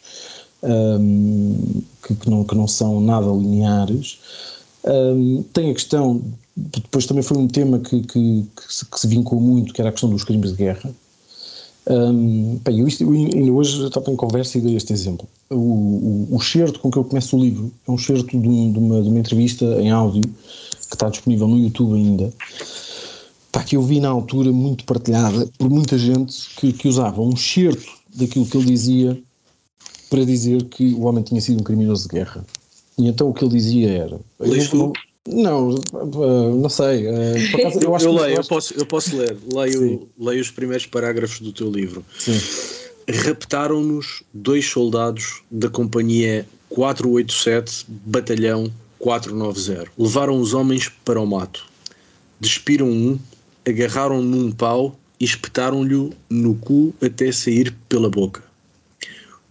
um, 0.63 1.83
que, 2.03 2.15
que, 2.15 2.31
não, 2.31 2.45
que 2.45 2.55
não 2.55 2.69
são 2.69 3.01
nada 3.01 3.27
lineares. 3.27 4.19
Um, 4.85 5.43
tem 5.53 5.71
a 5.71 5.75
questão, 5.75 6.21
depois 6.57 7.07
também 7.07 7.23
foi 7.23 7.39
um 7.39 7.49
tema 7.49 7.79
que, 7.79 8.01
que, 8.03 8.47
que, 8.57 8.75
se, 8.75 8.85
que 8.87 9.01
se 9.01 9.07
vincou 9.07 9.41
muito, 9.41 9.73
que 9.73 9.81
era 9.81 9.91
a 9.91 9.93
questão 9.93 10.11
dos 10.11 10.25
crimes 10.25 10.51
de 10.51 10.57
guerra. 10.57 10.95
Um, 11.89 12.61
bem, 12.65 12.79
eu, 12.79 12.87
isto, 12.87 13.03
eu 13.03 13.57
hoje 13.57 13.85
estava 13.87 14.11
em 14.11 14.17
conversa 14.17 14.59
e 14.59 14.61
dei 14.61 14.77
este 14.77 14.93
exemplo. 14.93 15.27
O, 15.51 15.57
o, 15.57 16.29
o 16.37 16.41
certo 16.41 16.79
com 16.79 16.91
que 16.91 16.97
eu 16.97 17.05
começo 17.05 17.37
o 17.37 17.43
livro 17.43 17.73
é 17.87 17.91
um 17.91 17.99
certo 17.99 18.27
de, 18.27 18.49
um, 18.49 18.73
de, 18.73 18.79
uma, 18.79 19.03
de 19.03 19.09
uma 19.09 19.19
entrevista 19.19 19.65
em 19.81 19.91
áudio 19.91 20.23
que 20.23 20.95
está 20.95 21.09
disponível 21.09 21.49
no 21.49 21.59
YouTube 21.59 21.95
ainda. 21.95 22.33
Que 23.67 23.77
eu 23.77 23.83
vi 23.83 24.01
na 24.01 24.09
altura 24.09 24.53
muito 24.53 24.85
partilhada 24.85 25.49
por 25.57 25.71
muita 25.71 25.97
gente 25.97 26.51
que, 26.57 26.73
que 26.73 26.89
usava 26.89 27.23
um 27.23 27.35
certo 27.35 27.87
daquilo 28.15 28.45
que 28.45 28.57
ele 28.57 28.67
dizia 28.67 29.19
para 30.13 30.27
dizer 30.27 30.63
que 30.65 30.93
o 30.93 31.05
homem 31.05 31.25
tinha 31.25 31.41
sido 31.41 31.61
um 31.61 31.65
criminoso 31.65 32.07
de 32.07 32.17
guerra. 32.17 32.45
E 32.99 33.09
então 33.09 33.31
o 33.31 33.33
que 33.33 33.47
ele 33.47 33.55
dizia 33.55 33.91
era. 33.91 34.21
Não, 35.27 35.75
não, 36.15 36.57
não 36.57 36.69
sei. 36.69 37.09
Acaso, 37.55 37.81
eu, 37.81 37.95
acho 37.95 38.05
eu 38.05 38.13
leio, 38.13 38.37
eu, 38.37 38.45
posso, 38.45 38.75
eu 38.75 38.85
posso 38.85 39.17
ler. 39.17 39.35
Leio, 39.51 40.07
leio 40.19 40.43
os 40.43 40.51
primeiros 40.51 40.85
parágrafos 40.85 41.41
do 41.41 41.51
teu 41.51 41.71
livro. 41.71 42.05
Raptaram-nos 43.25 44.23
dois 44.35 44.67
soldados 44.69 45.43
da 45.51 45.71
companhia 45.71 46.47
487, 46.69 47.87
batalhão 47.89 48.71
490. 48.99 49.93
Levaram 49.97 50.39
os 50.39 50.53
homens 50.53 50.91
para 51.07 51.23
o 51.23 51.27
mato. 51.27 51.65
Despiram 52.39 52.91
um, 52.91 53.19
agarraram 53.67 54.21
num 54.21 54.53
pau 54.53 54.95
e 55.19 55.25
espetaram-lhe 55.25 56.13
no 56.29 56.55
cu 56.57 56.93
até 57.01 57.33
sair 57.33 57.75
pela 57.89 58.11
boca. 58.11 58.52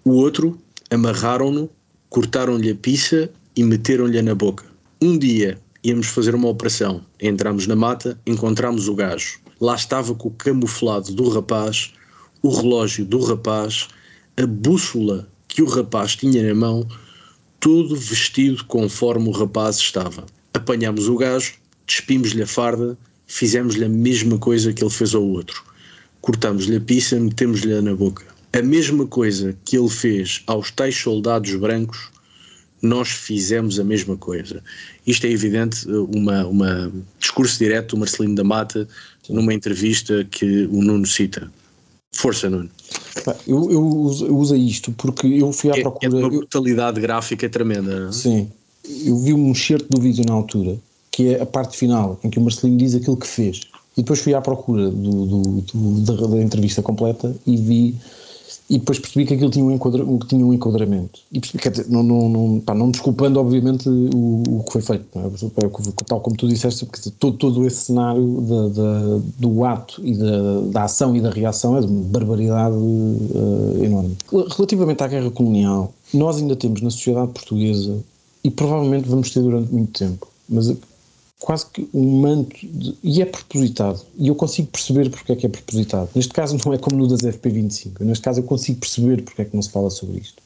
O 0.04 0.14
outro 0.14 0.60
amarraram-no, 0.90 1.70
cortaram-lhe 2.10 2.72
a 2.72 2.76
pizza 2.76 3.30
e 3.56 3.64
meteram-lhe 3.64 4.20
na 4.20 4.34
boca. 4.34 4.66
Um 5.00 5.16
dia 5.16 5.60
íamos 5.84 6.08
fazer 6.08 6.34
uma 6.34 6.48
operação. 6.48 7.06
Entramos 7.20 7.68
na 7.68 7.76
mata, 7.76 8.20
encontramos 8.26 8.88
o 8.88 8.96
gajo. 8.96 9.40
Lá 9.60 9.76
estava 9.76 10.16
com 10.16 10.30
o 10.30 10.32
camuflado 10.32 11.14
do 11.14 11.30
rapaz, 11.30 11.94
o 12.42 12.50
relógio 12.50 13.06
do 13.06 13.24
rapaz, 13.24 13.90
a 14.36 14.48
bússola 14.48 15.30
que 15.48 15.62
o 15.62 15.68
rapaz 15.68 16.16
tinha 16.16 16.48
na 16.48 16.56
mão, 16.56 16.88
todo 17.60 17.96
vestido 17.96 18.66
conforme 18.66 19.28
o 19.28 19.32
rapaz 19.32 19.78
estava. 19.78 20.26
Apanhámos 20.52 21.08
o 21.08 21.16
gajo, 21.16 21.54
despimos-lhe 21.86 22.42
a 22.42 22.48
farda, 22.48 22.98
fizemos-lhe 23.28 23.86
a 23.86 23.90
mesma 23.90 24.40
coisa 24.40 24.74
que 24.74 24.84
ele 24.84 24.90
fez 24.90 25.14
ao 25.14 25.24
outro. 25.24 25.64
Cortámos-lhe 26.22 26.78
a 26.78 26.82
pizza, 26.82 27.20
metemos-lhe 27.20 27.80
na 27.82 27.94
boca. 27.94 28.32
A 28.54 28.62
mesma 28.62 29.08
coisa 29.08 29.56
que 29.64 29.78
ele 29.78 29.90
fez 29.90 30.44
aos 30.46 30.72
tais 30.72 30.96
soldados 30.96 31.56
brancos, 31.56 32.10
nós 32.82 33.10
fizemos 33.10 33.80
a 33.80 33.84
mesma 33.84 34.18
coisa. 34.18 34.62
Isto 35.06 35.28
é 35.28 35.32
evidente, 35.32 35.88
uma, 35.88 36.46
uma 36.48 36.92
discurso 37.20 37.58
direto 37.60 37.92
do 37.92 38.00
Marcelino 38.00 38.36
da 38.36 38.44
Mata 38.44 38.88
numa 39.30 39.54
entrevista 39.54 40.28
que 40.30 40.66
o 40.66 40.82
Nuno 40.82 41.06
cita. 41.06 41.52
Força, 42.14 42.50
Nuno. 42.50 42.70
Eu, 43.48 43.72
eu, 43.72 43.82
uso, 43.82 44.56
isto 44.56 44.92
porque 44.94 45.28
eu 45.28 45.54
fui 45.54 45.72
à 45.72 45.78
é, 45.78 45.82
procura. 45.82 46.06
É 46.06 46.10
uma 46.10 46.30
brutalidade 46.30 46.98
eu, 46.98 47.02
gráfica 47.04 47.48
tremenda. 47.50 48.02
Não? 48.02 48.10
É? 48.10 48.12
Sim. 48.12 48.50
Eu 49.06 49.18
vi 49.20 49.34
um 49.34 49.52
excerto 49.52 49.88
do 49.90 50.02
vídeo 50.02 50.26
na 50.28 50.34
altura, 50.34 50.78
que 51.12 51.36
é 51.36 51.42
a 51.42 51.46
parte 51.46 51.78
final, 51.78 52.20
em 52.24 52.30
que 52.30 52.40
o 52.40 52.42
Marcelino 52.42 52.78
diz 52.78 52.96
aquilo 52.96 53.16
que 53.16 53.28
fez. 53.28 53.62
E 53.96 54.02
depois 54.02 54.20
fui 54.20 54.34
à 54.34 54.42
procura 54.42 54.90
do, 54.90 55.26
do, 55.26 55.42
do 55.74 56.02
da, 56.02 56.28
da 56.28 56.42
entrevista 56.42 56.82
completa 56.82 57.36
e 57.46 57.56
vi 57.56 57.96
e 58.72 58.78
depois 58.78 59.00
percebi 59.00 59.26
que 59.26 59.34
aquilo 59.34 59.50
tinha 59.50 59.66
um, 59.66 59.72
enquadra, 59.72 60.06
tinha 60.30 60.46
um 60.46 60.54
enquadramento. 60.54 61.20
E 61.30 61.42
percebi, 61.42 61.62
quer 61.62 61.72
dizer, 61.72 61.88
não, 61.90 62.02
não, 62.02 62.30
não, 62.30 62.60
pá, 62.62 62.74
não 62.74 62.90
desculpando, 62.90 63.38
obviamente, 63.38 63.90
o, 63.90 64.44
o 64.48 64.64
que 64.64 64.72
foi 64.72 64.82
feito, 64.82 65.06
é? 65.14 66.04
tal 66.06 66.22
como 66.22 66.38
tu 66.38 66.48
disseste, 66.48 66.86
porque 66.86 67.10
todo, 67.20 67.36
todo 67.36 67.68
esse 67.68 67.88
cenário 67.88 68.24
de, 68.24 69.42
do 69.42 69.66
ato 69.66 70.02
e 70.02 70.16
da, 70.16 70.62
da 70.72 70.84
ação 70.86 71.14
e 71.14 71.20
da 71.20 71.30
reação 71.30 71.76
é 71.76 71.82
de 71.82 71.88
uma 71.88 72.02
barbaridade 72.04 72.78
uh, 72.78 73.84
enorme. 73.84 74.16
Relativamente 74.56 75.04
à 75.04 75.08
guerra 75.10 75.30
colonial, 75.32 75.94
nós 76.14 76.38
ainda 76.38 76.56
temos 76.56 76.82
na 76.82 76.90
sociedade 76.90 77.34
portuguesa, 77.34 77.98
e 78.42 78.50
provavelmente 78.50 79.06
vamos 79.10 79.32
ter 79.32 79.42
durante 79.42 79.70
muito 79.70 80.00
tempo, 80.00 80.30
mas 80.48 80.74
quase 81.42 81.66
que 81.66 81.90
um 81.94 82.22
manto 82.22 82.56
de, 82.62 82.96
e 83.04 83.22
é 83.22 83.26
propositado 83.26 84.00
e 84.16 84.28
eu 84.28 84.36
consigo 84.36 84.68
perceber 84.70 85.10
porque 85.10 85.32
é 85.32 85.36
que 85.36 85.46
é 85.46 85.50
propositado. 85.50 86.10
Neste 86.16 86.32
caso 86.32 86.58
não 86.64 86.74
é 86.74 86.78
como 86.78 86.98
no 86.98 87.08
das 87.08 87.22
FP25 87.22 88.02
neste 88.02 88.24
caso 88.24 88.40
eu 88.40 88.44
consigo 88.44 88.80
perceber 88.80 89.24
porque 89.24 89.42
é 89.42 89.46
que 89.46 89.56
não 89.56 89.62
se 89.62 89.72
fala 89.72 89.90
sobre 89.90 90.20
isto. 90.20 90.42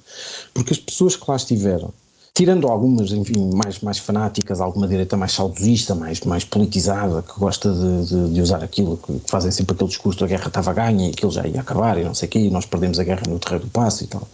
Porque 0.53 0.73
as 0.73 0.79
pessoas 0.79 1.15
que 1.15 1.29
lá 1.29 1.35
estiveram 1.35 1.93
tirando 2.35 2.67
algumas, 2.67 3.13
enfim, 3.13 3.49
mais, 3.53 3.79
mais 3.79 3.97
fanáticas, 3.97 4.59
alguma 4.59 4.85
direita 4.89 5.15
mais 5.15 5.31
saudosista, 5.31 5.95
mais, 5.95 6.19
mais 6.21 6.43
politizada, 6.43 7.21
que 7.21 7.39
gosta 7.39 7.71
de, 7.71 8.05
de, 8.07 8.33
de 8.33 8.41
usar 8.41 8.61
aquilo, 8.61 8.97
que, 8.97 9.21
fazem 9.25 9.49
sempre 9.51 9.73
aquele 9.73 9.87
discurso 9.87 10.19
da 10.19 10.27
guerra 10.27 10.47
estava 10.47 10.73
ganha 10.73 11.07
e 11.07 11.11
aquilo 11.11 11.31
já 11.31 11.47
ia 11.47 11.61
acabar 11.61 11.97
e 11.97 12.03
não 12.03 12.13
sei 12.13 12.27
o 12.27 12.31
quê, 12.31 12.39
e 12.39 12.49
nós 12.49 12.65
perdemos 12.65 12.99
a 12.99 13.05
guerra 13.05 13.23
no 13.29 13.39
terreno 13.39 13.63
do 13.63 13.69
passo 13.69 14.03
e 14.03 14.07
tal. 14.07 14.27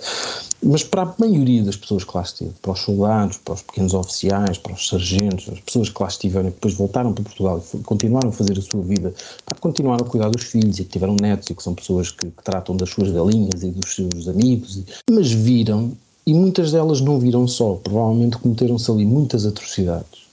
Mas 0.64 0.84
para 0.84 1.04
a 1.04 1.14
maioria 1.20 1.64
das 1.64 1.76
pessoas 1.76 2.04
que 2.04 2.16
lá 2.16 2.24
esteve, 2.24 2.52
para 2.60 2.72
os 2.72 2.80
soldados, 2.80 3.38
para 3.38 3.54
os 3.54 3.62
pequenos 3.62 3.94
oficiais, 3.94 4.58
para 4.58 4.74
os 4.74 4.88
sargentos, 4.88 5.48
as 5.50 5.60
pessoas 5.60 5.90
que 5.90 6.02
lá 6.02 6.10
estiveram 6.10 6.48
e 6.48 6.52
depois 6.52 6.74
voltaram 6.74 7.14
para 7.14 7.24
Portugal 7.24 7.64
e 7.74 7.78
continuaram 7.84 8.30
a 8.30 8.32
fazer 8.32 8.58
a 8.58 8.62
sua 8.64 8.82
vida, 8.82 9.14
para 9.46 9.60
continuar 9.60 10.02
a 10.02 10.06
cuidar 10.06 10.30
dos 10.30 10.46
filhos 10.46 10.80
e 10.80 10.86
que 10.86 10.90
tiveram 10.90 11.16
netos 11.22 11.52
e 11.52 11.54
que 11.54 11.62
são 11.62 11.76
pessoas 11.76 12.10
que, 12.10 12.26
que 12.26 12.44
tratam 12.44 12.76
das 12.76 12.90
suas 12.90 13.12
galinhas 13.12 13.62
e 13.62 13.70
dos 13.70 13.94
seus 13.94 14.28
amigos, 14.28 14.82
mas 15.08 15.32
viram 15.32 15.92
e 16.25 16.34
muitas 16.34 16.71
delas 16.71 17.01
não 17.01 17.19
viram 17.19 17.47
só, 17.47 17.73
provavelmente 17.75 18.38
cometeram-se 18.38 18.89
ali 18.91 19.05
muitas 19.05 19.45
atrocidades, 19.45 20.27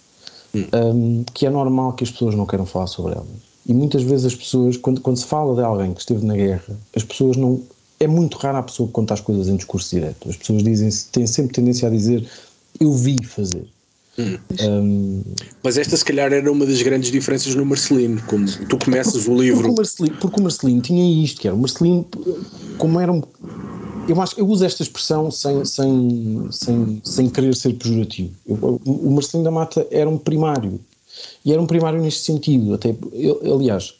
hum. 0.54 0.64
um, 0.74 1.24
que 1.32 1.46
é 1.46 1.50
normal 1.50 1.92
que 1.94 2.04
as 2.04 2.10
pessoas 2.10 2.34
não 2.34 2.46
queiram 2.46 2.66
falar 2.66 2.86
sobre 2.86 3.14
elas. 3.14 3.48
E 3.66 3.74
muitas 3.74 4.02
vezes 4.02 4.26
as 4.26 4.34
pessoas, 4.34 4.76
quando, 4.76 5.00
quando 5.00 5.18
se 5.18 5.26
fala 5.26 5.54
de 5.54 5.62
alguém 5.62 5.92
que 5.92 6.00
esteve 6.00 6.24
na 6.24 6.34
guerra, 6.34 6.74
as 6.96 7.04
pessoas 7.04 7.36
não. 7.36 7.62
É 8.00 8.06
muito 8.06 8.38
raro 8.38 8.58
a 8.58 8.62
pessoa 8.62 8.86
que 8.86 8.92
conta 8.92 9.12
as 9.12 9.20
coisas 9.20 9.48
em 9.48 9.56
discurso 9.56 9.90
direto. 9.90 10.30
As 10.30 10.36
pessoas 10.36 10.62
dizem, 10.62 10.88
têm 11.10 11.26
sempre 11.26 11.52
tendência 11.52 11.88
a 11.88 11.90
dizer 11.90 12.26
eu 12.80 12.92
vi 12.92 13.16
fazer. 13.24 13.66
Hum. 14.18 14.38
Um, 14.60 15.22
Mas 15.62 15.78
esta, 15.78 15.96
se 15.96 16.04
calhar, 16.04 16.32
era 16.32 16.50
uma 16.50 16.66
das 16.66 16.82
grandes 16.82 17.10
diferenças 17.10 17.54
no 17.54 17.64
Marcelino. 17.64 18.20
Como 18.26 18.46
tu 18.68 18.78
começas 18.78 19.24
porque, 19.24 19.30
o 19.30 19.40
livro. 19.40 19.62
Porque 19.62 19.72
o, 19.72 19.76
Marcelino, 19.76 20.16
porque 20.20 20.40
o 20.40 20.42
Marcelino 20.42 20.80
tinha 20.80 21.24
isto, 21.24 21.40
que 21.40 21.46
era 21.46 21.56
o 21.56 21.60
Marcelino, 21.60 22.06
como 22.78 22.98
era 23.00 23.12
um, 23.12 23.22
eu 24.08 24.20
acho 24.20 24.38
eu 24.40 24.46
uso 24.46 24.64
esta 24.64 24.82
expressão 24.82 25.30
sem, 25.30 25.64
sem, 25.64 26.48
sem, 26.50 27.00
sem 27.04 27.28
querer 27.28 27.54
ser 27.54 27.74
pejorativo. 27.74 28.30
O 28.46 29.10
Marcelino 29.10 29.44
da 29.44 29.50
Mata 29.50 29.86
era 29.90 30.08
um 30.08 30.18
primário. 30.18 30.80
E 31.44 31.52
era 31.52 31.60
um 31.60 31.66
primário 31.66 32.00
neste 32.00 32.24
sentido. 32.24 32.74
Até, 32.74 32.94
eu, 33.12 33.40
aliás, 33.54 33.94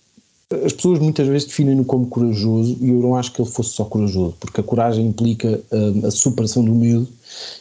as 0.65 0.73
pessoas 0.73 0.99
muitas 0.99 1.27
vezes 1.29 1.47
definem-no 1.47 1.85
como 1.85 2.07
corajoso 2.07 2.77
e 2.81 2.89
eu 2.89 3.01
não 3.01 3.15
acho 3.17 3.33
que 3.33 3.43
ele 3.43 3.51
fosse 3.51 3.71
só 3.71 3.85
corajoso, 3.85 4.35
porque 4.41 4.61
a 4.61 4.65
coragem 4.65 5.07
implica 5.07 5.61
a, 5.71 6.07
a 6.07 6.11
superação 6.11 6.65
do 6.65 6.75
medo. 6.75 7.07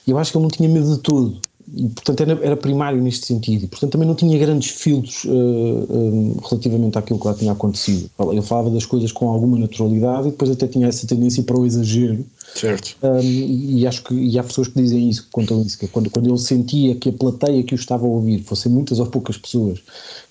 E 0.06 0.12
eu 0.12 0.18
acho 0.18 0.32
que 0.32 0.38
ele 0.38 0.44
não 0.44 0.52
tinha 0.52 0.70
medo 0.70 0.96
de 0.96 1.02
todo 1.02 1.38
e 1.76 1.90
portanto 1.90 2.22
era, 2.22 2.46
era, 2.46 2.56
primário 2.56 3.02
neste 3.02 3.26
sentido 3.26 3.66
e 3.66 3.68
portanto 3.68 3.92
também 3.92 4.08
não 4.08 4.16
tinha 4.16 4.38
grandes 4.40 4.70
filtros 4.70 5.26
uh, 5.26 5.30
uh, 5.30 6.42
relativamente 6.50 6.98
àquilo 6.98 7.20
que 7.20 7.28
lá 7.28 7.34
tinha 7.34 7.52
acontecido 7.52 8.10
ele 8.32 8.42
falava 8.42 8.70
das 8.70 8.86
coisas 8.86 9.12
com 9.12 9.28
alguma 9.30 9.58
naturalidade 9.58 10.30
e 10.30 10.32
depois 10.32 10.50
até 10.50 10.66
tinha 10.66 10.88
essa 10.88 11.06
tendência 11.06 11.44
para 11.44 11.58
o 11.58 11.66
exagero 11.66 12.26
certo. 12.60 12.96
Um, 13.04 13.22
e 13.22 13.88
acho 13.88 14.04
que 14.04 14.14
e 14.14 14.38
há 14.38 14.44
pessoas 14.44 14.68
que 14.68 14.82
dizem 14.82 15.10
isso 15.10 15.24
que 15.24 15.30
contam 15.30 15.62
isso 15.62 15.78
que 15.78 15.86
é 15.86 15.88
quando, 15.88 16.10
quando 16.10 16.28
ele 16.28 16.38
sentia 16.38 16.96
que 16.96 17.10
a 17.10 17.14
plateia 17.14 17.64
que 17.64 17.74
o 17.74 17.76
estava 17.76 18.06
a 18.06 18.10
ouvir 18.10 18.44
fossem 18.44 18.72
muitas 18.72 19.00
ou 19.00 19.06
poucas 19.08 19.38
pessoas 19.38 19.80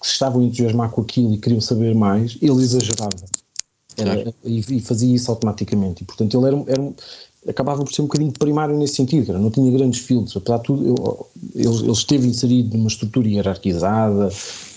que 0.01 0.07
se 0.07 0.12
estavam 0.12 0.43
a 0.43 0.45
entusiasmar 0.45 0.91
com 0.91 1.01
aquilo 1.01 1.35
e 1.35 1.39
queriam 1.39 1.61
saber 1.61 1.95
mais 1.95 2.37
ele 2.41 2.62
exagerava. 2.62 3.11
Era, 3.97 4.35
e, 4.45 4.59
e, 4.77 4.81
fazia 4.81 5.15
isso 5.15 5.31
automaticamente. 5.31 6.03
E 6.03 6.07
portanto 6.07 6.37
ele 6.37 6.47
era, 6.47 6.65
era 6.67 6.93
acabava 7.49 7.85
por 7.85 7.93
ser 7.93 8.03
um 8.03 8.07
bocadinho 8.07 8.33
primário 8.33 8.77
nesse 8.77 8.97
sentido, 8.97 9.33
não 9.39 9.51
tinha 9.51 9.71
grandes 9.71 10.01
filtros, 10.01 10.37
apesar 10.37 10.59
de 10.59 10.65
tudo, 10.65 10.87
eu, 10.87 11.27
ele, 11.55 11.69
ele, 11.69 11.93
esteve 11.93 12.27
inserido 12.27 12.77
numa 12.77 12.89
estrutura 12.89 13.29
hierarquizada, 13.29 14.31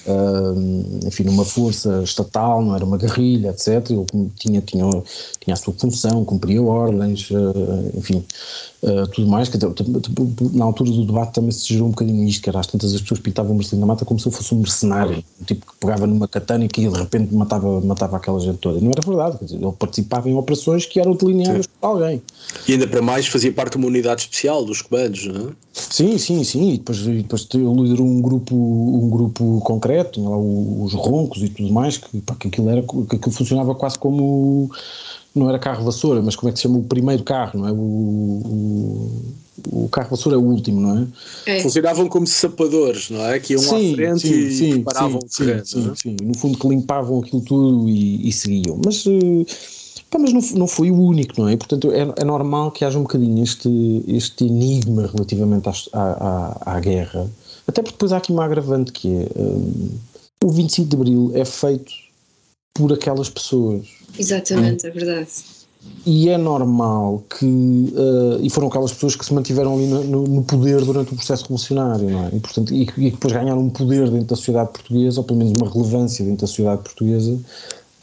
uh, 0.09 1.07
enfim, 1.07 1.23
numa 1.23 1.45
força 1.45 2.01
estatal, 2.03 2.61
não 2.63 2.75
era 2.75 2.83
uma 2.83 2.97
guerrilha, 2.97 3.49
etc. 3.49 3.89
Ele 3.89 4.05
tinha, 4.35 4.61
tinha, 4.61 4.89
tinha 5.39 5.53
a 5.53 5.55
sua 5.55 5.73
função, 5.73 6.25
cumpria 6.25 6.61
ordens, 6.61 7.29
uh, 7.31 7.91
enfim, 7.97 8.23
uh, 8.83 9.07
tudo 9.07 9.27
mais. 9.27 9.49
Que, 9.49 9.57
na 10.53 10.65
altura 10.65 10.91
do 10.91 11.05
debate 11.05 11.33
também 11.33 11.51
se 11.51 11.67
gerou 11.67 11.87
um 11.87 11.91
bocadinho 11.91 12.27
isto, 12.27 12.41
que 12.41 12.49
era 12.49 12.59
às 12.59 12.67
tantas 12.67 12.93
as 12.93 13.01
pessoas 13.01 13.19
pintavam 13.19 13.51
o 13.51 13.55
Marcelino 13.55 13.85
da 13.85 13.93
Mata 13.93 14.05
como 14.05 14.19
se 14.19 14.27
ele 14.27 14.35
fosse 14.35 14.53
um 14.53 14.59
mercenário, 14.59 15.23
um 15.41 15.45
tipo 15.45 15.65
que 15.65 15.73
pegava 15.79 16.07
numa 16.07 16.27
katana 16.27 16.65
e 16.65 16.67
que 16.67 16.87
de 16.87 16.97
repente 16.97 17.33
matava, 17.33 17.81
matava 17.81 18.17
aquela 18.17 18.39
gente 18.39 18.57
toda. 18.57 18.79
Não 18.79 18.91
era 18.91 19.01
verdade, 19.01 19.37
dizer, 19.41 19.55
ele 19.55 19.71
participava 19.73 20.29
em 20.29 20.35
operações 20.35 20.85
que 20.85 20.99
eram 20.99 21.13
delineadas 21.13 21.65
Sim. 21.65 21.71
por 21.79 21.87
alguém. 21.87 22.21
E 22.67 22.73
ainda 22.73 22.87
para 22.87 23.01
mais 23.01 23.27
fazia 23.27 23.51
parte 23.51 23.73
de 23.73 23.77
uma 23.77 23.87
unidade 23.87 24.21
especial 24.21 24.65
dos 24.65 24.81
comandos, 24.81 25.27
não 25.27 25.49
é? 25.49 25.68
Sim, 25.89 26.17
sim, 26.17 26.43
sim. 26.43 26.73
E 26.73 26.77
depois, 26.77 26.99
e 26.99 27.21
depois 27.21 27.47
liderou 27.51 28.05
um 28.05 28.21
grupo, 28.21 28.55
um 28.55 29.09
grupo 29.09 29.61
concreto, 29.61 30.13
tinha 30.13 30.29
lá 30.29 30.37
os 30.37 30.93
roncos 30.93 31.41
e 31.41 31.49
tudo 31.49 31.71
mais, 31.71 31.97
que, 31.97 32.21
pá, 32.21 32.35
que, 32.35 32.47
aquilo, 32.47 32.69
era, 32.69 32.81
que 32.81 33.15
aquilo 33.15 33.31
funcionava 33.31 33.73
quase 33.75 33.97
como. 33.97 34.69
Não 35.33 35.47
era 35.47 35.59
carro 35.59 35.85
vassoura, 35.85 36.21
mas 36.21 36.35
como 36.35 36.49
é 36.49 36.51
que 36.51 36.57
se 36.57 36.63
chama 36.63 36.79
o 36.79 36.83
primeiro 36.83 37.23
carro, 37.23 37.59
não 37.59 37.67
é? 37.67 37.71
O, 37.71 37.75
o, 37.75 39.35
o 39.71 39.89
carro 39.89 40.09
vassoura 40.09 40.37
é 40.37 40.41
o 40.41 40.43
último, 40.43 40.81
não 40.81 40.97
é? 40.97 41.57
é? 41.57 41.61
Funcionavam 41.61 42.07
como 42.07 42.25
sapadores, 42.25 43.09
não 43.11 43.23
é? 43.25 43.39
Que 43.39 43.53
iam 43.53 43.61
sim, 43.61 43.91
à 43.91 43.95
frente 43.95 44.27
sim, 44.27 44.33
e 44.33 44.51
sim, 44.51 44.73
preparavam 44.83 45.19
sim, 45.27 45.43
o 45.43 45.45
terreno. 45.45 45.65
Sim, 45.65 45.91
é? 45.91 45.95
sim, 45.95 46.15
no 46.23 46.35
fundo 46.35 46.57
que 46.57 46.67
limpavam 46.67 47.19
aquilo 47.19 47.41
tudo 47.41 47.87
e, 47.87 48.27
e 48.27 48.31
seguiam. 48.31 48.81
Mas. 48.83 49.05
Pá, 50.09 50.17
mas 50.17 50.33
não, 50.33 50.41
não 50.59 50.67
foi 50.67 50.89
o 50.89 50.99
único, 50.99 51.39
não 51.39 51.47
é? 51.47 51.55
Portanto, 51.55 51.91
é, 51.91 52.13
é 52.17 52.25
normal 52.25 52.71
que 52.71 52.83
haja 52.83 52.97
um 52.97 53.03
bocadinho 53.03 53.43
este, 53.43 54.03
este 54.07 54.45
enigma 54.45 55.07
relativamente 55.07 55.69
à, 55.69 55.73
à, 55.93 56.75
à, 56.75 56.79
guerra. 56.79 57.29
Até 57.67 57.83
porque 57.83 57.95
depois 57.95 58.11
há 58.11 58.17
aqui 58.17 58.31
uma 58.31 58.43
agravante 58.43 58.91
que 58.91 59.07
é 59.07 59.27
um, 59.39 59.89
o 60.43 60.49
25 60.49 60.89
de 60.89 60.95
Abril 60.95 61.31
é 61.35 61.45
feito 61.45 61.91
por 62.73 62.91
aquelas 62.91 63.29
pessoas. 63.29 63.87
Exatamente, 64.17 64.85
é, 64.85 64.89
é 64.89 64.91
verdade. 64.91 65.29
E 66.05 66.27
é 66.27 66.37
normal 66.37 67.23
que. 67.29 67.45
Uh, 67.45 68.39
e 68.41 68.49
foram 68.49 68.67
aquelas 68.67 68.91
pessoas 68.91 69.15
que 69.15 69.23
se 69.23 69.33
mantiveram 69.33 69.75
ali 69.75 69.87
no, 69.87 70.23
no, 70.23 70.43
poder 70.43 70.83
durante 70.83 71.13
o 71.13 71.15
processo 71.15 71.43
revolucionário, 71.43 72.09
não 72.09 72.25
é? 72.25 72.29
E, 72.33 72.39
portanto, 72.39 72.73
e, 72.73 72.81
e 72.81 72.85
que 72.85 73.11
depois 73.11 73.33
ganharam 73.33 73.61
um 73.61 73.69
poder 73.69 74.09
dentro 74.09 74.27
da 74.27 74.35
sociedade 74.35 74.71
portuguesa, 74.71 75.19
ou 75.19 75.23
pelo 75.23 75.39
menos 75.39 75.53
uma 75.61 75.71
relevância 75.71 76.25
dentro 76.25 76.41
da 76.41 76.47
sociedade 76.47 76.81
portuguesa, 76.81 77.39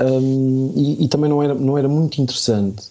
um, 0.00 0.72
e, 0.76 1.04
e, 1.04 1.08
também 1.08 1.30
não 1.30 1.42
era, 1.42 1.54
não 1.54 1.78
era 1.78 1.88
muito 1.88 2.20
interessante 2.20 2.84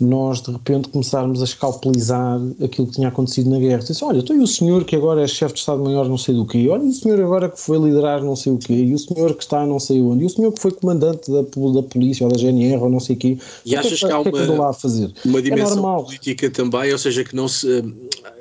nós 0.00 0.40
de 0.40 0.50
repente 0.50 0.88
começarmos 0.88 1.40
a 1.40 1.44
escalpelizar 1.44 2.40
aquilo 2.62 2.86
que 2.88 2.94
tinha 2.94 3.08
acontecido 3.08 3.50
na 3.50 3.58
guerra. 3.58 3.78
Disse, 3.78 4.04
olha, 4.04 4.18
então 4.18 4.36
e 4.36 4.40
o 4.40 4.46
senhor 4.46 4.84
que 4.84 4.96
agora 4.96 5.22
é 5.22 5.26
chefe 5.26 5.54
de 5.54 5.60
Estado-Maior 5.60 6.08
não 6.08 6.18
sei 6.18 6.34
do 6.34 6.44
quê, 6.44 6.68
olha 6.68 6.82
o 6.82 6.92
senhor 6.92 7.20
agora 7.20 7.48
que 7.48 7.60
foi 7.60 7.78
liderar 7.78 8.22
não 8.22 8.34
sei 8.34 8.52
o 8.52 8.58
quê, 8.58 8.74
e 8.74 8.92
o 8.92 8.98
senhor 8.98 9.34
que 9.34 9.42
está 9.42 9.64
não 9.64 9.78
sei 9.78 10.00
onde, 10.00 10.24
e 10.24 10.26
o 10.26 10.30
senhor 10.30 10.52
que 10.52 10.60
foi 10.60 10.72
comandante 10.72 11.30
da, 11.30 11.42
da 11.42 11.82
polícia 11.82 12.26
ou 12.26 12.32
da 12.32 12.38
GNR 12.38 12.82
ou 12.82 12.90
não 12.90 13.00
sei 13.00 13.14
o 13.16 13.18
quê. 13.18 13.38
E 13.64 13.76
achas 13.76 14.00
que, 14.00 14.06
que, 14.06 14.12
há 14.12 14.18
uma, 14.18 14.32
que 14.32 14.38
é 14.38 14.46
que 14.46 14.52
lá 14.52 14.70
a 14.70 14.72
fazer? 14.72 15.12
uma 15.24 15.40
dimensão 15.40 15.98
é 15.98 16.02
política 16.02 16.50
também, 16.50 16.92
ou 16.92 16.98
seja, 16.98 17.22
que 17.22 17.36
não 17.36 17.46
se, 17.46 17.84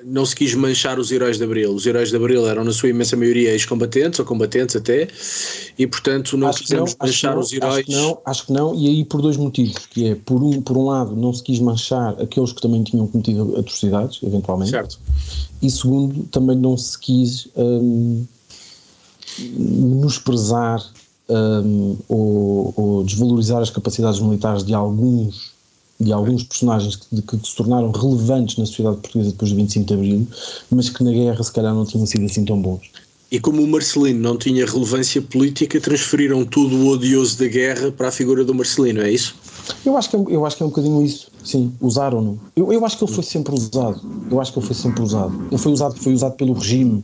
não 0.03 0.25
se 0.25 0.35
quis 0.35 0.55
manchar 0.55 0.99
os 0.99 1.11
heróis 1.11 1.37
de 1.37 1.43
Abril. 1.43 1.73
Os 1.73 1.85
heróis 1.85 2.09
de 2.09 2.15
Abril 2.15 2.47
eram 2.47 2.63
na 2.63 2.71
sua 2.71 2.89
imensa 2.89 3.15
maioria 3.15 3.51
ex-combatentes 3.51 4.19
ou 4.19 4.25
combatentes 4.25 4.75
até, 4.75 5.07
e 5.77 5.85
portanto 5.85 6.35
não 6.37 6.47
acho 6.47 6.63
quisemos 6.63 6.95
não, 6.99 7.07
manchar 7.07 7.33
não, 7.35 7.41
os 7.41 7.53
heróis. 7.53 7.73
Acho 7.75 7.85
que, 7.85 7.91
não, 7.91 8.17
acho 8.25 8.45
que 8.47 8.53
não, 8.53 8.75
e 8.75 8.87
aí 8.87 9.05
por 9.05 9.21
dois 9.21 9.37
motivos, 9.37 9.85
que 9.87 10.09
é, 10.09 10.15
por 10.15 10.43
um, 10.43 10.61
por 10.61 10.77
um 10.77 10.85
lado, 10.85 11.15
não 11.15 11.33
se 11.33 11.42
quis 11.43 11.59
manchar 11.59 12.19
aqueles 12.21 12.51
que 12.51 12.61
também 12.61 12.83
tinham 12.83 13.07
cometido 13.07 13.57
atrocidades, 13.57 14.19
eventualmente. 14.23 14.71
Certo. 14.71 14.99
E 15.61 15.69
segundo, 15.69 16.23
também 16.25 16.57
não 16.57 16.77
se 16.77 16.97
quis 16.97 17.47
um, 17.55 18.25
menosprezar 19.39 20.83
um, 21.29 21.97
ou, 22.07 22.73
ou, 22.75 23.03
desvalorizar 23.03 23.61
as 23.61 23.69
capacidades 23.69 24.19
militares 24.19 24.63
de 24.63 24.73
alguns 24.73 25.53
de 25.99 26.11
alguns 26.11 26.43
personagens 26.43 26.95
que, 26.95 27.21
que, 27.21 27.47
se 27.47 27.55
tornaram 27.55 27.91
relevantes 27.91 28.57
na 28.57 28.65
sociedade 28.65 28.97
portuguesa 28.97 29.31
depois 29.31 29.51
do 29.51 29.55
25 29.55 29.85
de 29.85 29.93
Abril, 29.93 30.27
mas 30.69 30.89
que 30.89 31.03
na 31.03 31.11
guerra 31.11 31.41
se 31.41 31.51
calhar 31.51 31.73
não 31.73 31.85
tinham 31.85 32.05
sido 32.05 32.25
assim 32.25 32.43
tão 32.43 32.61
bons. 32.61 32.91
E 33.33 33.39
como 33.39 33.63
o 33.63 33.67
Marcelino 33.67 34.19
não 34.19 34.37
tinha 34.37 34.63
relevância 34.63 35.19
política, 35.19 35.81
transferiram 35.81 36.45
tudo 36.45 36.75
o 36.75 36.89
odioso 36.89 37.39
da 37.39 37.47
guerra 37.47 37.91
para 37.91 38.09
a 38.09 38.11
figura 38.11 38.45
do 38.45 38.53
Marcelino, 38.53 39.01
é 39.01 39.09
isso? 39.09 39.35
Eu 39.83 39.97
acho 39.97 40.11
que, 40.11 40.15
é, 40.15 40.19
eu 40.27 40.45
acho 40.45 40.55
que 40.55 40.61
é 40.61 40.65
um 40.67 40.69
bocadinho 40.69 41.01
isso, 41.01 41.31
sim, 41.43 41.73
usaram-no. 41.81 42.39
Eu, 42.55 42.71
eu 42.71 42.85
acho 42.85 42.95
que 42.95 43.03
ele 43.03 43.11
foi 43.11 43.23
sempre 43.23 43.55
usado, 43.55 43.99
eu 44.29 44.39
acho 44.39 44.53
que 44.53 44.59
ele 44.59 44.67
foi 44.67 44.75
sempre 44.75 45.01
usado. 45.01 45.33
Ele 45.49 45.57
foi 45.57 45.71
usado, 45.71 45.95
foi 45.95 46.13
usado 46.13 46.35
pelo 46.35 46.53
regime 46.53 47.03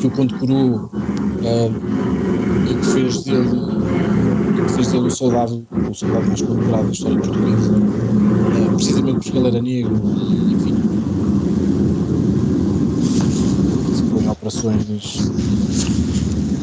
que 0.00 0.06
o 0.06 0.10
condecorou 0.10 0.76
uh, 0.86 1.70
e 2.70 2.74
que 2.74 2.86
fez 2.86 3.24
dele, 3.24 3.50
que 4.66 4.72
fez 4.72 4.88
dele 4.90 5.08
o 5.08 5.10
soldado, 5.10 5.66
o 5.70 5.92
soldado 5.92 6.28
mais 6.28 6.40
condecorado 6.40 6.84
da 6.84 6.92
história 6.92 7.18
portuguesa, 7.18 7.72
uh, 7.72 8.74
precisamente 8.74 9.18
porque 9.18 9.36
ele 9.36 9.48
era 9.48 9.60
negro, 9.60 10.00
enfim. 10.50 10.87
Operações 14.48 15.28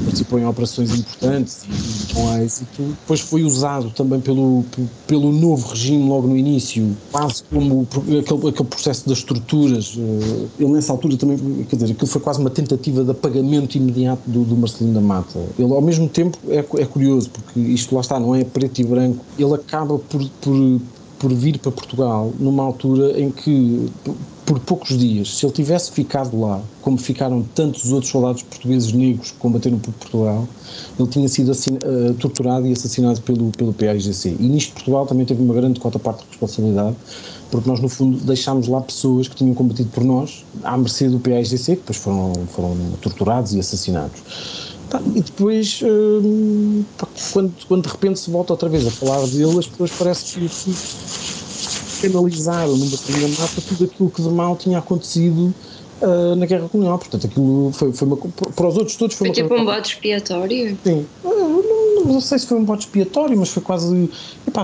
participou 0.05 0.39
em 0.39 0.45
operações 0.45 0.93
importantes 0.93 1.63
e, 1.63 2.13
com 2.13 2.37
êxito. 2.37 2.83
Depois 2.83 3.19
foi 3.19 3.43
usado 3.43 3.89
também 3.89 4.19
pelo, 4.21 4.63
pelo 5.07 5.31
novo 5.31 5.67
regime 5.69 6.07
logo 6.07 6.27
no 6.27 6.37
início, 6.37 6.95
quase 7.11 7.43
como 7.43 7.87
aquele, 7.91 8.49
aquele 8.49 8.69
processo 8.69 9.09
das 9.09 9.17
estruturas. 9.19 9.97
Eh, 9.97 10.45
ele 10.59 10.71
nessa 10.71 10.93
altura 10.93 11.17
também, 11.17 11.37
quer 11.69 11.75
dizer, 11.75 11.91
aquilo 11.91 12.07
foi 12.07 12.21
quase 12.21 12.39
uma 12.39 12.49
tentativa 12.49 13.03
de 13.03 13.11
apagamento 13.11 13.75
imediato 13.77 14.21
do, 14.29 14.43
do 14.43 14.55
Marcelino 14.55 14.93
da 14.93 15.01
Mata. 15.01 15.39
Ele 15.57 15.73
ao 15.73 15.81
mesmo 15.81 16.07
tempo 16.07 16.37
é, 16.47 16.59
é 16.59 16.85
curioso, 16.85 17.29
porque 17.31 17.59
isto 17.59 17.93
lá 17.95 18.01
está, 18.01 18.19
não 18.19 18.33
é 18.35 18.43
preto 18.43 18.79
e 18.79 18.83
branco, 18.83 19.25
ele 19.37 19.53
acaba 19.53 19.97
por, 19.97 20.23
por 20.41 20.79
por 21.17 21.33
vir 21.33 21.57
para 21.57 21.71
Portugal 21.71 22.33
numa 22.37 22.61
altura 22.63 23.19
em 23.19 23.31
que 23.31 23.89
por 24.45 24.59
poucos 24.59 24.97
dias, 24.97 25.37
se 25.37 25.45
ele 25.45 25.53
tivesse 25.53 25.91
ficado 25.91 26.39
lá, 26.39 26.61
como 26.81 26.97
ficaram 26.97 27.43
tantos 27.55 27.91
outros 27.91 28.11
soldados 28.11 28.43
portugueses 28.43 28.93
negros 28.93 29.31
que 29.31 29.37
combateram 29.37 29.79
por 29.79 29.91
Portugal, 29.93 30.47
ele 30.99 31.09
tinha 31.09 31.27
sido 31.27 31.51
assim, 31.51 31.77
uh, 31.77 32.13
torturado 32.13 32.67
e 32.67 32.71
assassinado 32.71 33.19
pelo, 33.21 33.51
pelo 33.51 33.73
PAIGC. 33.73 34.37
E 34.39 34.47
nisto 34.47 34.73
Portugal 34.73 35.07
também 35.07 35.25
teve 35.25 35.41
uma 35.41 35.53
grande 35.53 35.79
cota 35.79 35.97
parte 35.97 36.19
de 36.19 36.29
responsabilidade, 36.29 36.95
porque 37.49 37.67
nós 37.67 37.79
no 37.79 37.89
fundo 37.89 38.17
deixámos 38.23 38.67
lá 38.67 38.81
pessoas 38.81 39.27
que 39.27 39.35
tinham 39.35 39.55
combatido 39.55 39.89
por 39.89 40.03
nós, 40.03 40.45
à 40.63 40.77
mercê 40.77 41.09
do 41.09 41.19
PAIGC, 41.19 41.57
que 41.57 41.75
depois 41.77 41.97
foram, 41.97 42.33
foram 42.51 42.77
torturados 43.01 43.53
e 43.55 43.59
assassinados. 43.59 44.21
E 45.15 45.21
depois, 45.21 45.81
uh, 45.81 46.85
quando, 47.33 47.51
quando 47.67 47.83
de 47.83 47.89
repente 47.89 48.19
se 48.19 48.29
volta 48.29 48.53
outra 48.53 48.69
vez 48.69 48.85
a 48.85 48.91
falar 48.91 49.25
dele, 49.25 49.57
as 49.57 49.65
pessoas 49.65 49.91
parecem 49.91 50.41
que 50.41 50.45
canalizaram 52.09 52.77
numa 52.77 52.91
determinada 52.91 53.41
mata 53.41 53.61
tudo 53.67 53.85
aquilo 53.85 54.09
que 54.09 54.21
de 54.21 54.29
mal 54.29 54.55
tinha 54.55 54.79
acontecido 54.79 55.53
uh, 56.01 56.35
na 56.35 56.45
Guerra 56.45 56.69
Colonial. 56.69 56.97
Portanto, 56.97 57.27
aquilo 57.27 57.71
foi, 57.73 57.91
foi 57.93 58.07
uma, 58.07 58.17
para 58.17 58.67
os 58.67 58.77
outros 58.77 58.95
todos 58.95 59.15
foi, 59.15 59.27
foi 59.33 59.43
uma 59.43 59.49
tipo 59.49 59.61
um 59.61 59.65
bode 59.65 59.87
expiatório? 59.87 60.77
Sim. 60.83 61.05
Uh, 61.23 61.63
não, 61.95 62.13
não, 62.13 62.21
sei 62.21 62.39
se 62.39 62.47
foi 62.47 62.57
um 62.57 62.63
bode 62.63 62.83
expiatório, 62.83 63.37
mas 63.37 63.49
foi 63.49 63.63
quase. 63.63 64.09
Epá, 64.55 64.63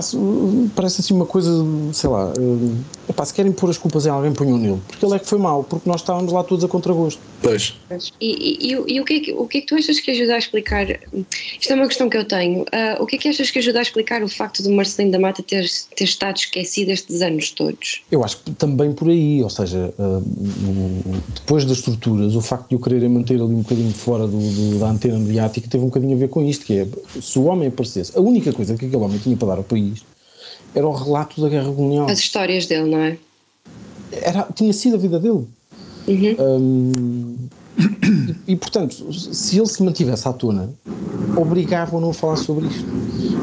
parece 0.74 1.02
assim 1.02 1.12
uma 1.12 1.26
coisa, 1.26 1.50
sei 1.92 2.08
lá. 2.08 2.32
Uh, 2.38 2.76
epá, 3.08 3.24
se 3.26 3.34
querem 3.34 3.52
pôr 3.52 3.68
as 3.68 3.76
culpas 3.76 4.06
em 4.06 4.08
alguém, 4.08 4.32
ponham 4.32 4.56
nele. 4.56 4.80
Porque 4.88 5.04
ele 5.04 5.14
é 5.14 5.18
que 5.18 5.26
foi 5.26 5.38
mal, 5.38 5.62
porque 5.62 5.86
nós 5.88 6.00
estávamos 6.00 6.32
lá 6.32 6.42
todos 6.42 6.64
a 6.64 6.68
contragosto. 6.68 7.20
Pois. 7.42 7.74
E, 8.20 8.70
e, 8.70 8.72
e, 8.72 9.00
o, 9.00 9.04
que 9.04 9.14
é 9.14 9.20
que, 9.20 9.32
o 9.32 9.46
que 9.46 9.58
é 9.58 9.60
que 9.60 9.66
tu 9.66 9.74
achas 9.74 10.00
que 10.00 10.10
ajuda 10.12 10.34
a 10.34 10.38
explicar? 10.38 10.86
Isto 11.60 11.72
é 11.72 11.74
uma 11.74 11.86
questão 11.88 12.08
que 12.08 12.16
eu 12.16 12.24
tenho. 12.24 12.62
Uh, 12.62 13.02
o 13.02 13.06
que 13.06 13.16
é 13.16 13.18
que 13.18 13.28
achas 13.28 13.50
que 13.50 13.58
ajuda 13.58 13.80
a 13.80 13.82
explicar 13.82 14.22
o 14.22 14.28
facto 14.28 14.62
do 14.62 14.70
Marcelino 14.70 15.12
da 15.12 15.18
Mata 15.18 15.42
ter, 15.42 15.68
ter 15.94 16.04
estado 16.04 16.36
esquecido 16.36 16.90
estes 16.90 17.20
anos 17.20 17.50
todos? 17.50 18.02
Eu 18.10 18.24
acho 18.24 18.38
que 18.38 18.52
também 18.52 18.92
por 18.92 19.08
aí, 19.08 19.42
ou 19.42 19.50
seja, 19.50 19.92
uh, 19.98 20.22
depois 21.34 21.64
das 21.64 21.78
estruturas, 21.78 22.34
o 22.34 22.40
facto 22.40 22.70
de 22.70 22.76
o 22.76 22.78
quererem 22.78 23.08
manter 23.08 23.34
ali 23.34 23.42
um 23.42 23.62
bocadinho 23.62 23.92
fora 23.92 24.26
do, 24.26 24.38
do, 24.38 24.78
da 24.78 24.88
antena 24.88 25.18
mediática 25.18 25.68
teve 25.68 25.82
um 25.82 25.88
bocadinho 25.88 26.16
a 26.16 26.18
ver 26.18 26.28
com 26.28 26.42
isto, 26.42 26.64
que 26.64 26.78
é, 26.78 26.86
se 27.20 27.38
o 27.38 27.44
homem 27.44 27.68
aparecesse, 27.68 28.16
a 28.16 28.20
única 28.20 28.52
coisa 28.52 28.76
que 28.76 28.86
aquele 28.86 29.02
homem 29.02 29.18
tinha 29.18 29.36
para 29.36 29.48
dar 29.48 29.58
ao 29.58 29.64
país 29.64 29.81
era 30.74 30.86
o 30.86 30.92
relato 30.92 31.40
da 31.40 31.48
guerra 31.48 31.72
colonial. 31.72 32.08
As 32.08 32.18
histórias 32.18 32.66
dele, 32.66 32.90
não 32.90 32.98
é? 32.98 33.18
Era, 34.10 34.48
tinha 34.54 34.72
sido 34.72 34.96
a 34.96 34.98
vida 34.98 35.18
dele. 35.18 35.46
Uhum. 36.06 36.36
Um, 36.38 37.36
e, 38.46 38.52
e, 38.52 38.56
portanto, 38.56 39.12
se 39.12 39.58
ele 39.58 39.66
se 39.66 39.82
mantivesse 39.82 40.28
à 40.28 40.32
tona, 40.32 40.70
obrigavam-no 41.36 42.10
a 42.10 42.14
falar 42.14 42.36
sobre 42.36 42.66
isto. 42.66 42.84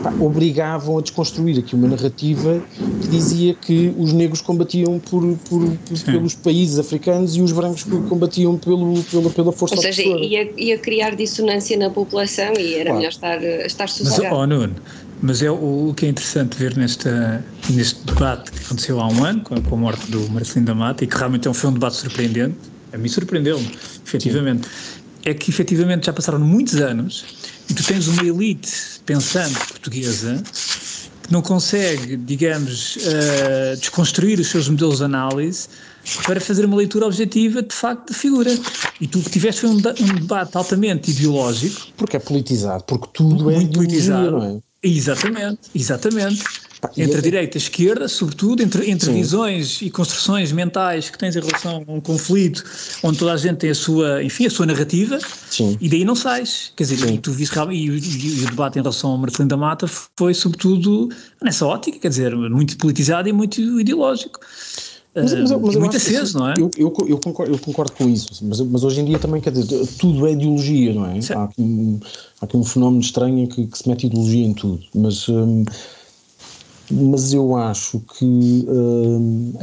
Pá, 0.03 0.13
obrigavam 0.19 0.97
a 0.97 1.01
desconstruir 1.01 1.59
aqui 1.59 1.75
uma 1.75 1.87
narrativa 1.87 2.61
que 3.01 3.07
dizia 3.07 3.53
que 3.53 3.93
os 3.97 4.13
negros 4.13 4.41
combatiam 4.41 4.99
por, 4.99 5.21
por, 5.49 5.65
por 5.69 6.03
pelos 6.05 6.35
países 6.35 6.79
africanos 6.79 7.35
e 7.35 7.41
os 7.41 7.51
brancos 7.51 7.83
combatiam 7.83 8.57
pelo, 8.57 9.01
pela, 9.03 9.29
pela 9.29 9.51
força 9.51 9.75
Ou 9.75 9.81
seja, 9.81 10.01
ia, 10.03 10.49
ia, 10.57 10.77
criar 10.77 11.15
dissonância 11.15 11.75
na 11.75 11.89
população 11.89 12.53
e 12.57 12.75
era 12.75 12.85
claro. 12.85 12.97
melhor 12.97 13.09
estar, 13.09 13.43
estar 13.43 13.89
sossegado. 13.89 14.35
Mas, 14.35 14.43
oh, 14.43 14.47
Nuno, 14.47 14.75
mas 15.21 15.41
é 15.41 15.51
o, 15.51 15.89
o, 15.89 15.93
que 15.93 16.05
é 16.05 16.09
interessante 16.09 16.57
ver 16.57 16.75
nesta, 16.77 17.43
neste 17.69 18.05
debate 18.05 18.51
que 18.51 18.63
aconteceu 18.65 18.99
há 18.99 19.07
um 19.07 19.23
ano, 19.23 19.41
com 19.41 19.55
a, 19.55 19.61
com 19.61 19.75
a 19.75 19.77
morte 19.77 20.09
do 20.11 20.29
Marcelino 20.31 20.67
da 20.67 20.75
Mata, 20.75 21.03
e 21.03 21.07
que 21.07 21.17
realmente 21.17 21.47
é 21.47 21.51
um, 21.51 21.53
foi 21.53 21.69
um 21.69 21.73
debate 21.73 21.97
surpreendente, 21.97 22.57
a 22.93 22.97
mim 22.97 23.07
surpreendeu-me, 23.07 23.69
efetivamente, 24.05 24.67
é 25.25 25.33
que 25.33 25.51
efetivamente 25.51 26.05
já 26.05 26.13
passaram 26.13 26.39
muitos 26.39 26.75
anos 26.75 27.25
e 27.69 27.73
tu 27.73 27.83
tens 27.83 28.07
uma 28.07 28.23
elite 28.23 29.01
pensante 29.05 29.59
portuguesa 29.67 30.41
que 31.21 31.31
não 31.31 31.41
consegue, 31.41 32.17
digamos, 32.17 32.95
uh, 32.95 33.77
desconstruir 33.77 34.39
os 34.39 34.47
seus 34.47 34.69
modelos 34.69 34.97
de 34.97 35.03
análise 35.03 35.67
para 36.25 36.39
fazer 36.39 36.65
uma 36.65 36.77
leitura 36.77 37.05
objetiva 37.05 37.61
de 37.61 37.73
facto 37.73 38.09
da 38.09 38.15
figura. 38.15 38.51
E 38.99 39.07
tu 39.07 39.19
que 39.19 39.29
tiveste 39.29 39.61
foi 39.61 39.69
um, 39.69 39.73
um, 39.75 40.15
debate 40.15 40.57
altamente 40.57 41.11
ideológico. 41.11 41.87
Porque 41.97 42.17
é 42.17 42.19
politizado, 42.19 42.83
porque 42.85 43.07
tudo 43.13 43.51
é 43.51 43.55
muito 43.55 43.73
politizado. 43.73 44.31
Não 44.31 44.43
é? 44.43 44.68
Exatamente, 44.81 45.59
exatamente. 45.75 46.43
Pá, 46.79 46.89
entre 46.95 47.17
a 47.17 47.21
direita 47.21 47.57
e 47.57 47.59
a 47.59 47.61
esquerda, 47.61 48.07
sobretudo, 48.07 48.63
entre, 48.63 48.89
entre 48.89 49.11
visões 49.11 49.81
e 49.81 49.89
construções 49.89 50.53
mentais 50.53 51.09
que 51.09 51.17
tens 51.17 51.35
em 51.35 51.41
relação 51.41 51.83
a 51.85 51.91
um 51.91 51.99
conflito 51.99 52.63
onde 53.03 53.19
toda 53.19 53.33
a 53.33 53.37
gente 53.37 53.57
tem 53.57 53.69
a 53.69 53.75
sua, 53.75 54.23
enfim, 54.23 54.45
a 54.45 54.49
sua 54.49 54.65
narrativa 54.65 55.19
Sim. 55.49 55.77
e 55.81 55.89
daí 55.89 56.05
não 56.05 56.15
sais. 56.15 56.71
Quer 56.77 56.83
dizer, 56.85 57.11
e 57.11 57.17
tu 57.17 57.33
viste 57.33 57.53
e, 57.71 57.89
e, 57.89 58.39
e, 58.39 58.43
o 58.43 58.45
debate 58.45 58.79
em 58.79 58.81
relação 58.81 59.11
ao 59.11 59.17
Marcelino 59.17 59.49
da 59.49 59.57
Mata 59.57 59.87
foi 60.17 60.33
sobretudo 60.33 61.09
nessa 61.43 61.65
ótica, 61.65 61.99
quer 61.99 62.09
dizer, 62.09 62.33
muito 62.33 62.77
politizado 62.77 63.27
e 63.27 63.33
muito 63.33 63.59
ideológico. 63.81 64.39
Mas, 65.15 65.33
mas, 65.33 65.51
mas 65.51 65.75
muito 65.75 65.97
aceso, 65.97 66.37
não 66.37 66.49
é? 66.49 66.53
Eu, 66.57 66.69
eu, 66.77 66.93
eu, 67.07 67.17
concordo, 67.17 67.53
eu 67.53 67.59
concordo 67.59 67.91
com 67.93 68.07
isso, 68.07 68.27
mas, 68.43 68.61
mas 68.61 68.83
hoje 68.83 69.01
em 69.01 69.05
dia 69.05 69.17
também, 69.17 69.41
quer 69.41 69.51
dizer, 69.51 69.87
tudo 69.97 70.27
é 70.27 70.33
ideologia, 70.33 70.93
não 70.93 71.05
é? 71.05 71.19
Há 71.35 71.43
aqui, 71.45 71.61
um, 71.61 71.99
há 72.39 72.45
aqui, 72.45 72.57
um, 72.57 72.63
fenómeno 72.63 73.01
estranho 73.01 73.47
que, 73.47 73.65
que, 73.65 73.77
se 73.77 73.89
mete 73.89 74.05
ideologia 74.05 74.45
em 74.45 74.53
tudo, 74.53 74.81
mas. 74.93 75.27
Hum, 75.27 75.65
mas 76.91 77.33
eu 77.33 77.55
acho 77.55 78.01
que 78.17 78.65
uh, 78.67 79.57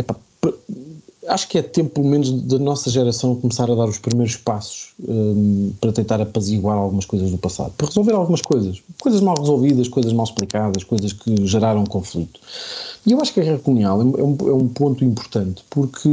acho 1.28 1.48
que 1.48 1.58
é 1.58 1.62
tempo, 1.62 1.90
pelo 1.90 2.06
menos, 2.06 2.30
da 2.42 2.58
nossa 2.58 2.90
geração 2.90 3.34
começar 3.36 3.70
a 3.70 3.74
dar 3.74 3.86
os 3.86 3.98
primeiros 3.98 4.36
passos 4.36 4.88
um, 5.06 5.72
para 5.80 5.92
tentar 5.92 6.20
apaziguar 6.20 6.76
algumas 6.76 7.04
coisas 7.04 7.30
do 7.30 7.38
passado, 7.38 7.72
para 7.76 7.86
resolver 7.86 8.12
algumas 8.12 8.42
coisas, 8.42 8.82
coisas 9.00 9.20
mal 9.20 9.36
resolvidas, 9.38 9.88
coisas 9.88 10.12
mal 10.12 10.24
explicadas, 10.24 10.84
coisas 10.84 11.12
que 11.12 11.46
geraram 11.46 11.84
conflito. 11.84 12.40
E 13.04 13.12
eu 13.12 13.20
acho 13.20 13.32
que 13.32 13.40
a 13.40 13.44
guerra 13.44 13.58
colonial 13.58 14.00
é 14.00 14.04
um, 14.04 14.36
é 14.48 14.52
um 14.52 14.68
ponto 14.68 15.04
importante, 15.04 15.62
porque 15.70 16.08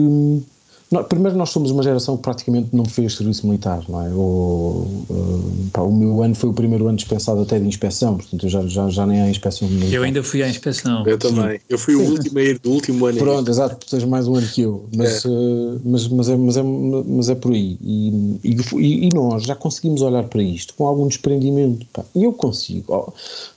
primeiro, 1.01 1.37
nós 1.37 1.49
somos 1.49 1.71
uma 1.71 1.81
geração 1.81 2.17
que 2.17 2.23
praticamente 2.23 2.69
não 2.73 2.83
fez 2.83 3.15
serviço 3.15 3.47
militar, 3.47 3.81
não 3.87 4.01
é? 4.05 4.09
O, 4.09 5.05
uh, 5.09 5.69
pá, 5.71 5.81
o 5.81 5.91
meu 5.91 6.21
ano 6.21 6.35
foi 6.35 6.49
o 6.49 6.53
primeiro 6.53 6.87
ano 6.87 6.97
dispensado 6.97 7.41
até 7.41 7.57
de 7.57 7.65
inspeção, 7.65 8.17
portanto 8.17 8.43
eu 8.43 8.49
já, 8.49 8.67
já, 8.67 8.89
já 8.89 9.05
nem 9.07 9.21
há 9.21 9.29
inspeção 9.29 9.67
militar. 9.69 9.93
Eu 9.93 10.03
ainda 10.03 10.21
fui 10.21 10.43
à 10.43 10.49
inspeção. 10.49 11.07
Eu 11.07 11.17
também. 11.17 11.57
Sim. 11.57 11.63
Eu 11.69 11.77
fui 11.77 11.95
o 11.95 12.01
último 12.01 12.37
a 12.37 12.43
ir 12.43 12.59
do 12.59 12.71
último 12.71 13.05
ano. 13.05 13.17
Pronto, 13.17 13.49
exato, 13.49 13.77
tu 13.77 13.89
tens 13.89 14.03
mais 14.03 14.27
um 14.27 14.35
ano 14.35 14.47
que 14.47 14.61
eu, 14.61 14.85
mas 14.95 15.23
é, 15.23 15.29
uh, 15.29 15.81
mas, 15.85 16.07
mas, 16.09 16.29
é, 16.29 16.35
mas, 16.35 16.57
é, 16.57 16.63
mas 16.63 17.29
é 17.29 17.35
por 17.35 17.53
aí. 17.53 17.77
E, 17.81 18.39
e, 18.43 19.07
e, 19.07 19.09
nós 19.13 19.43
já 19.43 19.55
conseguimos 19.55 20.01
olhar 20.01 20.23
para 20.25 20.43
isto 20.43 20.73
com 20.73 20.85
algum 20.85 21.07
desprendimento. 21.07 21.85
Pá. 21.93 22.03
E 22.13 22.25
eu 22.25 22.33
consigo, 22.33 22.93
ó, 22.93 23.09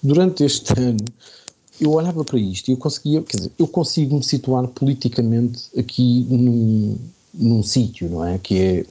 durante 0.03 0.45
este 0.45 0.72
ano 0.78 1.05
eu 1.80 1.93
olhava 1.93 2.24
para 2.24 2.39
isto 2.39 2.68
e 2.68 2.72
eu 2.72 2.76
conseguia, 2.76 3.22
quer 3.22 3.37
dizer, 3.37 3.53
eu 3.59 3.66
consigo 3.66 4.16
me 4.16 4.22
situar 4.22 4.66
politicamente 4.68 5.64
aqui 5.76 6.26
num, 6.30 6.97
num 7.39 7.62
sítio, 7.62 8.09
não 8.09 8.24
é? 8.24 8.39
Que 8.39 8.59
é, 8.59 8.87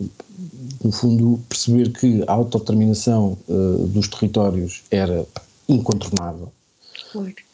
no 0.84 0.92
fundo, 0.92 1.40
perceber 1.50 1.92
que 1.92 2.24
a 2.28 2.34
autodeterminação 2.34 3.38
uh, 3.48 3.88
dos 3.88 4.08
territórios 4.08 4.84
era 4.92 5.26
incontornável. 5.68 6.52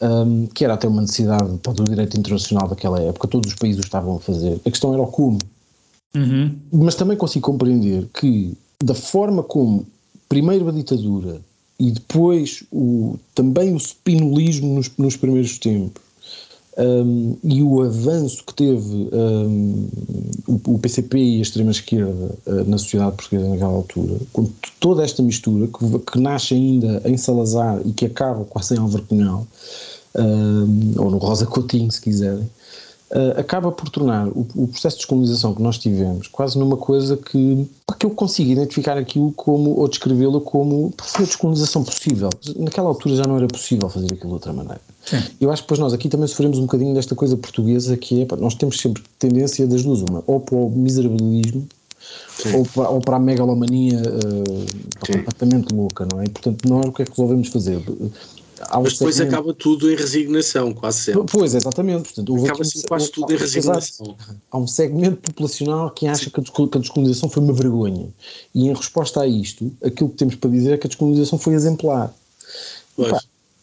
Um, 0.00 0.46
que 0.48 0.64
era 0.64 0.74
até 0.74 0.88
uma 0.88 1.02
necessidade 1.02 1.44
do 1.44 1.84
direito 1.84 2.18
internacional 2.18 2.68
daquela 2.68 3.00
época, 3.00 3.28
todos 3.28 3.52
os 3.52 3.58
países 3.58 3.78
o 3.78 3.84
estavam 3.84 4.16
a 4.16 4.20
fazer. 4.20 4.60
A 4.66 4.70
questão 4.70 4.92
era 4.92 5.02
o 5.02 5.06
como. 5.06 5.38
Uhum. 6.14 6.56
Mas 6.72 6.96
também 6.96 7.16
consigo 7.16 7.46
compreender 7.46 8.08
que, 8.12 8.54
da 8.82 8.94
forma 8.94 9.42
como, 9.42 9.86
primeiro 10.28 10.68
a 10.68 10.72
ditadura 10.72 11.40
e 11.78 11.90
depois 11.92 12.64
o, 12.72 13.16
também 13.34 13.72
o 13.72 13.78
spinolismo 13.78 14.74
nos, 14.74 14.90
nos 14.98 15.16
primeiros 15.16 15.58
tempos, 15.58 16.02
um, 16.78 17.36
e 17.44 17.62
o 17.62 17.82
avanço 17.82 18.42
que 18.44 18.54
teve 18.54 19.08
um, 19.12 19.88
o, 20.46 20.74
o, 20.74 20.78
PCP 20.78 21.18
e 21.18 21.38
a 21.38 21.42
extrema-esquerda 21.42 22.34
uh, 22.46 22.64
na 22.66 22.78
sociedade 22.78 23.16
portuguesa 23.16 23.48
naquela 23.48 23.72
altura, 23.72 24.16
com 24.32 24.48
toda 24.80 25.04
esta 25.04 25.22
mistura 25.22 25.66
que, 25.66 25.98
que, 25.98 26.18
nasce 26.18 26.54
ainda 26.54 27.02
em 27.04 27.16
Salazar 27.16 27.80
e 27.84 27.92
que 27.92 28.06
acaba 28.06 28.44
quase 28.44 28.74
em 28.74 28.78
Álvaro 28.78 29.04
Cunhal, 29.04 29.46
um, 30.14 30.94
ou 30.96 31.10
no 31.10 31.18
Rosa 31.18 31.44
Coutinho, 31.44 31.90
se 31.90 32.00
quiserem, 32.00 32.48
uh, 33.10 33.38
acaba 33.38 33.70
por 33.70 33.90
tornar 33.90 34.28
o, 34.28 34.46
o, 34.54 34.66
processo 34.66 34.96
de 34.96 35.00
descolonização 35.00 35.54
que 35.54 35.62
nós 35.62 35.76
tivemos 35.76 36.26
quase 36.28 36.58
numa 36.58 36.78
coisa 36.78 37.18
que, 37.18 37.68
que 37.98 38.06
eu 38.06 38.10
consigo 38.10 38.50
identificar 38.50 38.96
aquilo 38.96 39.30
como, 39.32 39.78
ou 39.78 39.86
descrevê-lo 39.88 40.40
como 40.40 40.90
foi 41.02 41.24
a 41.24 41.28
descolonização 41.28 41.84
possível. 41.84 42.30
Naquela 42.56 42.88
altura 42.88 43.16
já 43.16 43.24
não 43.24 43.36
era 43.36 43.46
possível 43.46 43.90
fazer 43.90 44.06
aquilo 44.06 44.28
de 44.28 44.34
outra 44.34 44.54
maneira. 44.54 44.80
Sim. 45.04 45.22
Eu 45.40 45.50
acho 45.50 45.62
que 45.62 45.66
depois 45.66 45.80
nós 45.80 45.92
aqui 45.92 46.08
também 46.08 46.28
sofremos 46.28 46.58
um 46.58 46.62
bocadinho 46.62 46.94
desta 46.94 47.14
coisa 47.14 47.36
portuguesa 47.36 47.96
que 47.96 48.22
é, 48.22 48.36
nós 48.36 48.54
temos 48.54 48.78
sempre 48.78 49.02
tendência 49.18 49.66
das 49.66 49.82
duas, 49.82 50.00
uma, 50.02 50.22
ou 50.26 50.40
para 50.40 50.54
o 50.54 50.70
miserabilismo 50.70 51.66
ou 52.54 52.64
para, 52.64 52.88
ou 52.88 53.00
para, 53.00 53.16
a 53.16 53.20
megalomania 53.20 54.00
uh, 54.00 55.06
completamente 55.06 55.74
louca, 55.74 56.06
não 56.10 56.20
é? 56.20 56.24
E, 56.24 56.30
portanto, 56.30 56.68
nós 56.68 56.86
o 56.86 56.92
que 56.92 57.02
é 57.02 57.04
que 57.04 57.10
resolvemos 57.12 57.48
fazer? 57.48 57.80
Mas 58.70 58.92
depois 58.92 59.16
segmento... 59.16 59.34
acaba 59.34 59.54
tudo 59.54 59.90
em 59.90 59.96
resignação, 59.96 60.72
quase 60.72 60.98
sempre. 60.98 61.24
Pois, 61.30 61.54
exatamente. 61.54 62.14
Portanto, 62.14 62.44
acaba 62.44 62.62
assim 62.62 62.82
quase 62.82 63.10
tudo 63.10 63.32
em 63.32 63.36
resignação. 63.36 64.16
Há 64.50 64.58
um 64.58 64.66
segmento 64.66 65.16
populacional 65.16 65.90
que 65.90 66.06
acha 66.06 66.30
que 66.30 66.40
a 66.40 66.78
descolonização 66.78 67.28
foi 67.28 67.42
uma 67.42 67.52
vergonha. 67.52 68.08
E 68.54 68.68
em 68.68 68.74
resposta 68.74 69.20
a 69.20 69.26
isto, 69.26 69.70
aquilo 69.84 70.10
que 70.10 70.16
temos 70.16 70.36
para 70.36 70.50
dizer 70.50 70.74
é 70.74 70.78
que 70.78 70.86
a 70.86 70.88
descolonização 70.88 71.38
foi 71.38 71.54
exemplar. 71.54 72.14
Pois. 72.96 73.21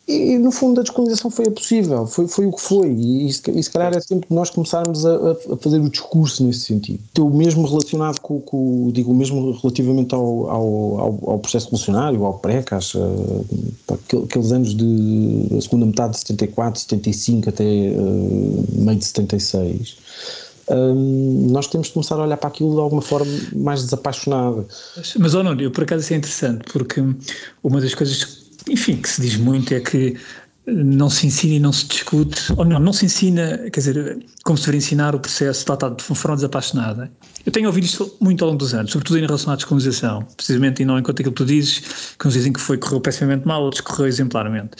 E, 0.09 0.39
no 0.39 0.51
fundo 0.51 0.79
a 0.79 0.83
descolonização 0.83 1.29
foi 1.29 1.45
a 1.45 1.51
possível, 1.51 2.07
foi, 2.07 2.27
foi 2.27 2.47
o 2.47 2.51
que 2.51 2.61
foi, 2.61 2.89
e, 2.89 3.27
e, 3.27 3.31
se, 3.31 3.69
calhar 3.69 3.95
é 3.95 3.99
tempo 3.99 4.25
de 4.27 4.33
nós 4.33 4.49
começarmos 4.49 5.05
a, 5.05 5.13
a, 5.13 5.57
fazer 5.57 5.79
o 5.79 5.87
discurso 5.87 6.43
nesse 6.43 6.61
sentido. 6.61 6.99
O 7.19 7.29
mesmo 7.29 7.63
relacionado 7.67 8.19
com, 8.19 8.41
com 8.41 8.89
digo, 8.91 9.11
o 9.11 9.15
mesmo 9.15 9.51
relativamente 9.51 10.15
ao, 10.15 10.49
ao, 10.49 10.99
ao, 10.99 11.19
ao 11.27 11.39
processo 11.39 11.67
revolucionário, 11.67 12.25
ao 12.25 12.39
pré-CAS, 12.39 12.93
aqueles 14.23 14.51
anos 14.51 14.73
de 14.73 15.61
segunda 15.61 15.85
metade 15.85 16.13
de 16.13 16.19
74, 16.21 16.81
75 16.81 17.49
até 17.49 17.63
uh, 17.63 18.65
meio 18.81 18.97
de 18.97 19.05
76. 19.05 19.95
Um, 20.71 21.49
nós 21.51 21.67
temos 21.67 21.87
de 21.87 21.93
começar 21.93 22.15
a 22.15 22.23
olhar 22.23 22.37
para 22.37 22.49
aquilo 22.49 22.73
de 22.73 22.81
alguma 22.81 23.03
forma 23.03 23.31
mais 23.55 23.83
desapaixonada. 23.83 24.65
Mas, 25.19 25.35
eu 25.35 25.69
por 25.69 25.83
acaso 25.83 26.03
isso 26.03 26.13
é 26.15 26.17
interessante, 26.17 26.63
porque 26.71 26.99
uma 27.63 27.79
das 27.79 27.93
coisas 27.93 28.48
enfim, 28.67 28.97
que 28.97 29.09
se 29.09 29.21
diz 29.21 29.35
muito 29.37 29.73
é 29.73 29.79
que 29.79 30.17
não 30.73 31.09
se 31.09 31.27
ensina 31.27 31.55
e 31.55 31.59
não 31.59 31.73
se 31.73 31.85
discute, 31.87 32.53
ou 32.55 32.65
não, 32.65 32.79
não 32.79 32.93
se 32.93 33.05
ensina, 33.05 33.57
quer 33.71 33.79
dizer, 33.79 34.25
como 34.43 34.57
se 34.57 34.65
deveria 34.65 34.77
ensinar 34.77 35.15
o 35.15 35.19
processo 35.19 35.65
tratado 35.65 35.95
de 35.95 36.03
forma 36.03 36.35
desapaixonada. 36.35 37.11
Eu 37.45 37.51
tenho 37.51 37.67
ouvido 37.67 37.85
isto 37.85 38.15
muito 38.19 38.43
ao 38.43 38.49
longo 38.49 38.59
dos 38.59 38.73
anos, 38.73 38.91
sobretudo 38.91 39.19
em 39.19 39.25
relação 39.25 39.53
à 39.53 39.55
descolonização, 39.55 40.25
precisamente 40.35 40.81
e 40.81 40.85
não 40.85 40.99
enquanto 40.99 41.21
aquilo 41.21 41.33
que 41.33 41.43
tu 41.43 41.45
dizes, 41.45 42.15
que 42.17 42.27
uns 42.27 42.33
dizem 42.33 42.53
que 42.53 42.59
foi, 42.59 42.77
correu 42.77 43.01
pessimamente 43.01 43.47
mal, 43.47 43.63
outros 43.63 43.81
correu 43.81 44.07
exemplarmente. 44.07 44.71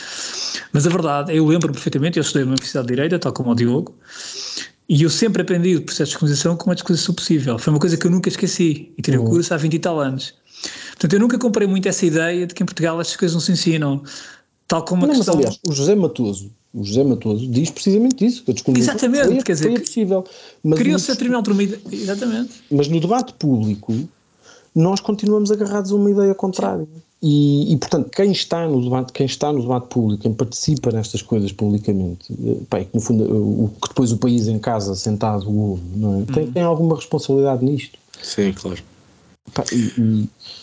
Mas 0.72 0.86
a 0.86 0.90
verdade, 0.90 1.36
eu 1.36 1.46
lembro 1.46 1.72
perfeitamente, 1.72 2.18
eu 2.18 2.22
estudei 2.22 2.44
na 2.44 2.52
Universidade 2.52 2.88
de 2.88 2.94
Direita, 2.94 3.20
tal 3.20 3.34
como 3.34 3.52
o 3.52 3.56
Diogo, 3.56 3.96
e 4.88 5.04
eu 5.04 5.10
sempre 5.10 5.42
aprendi 5.42 5.76
o 5.76 5.82
processo 5.82 6.06
de 6.06 6.12
descolonização 6.12 6.58
como 6.58 6.72
a 6.72 6.76
descolonização 6.76 7.16
possível. 7.16 7.60
Foi 7.60 7.74
uma 7.74 7.80
coisa 7.80 7.96
que 7.96 8.06
eu 8.06 8.12
nunca 8.12 8.30
esqueci, 8.30 8.92
e 8.98 9.02
tirei 9.02 9.20
o 9.20 9.24
curso 9.24 9.54
há 9.54 9.58
20 9.58 9.74
e 9.74 9.80
tal 9.80 10.00
anos. 10.00 10.34
Portanto, 11.00 11.14
eu 11.14 11.20
nunca 11.22 11.40
comprei 11.40 11.66
muito 11.66 11.88
essa 11.88 12.06
ideia 12.06 12.46
de 12.46 12.54
que 12.54 12.62
em 12.62 12.66
Portugal 12.66 13.00
estas 13.00 13.16
coisas 13.16 13.34
não 13.34 13.40
se 13.40 13.54
ensinam. 13.54 14.04
Tal 14.68 14.84
como 14.84 15.06
não, 15.06 15.14
a 15.14 15.16
questão... 15.16 15.36
Mas, 15.36 15.46
aliás, 15.46 15.60
o 15.66 15.72
José 15.72 15.96
Matoso, 15.96 16.52
o 16.74 16.84
José 16.84 17.04
Matoso 17.06 17.48
diz 17.48 17.70
precisamente 17.70 18.26
isso, 18.26 18.44
que 18.44 18.52
a 18.52 18.78
Exatamente, 18.78 19.28
foi, 19.28 19.44
quer 19.44 19.54
dizer, 19.54 19.72
foi 19.72 19.80
possível. 19.80 20.26
Criou-se 20.76 21.10
a 21.10 21.14
determinada 21.14 21.44
por 21.44 21.54
uma 21.54 21.64
ideia. 21.64 21.82
Exatamente. 21.90 22.52
Mas 22.70 22.90
no 22.90 23.00
debate 23.00 23.34
público, 23.34 23.96
nós 24.76 25.00
continuamos 25.00 25.52
agarrados 25.52 25.92
a 25.92 25.96
uma 25.96 26.12
ideia 26.12 26.36
contrária. 26.36 26.88
E, 27.22 27.74
e, 27.74 27.78
portanto, 27.78 28.10
quem 28.10 28.32
está 28.32 28.68
no 28.68 28.82
debate, 28.84 29.14
quem 29.14 29.26
está 29.26 29.52
no 29.54 29.62
debate 29.62 29.88
público, 29.88 30.22
quem 30.24 30.34
participa 30.34 30.92
nestas 30.92 31.22
coisas 31.22 31.52
publicamente, 31.52 32.32
eh, 32.32 32.78
é 32.78 32.84
que 32.84 32.94
no 32.94 33.02
fundo 33.02 33.24
o 33.24 33.72
que 33.82 33.90
depois 33.90 34.12
o 34.12 34.18
país 34.18 34.48
em 34.48 34.60
casa 34.60 34.96
sentado 34.96 35.50
ouve, 35.50 35.82
não 35.96 36.22
é? 36.22 36.34
Tem, 36.34 36.44
uhum. 36.44 36.52
tem 36.52 36.64
alguma 36.64 36.96
responsabilidade 36.96 37.64
nisto. 37.64 37.98
Sim, 38.22 38.54
claro. 38.54 38.82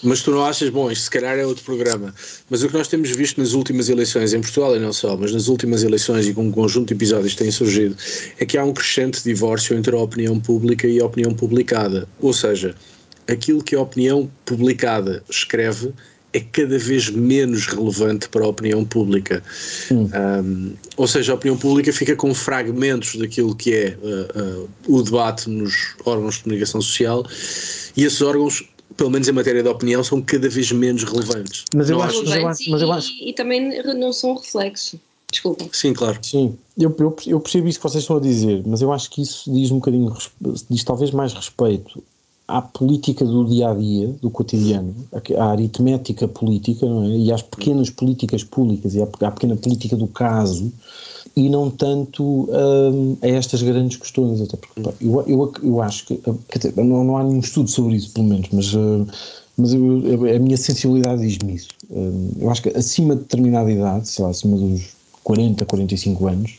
Mas 0.02 0.22
tu 0.22 0.30
não 0.30 0.44
achas, 0.44 0.68
bom, 0.70 0.90
isto 0.90 1.04
se 1.04 1.10
calhar 1.10 1.38
é 1.38 1.46
outro 1.46 1.64
programa, 1.64 2.14
mas 2.48 2.62
o 2.62 2.68
que 2.68 2.74
nós 2.74 2.88
temos 2.88 3.10
visto 3.10 3.38
nas 3.38 3.52
últimas 3.52 3.88
eleições, 3.88 4.32
em 4.32 4.40
Portugal 4.40 4.76
e 4.76 4.78
não 4.78 4.92
só, 4.92 5.16
mas 5.16 5.32
nas 5.32 5.48
últimas 5.48 5.82
eleições 5.82 6.26
e 6.26 6.34
com 6.34 6.46
um 6.46 6.52
conjunto 6.52 6.88
de 6.88 6.94
episódios 6.94 7.32
que 7.32 7.42
têm 7.42 7.50
surgido, 7.50 7.96
é 8.38 8.44
que 8.44 8.56
há 8.56 8.64
um 8.64 8.72
crescente 8.72 9.22
divórcio 9.22 9.76
entre 9.76 9.94
a 9.94 9.98
opinião 9.98 10.38
pública 10.38 10.86
e 10.86 11.00
a 11.00 11.06
opinião 11.06 11.34
publicada. 11.34 12.08
Ou 12.20 12.32
seja, 12.32 12.74
aquilo 13.26 13.62
que 13.62 13.74
a 13.74 13.80
opinião 13.80 14.30
publicada 14.44 15.22
escreve 15.28 15.92
é 16.32 16.40
cada 16.40 16.78
vez 16.78 17.08
menos 17.08 17.66
relevante 17.66 18.28
para 18.28 18.44
a 18.44 18.48
opinião 18.48 18.84
pública. 18.84 19.42
Hum. 19.90 20.10
Um, 20.14 20.72
ou 20.96 21.06
seja, 21.06 21.32
a 21.32 21.34
opinião 21.34 21.56
pública 21.56 21.90
fica 21.92 22.14
com 22.14 22.34
fragmentos 22.34 23.16
daquilo 23.16 23.54
que 23.54 23.74
é 23.74 23.96
uh, 24.02 24.64
uh, 24.64 24.70
o 24.86 25.02
debate 25.02 25.48
nos 25.48 25.94
órgãos 26.04 26.34
de 26.36 26.42
comunicação 26.42 26.82
social 26.82 27.26
e 27.96 28.04
esses 28.04 28.20
órgãos 28.22 28.68
pelo 28.96 29.10
menos 29.10 29.28
em 29.28 29.32
matéria 29.32 29.62
de 29.62 29.68
opinião, 29.68 30.02
são 30.02 30.22
cada 30.22 30.48
vez 30.48 30.72
menos 30.72 31.04
relevantes. 31.04 31.64
Mas 31.74 31.90
eu, 31.90 32.00
acho, 32.00 32.24
mas 32.24 32.36
eu 32.36 32.48
acho, 32.48 32.70
mas 32.70 32.82
eu 32.82 32.92
acho. 32.92 33.12
E, 33.12 33.30
e, 33.30 33.32
também 33.32 33.82
não 33.94 34.12
são 34.12 34.34
reflexo. 34.34 34.98
Desculpa. 35.30 35.66
Sim, 35.72 35.92
claro. 35.92 36.18
Sim, 36.22 36.56
eu, 36.78 36.94
eu, 36.98 37.16
eu, 37.26 37.40
percebo 37.40 37.68
isso 37.68 37.78
que 37.78 37.82
vocês 37.82 38.04
estão 38.04 38.16
a 38.16 38.20
dizer, 38.20 38.62
mas 38.64 38.80
eu 38.80 38.92
acho 38.92 39.10
que 39.10 39.22
isso 39.22 39.52
diz 39.52 39.70
um 39.70 39.76
bocadinho, 39.76 40.16
diz 40.70 40.84
talvez 40.84 41.10
mais 41.10 41.34
respeito 41.34 42.02
à 42.46 42.62
política 42.62 43.24
do 43.24 43.44
dia 43.44 43.70
a 43.70 43.74
dia, 43.74 44.14
do 44.22 44.30
cotidiano, 44.30 44.94
à 45.36 45.50
aritmética 45.50 46.28
política, 46.28 46.86
não 46.86 47.04
é? 47.04 47.08
E 47.08 47.32
às 47.32 47.42
pequenas 47.42 47.90
políticas 47.90 48.44
públicas 48.44 48.94
e 48.94 49.02
à, 49.02 49.04
à 49.04 49.30
pequena 49.32 49.56
política 49.56 49.96
do 49.96 50.06
caso, 50.06 50.72
e 51.36 51.50
não 51.50 51.70
tanto 51.70 52.24
um, 52.24 53.16
a 53.20 53.28
estas 53.28 53.62
grandes 53.62 53.98
questões. 53.98 54.40
Até 54.40 54.56
porque 54.56 54.80
eu, 55.00 55.22
eu, 55.26 55.52
eu 55.62 55.82
acho 55.82 56.06
que, 56.06 56.20
dizer, 56.56 56.74
não, 56.76 57.04
não 57.04 57.16
há 57.18 57.22
nenhum 57.22 57.40
estudo 57.40 57.68
sobre 57.68 57.96
isso, 57.96 58.10
pelo 58.12 58.26
menos, 58.26 58.48
mas, 58.50 58.72
uh, 58.74 59.06
mas 59.56 59.74
eu, 59.74 59.82
a 60.34 60.38
minha 60.38 60.56
sensibilidade 60.56 61.20
diz-me 61.20 61.54
isso. 61.54 61.68
Uh, 61.90 62.32
eu 62.40 62.50
acho 62.50 62.62
que 62.62 62.70
acima 62.70 63.14
de 63.14 63.22
determinada 63.22 63.70
idade, 63.70 64.08
sei 64.08 64.24
lá, 64.24 64.30
acima 64.30 64.56
dos 64.56 64.96
40, 65.22 65.66
45 65.66 66.26
anos, 66.26 66.54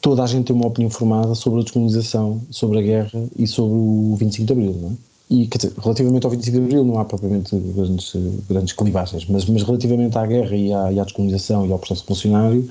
toda 0.00 0.24
a 0.24 0.26
gente 0.26 0.46
tem 0.46 0.56
uma 0.56 0.66
opinião 0.66 0.90
formada 0.90 1.34
sobre 1.36 1.60
a 1.60 1.62
descolonização, 1.62 2.40
sobre 2.50 2.80
a 2.80 2.82
guerra 2.82 3.22
e 3.38 3.46
sobre 3.46 3.74
o 3.74 4.16
25 4.16 4.46
de 4.46 4.52
Abril, 4.52 4.76
não 4.80 4.88
é? 4.90 5.09
E 5.30 5.46
dizer, 5.46 5.72
relativamente 5.80 6.24
ao 6.24 6.30
25 6.30 6.58
de 6.58 6.64
Abril 6.64 6.84
não 6.84 6.98
há 6.98 7.04
propriamente 7.04 7.56
grandes, 7.56 8.12
grandes 8.48 8.72
clivagens, 8.72 9.26
mas, 9.28 9.46
mas 9.46 9.62
relativamente 9.62 10.18
à 10.18 10.26
guerra 10.26 10.56
e 10.56 10.72
à, 10.72 10.92
e 10.92 10.98
à 10.98 11.04
descolonização 11.04 11.64
e 11.66 11.70
ao 11.70 11.78
processo 11.78 12.04
funcionário, 12.04 12.68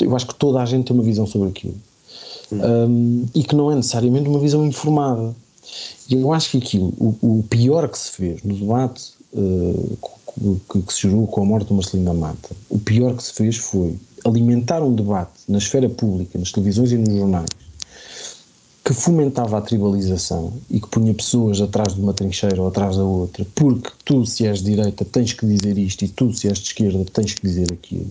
eu 0.00 0.14
acho 0.14 0.28
que 0.28 0.34
toda 0.36 0.62
a 0.62 0.66
gente 0.66 0.86
tem 0.86 0.94
uma 0.94 1.02
visão 1.02 1.26
sobre 1.26 1.48
aquilo. 1.48 1.74
Hum. 2.52 2.58
Um, 2.62 3.26
e 3.34 3.42
que 3.42 3.56
não 3.56 3.72
é 3.72 3.74
necessariamente 3.74 4.28
uma 4.28 4.38
visão 4.38 4.64
informada. 4.64 5.34
E 6.08 6.14
eu 6.14 6.32
acho 6.32 6.52
que 6.52 6.58
aquilo, 6.58 6.92
o, 6.98 7.16
o 7.22 7.44
pior 7.48 7.88
que 7.88 7.98
se 7.98 8.12
fez 8.12 8.42
no 8.44 8.54
debate 8.54 9.12
uh, 9.32 9.98
que, 10.70 10.82
que, 10.82 10.92
se 10.92 11.02
gerou 11.02 11.26
com 11.26 11.42
a 11.42 11.44
morte 11.44 11.68
do 11.68 11.74
Marcelino 11.74 12.12
da 12.12 12.14
Mata, 12.14 12.50
o 12.68 12.78
pior 12.78 13.16
que 13.16 13.22
se 13.22 13.32
fez 13.32 13.56
foi 13.56 13.96
alimentar 14.24 14.82
um 14.82 14.94
debate 14.94 15.32
na 15.48 15.58
esfera 15.58 15.88
pública, 15.88 16.38
nas 16.38 16.52
televisões 16.52 16.92
e 16.92 16.98
nos 16.98 17.14
jornais, 17.14 17.48
que 18.90 18.94
fomentava 18.94 19.56
a 19.56 19.60
tribalização 19.60 20.52
e 20.68 20.80
que 20.80 20.88
punha 20.88 21.14
pessoas 21.14 21.60
atrás 21.60 21.94
de 21.94 22.00
uma 22.00 22.12
trincheira 22.12 22.60
ou 22.60 22.66
atrás 22.66 22.96
da 22.96 23.04
outra, 23.04 23.46
porque 23.54 23.88
tu, 24.04 24.26
se 24.26 24.48
és 24.48 24.58
de 24.58 24.74
direita, 24.74 25.04
tens 25.04 25.32
que 25.32 25.46
dizer 25.46 25.78
isto 25.78 26.04
e 26.04 26.08
tu, 26.08 26.32
se 26.32 26.48
és 26.48 26.58
de 26.58 26.66
esquerda, 26.66 27.04
tens 27.12 27.34
que 27.34 27.40
dizer 27.40 27.72
aquilo. 27.72 28.10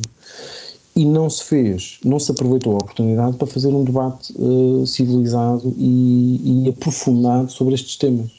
E 0.96 1.04
não 1.04 1.30
se 1.30 1.44
fez, 1.44 2.00
não 2.02 2.18
se 2.18 2.32
aproveitou 2.32 2.76
a 2.76 2.78
oportunidade 2.78 3.36
para 3.36 3.46
fazer 3.46 3.68
um 3.68 3.84
debate 3.84 4.34
uh, 4.38 4.88
civilizado 4.88 5.76
e, 5.78 6.64
e, 6.64 6.70
aprofundado 6.70 7.52
sobre 7.52 7.74
estes 7.76 7.98
temas. 7.98 8.32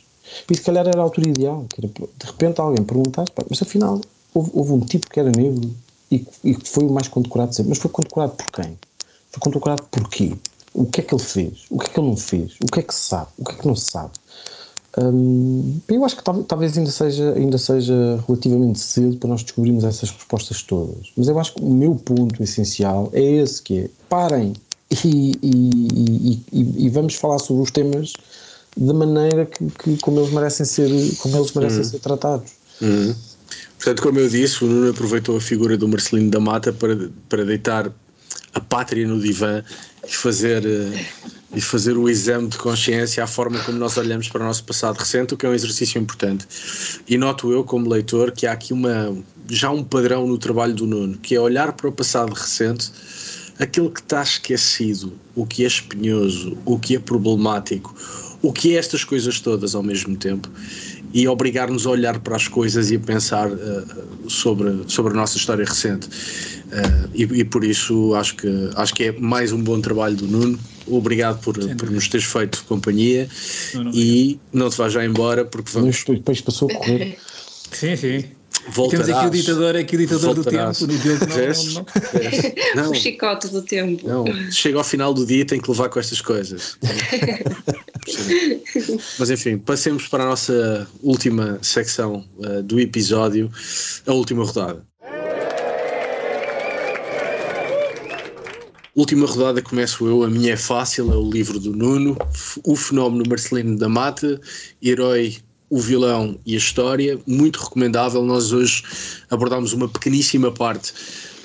E 0.50 0.56
se 0.56 0.62
calhar 0.62 0.88
era 0.88 0.98
a 0.98 1.02
altura 1.02 1.28
ideal, 1.28 1.66
que 1.68 1.84
era, 1.84 1.92
de 1.92 2.26
repente 2.26 2.58
alguém 2.58 2.82
perguntasse, 2.82 3.30
mas 3.50 3.60
afinal 3.60 4.00
houve, 4.32 4.50
houve, 4.54 4.72
um 4.72 4.80
tipo 4.80 5.10
que 5.10 5.20
era 5.20 5.30
negro 5.30 5.70
e, 6.10 6.26
e 6.42 6.56
foi 6.64 6.84
o 6.84 6.90
mais 6.90 7.06
condecorado 7.06 7.54
sempre, 7.54 7.68
mas 7.68 7.78
foi 7.78 7.90
condecorado 7.90 8.32
por 8.32 8.46
quem? 8.46 8.78
Foi 9.30 9.40
condecorado 9.40 9.82
por 9.90 10.08
quê? 10.08 10.32
O 10.74 10.86
que 10.86 11.00
é 11.00 11.04
que 11.04 11.14
ele 11.14 11.22
fez, 11.22 11.64
o 11.70 11.78
que 11.78 11.86
é 11.86 11.92
que 11.92 12.00
ele 12.00 12.08
não 12.08 12.16
fez, 12.16 12.52
o 12.62 12.66
que 12.66 12.80
é 12.80 12.82
que 12.82 12.94
se 12.94 13.08
sabe, 13.08 13.28
o 13.38 13.44
que 13.44 13.52
é 13.52 13.54
que 13.54 13.66
não 13.66 13.76
se 13.76 13.90
sabe. 13.90 14.12
Hum, 14.98 15.78
eu 15.88 16.04
acho 16.04 16.16
que 16.16 16.22
talvez, 16.22 16.76
ainda, 16.76 16.90
seja, 16.90 17.32
ainda 17.34 17.58
seja 17.58 18.22
relativamente 18.26 18.80
cedo 18.80 19.16
para 19.18 19.28
nós 19.30 19.42
descobrirmos 19.42 19.84
essas 19.84 20.10
respostas 20.10 20.62
todas. 20.62 21.12
Mas 21.16 21.28
eu 21.28 21.38
acho 21.38 21.54
que 21.54 21.62
o 21.62 21.70
meu 21.70 21.94
ponto 21.94 22.42
essencial 22.42 23.08
é 23.12 23.22
esse 23.22 23.62
que 23.62 23.78
é 23.78 23.90
parem 24.08 24.52
e, 25.04 25.32
e, 25.42 26.42
e, 26.52 26.86
e 26.86 26.88
vamos 26.88 27.14
falar 27.14 27.38
sobre 27.38 27.62
os 27.62 27.70
temas 27.70 28.12
da 28.76 28.92
maneira 28.92 29.46
que, 29.46 29.64
que, 29.70 29.96
como 29.98 30.20
eles 30.20 30.32
merecem 30.32 30.66
ser, 30.66 30.88
como 31.18 31.36
eles 31.36 31.52
merecem 31.52 31.78
uhum. 31.78 31.84
ser 31.84 31.98
tratados. 32.00 32.50
Uhum. 32.80 33.14
Portanto, 33.76 34.02
como 34.02 34.18
eu 34.18 34.28
disse, 34.28 34.64
o 34.64 34.66
Nuno 34.66 34.90
aproveitou 34.90 35.36
a 35.36 35.40
figura 35.40 35.76
do 35.76 35.88
Marcelino 35.88 36.30
da 36.30 36.40
Mata 36.40 36.72
para, 36.72 37.10
para 37.28 37.44
deitar 37.44 37.92
a 38.54 38.60
pátria 38.60 39.06
no 39.06 39.20
divã 39.20 39.62
e 40.06 40.14
fazer, 40.14 40.64
eh, 40.66 41.04
e 41.54 41.60
fazer 41.60 41.96
o 41.96 42.08
exame 42.08 42.48
de 42.48 42.58
consciência 42.58 43.22
à 43.22 43.26
forma 43.26 43.58
como 43.60 43.78
nós 43.78 43.96
olhamos 43.96 44.28
para 44.28 44.42
o 44.42 44.44
nosso 44.44 44.64
passado 44.64 44.96
recente, 44.96 45.34
o 45.34 45.36
que 45.36 45.46
é 45.46 45.48
um 45.48 45.54
exercício 45.54 46.00
importante. 46.00 46.46
E 47.08 47.16
noto 47.16 47.52
eu, 47.52 47.64
como 47.64 47.88
leitor, 47.88 48.32
que 48.32 48.46
há 48.46 48.52
aqui 48.52 48.72
uma, 48.72 49.16
já 49.48 49.70
um 49.70 49.84
padrão 49.84 50.26
no 50.26 50.38
trabalho 50.38 50.74
do 50.74 50.86
Nuno, 50.86 51.18
que 51.18 51.34
é 51.34 51.40
olhar 51.40 51.72
para 51.72 51.88
o 51.88 51.92
passado 51.92 52.32
recente, 52.32 52.90
aquilo 53.58 53.90
que 53.90 54.00
está 54.00 54.22
esquecido, 54.22 55.12
o 55.34 55.46
que 55.46 55.64
é 55.64 55.66
espinhoso, 55.66 56.56
o 56.64 56.78
que 56.78 56.96
é 56.96 56.98
problemático, 56.98 57.94
o 58.42 58.52
que 58.52 58.74
é 58.74 58.78
estas 58.78 59.04
coisas 59.04 59.40
todas 59.40 59.74
ao 59.74 59.82
mesmo 59.82 60.16
tempo 60.16 60.48
e 61.12 61.26
obrigar-nos 61.26 61.86
a 61.86 61.90
olhar 61.90 62.18
para 62.20 62.36
as 62.36 62.48
coisas 62.48 62.90
e 62.90 62.96
a 62.96 63.00
pensar 63.00 63.50
uh, 63.50 64.30
sobre, 64.30 64.84
sobre 64.86 65.12
a 65.12 65.16
nossa 65.16 65.36
história 65.36 65.64
recente. 65.64 66.08
Uh, 66.08 67.10
e, 67.12 67.22
e, 67.22 67.44
por 67.44 67.64
isso 67.64 68.14
acho 68.14 68.36
que, 68.36 68.70
acho 68.76 68.94
que 68.94 69.04
é 69.04 69.12
mais 69.12 69.52
um 69.52 69.62
bom 69.62 69.80
trabalho 69.80 70.16
do 70.16 70.26
Nuno. 70.26 70.58
Obrigado 70.86 71.40
por, 71.40 71.58
por 71.76 71.90
nos 71.90 72.08
teres 72.08 72.26
feito 72.26 72.64
companhia 72.64 73.28
não, 73.74 73.84
não, 73.84 73.92
e 73.92 74.40
não 74.52 74.70
te 74.70 74.76
vais 74.76 74.92
já 74.92 75.04
embora 75.04 75.44
porque 75.44 75.70
vamos. 75.72 76.04
Depois 76.04 76.40
passou 76.40 76.70
a 76.70 76.74
correr. 76.74 77.18
Sim, 77.72 77.96
sim. 77.96 78.24
Voltarás, 78.68 79.06
Temos 79.06 79.18
aqui 79.18 79.26
o 79.26 79.30
ditador, 79.30 79.76
aqui 79.76 79.96
o 79.96 79.98
ditador 79.98 80.34
do 80.34 80.44
tempo, 80.44 80.86
no 80.86 80.98
Diogo 80.98 81.26
não, 81.26 81.36
não, 82.76 82.84
não. 82.84 82.90
O 82.92 82.94
chicote 82.94 83.48
do 83.48 83.62
tempo. 83.62 84.06
Não, 84.06 84.24
chega 84.50 84.78
ao 84.78 84.84
final 84.84 85.14
do 85.14 85.24
dia 85.26 85.40
e 85.40 85.44
tem 85.44 85.60
que 85.60 85.70
levar 85.70 85.88
com 85.88 85.98
estas 85.98 86.20
coisas. 86.20 86.76
Mas 89.18 89.30
enfim, 89.30 89.58
passemos 89.58 90.06
para 90.08 90.24
a 90.24 90.26
nossa 90.26 90.86
última 91.02 91.58
secção 91.62 92.24
uh, 92.38 92.62
do 92.62 92.78
episódio, 92.78 93.50
a 94.06 94.12
última 94.12 94.44
rodada. 94.44 94.84
Última 98.94 99.26
rodada 99.26 99.62
começo 99.62 100.06
eu, 100.06 100.24
a 100.24 100.28
minha 100.28 100.52
é 100.52 100.56
fácil, 100.56 101.12
é 101.12 101.16
o 101.16 101.30
livro 101.30 101.58
do 101.58 101.72
Nuno, 101.72 102.16
o 102.64 102.76
fenómeno 102.76 103.24
Marcelino 103.28 103.78
da 103.78 103.88
Mata, 103.88 104.40
herói 104.82 105.38
o 105.70 105.78
vilão 105.78 106.36
e 106.44 106.54
a 106.54 106.58
história, 106.58 107.18
muito 107.26 107.60
recomendável. 107.60 108.22
Nós 108.24 108.52
hoje 108.52 108.82
abordámos 109.30 109.72
uma 109.72 109.88
pequeníssima 109.88 110.50
parte 110.50 110.92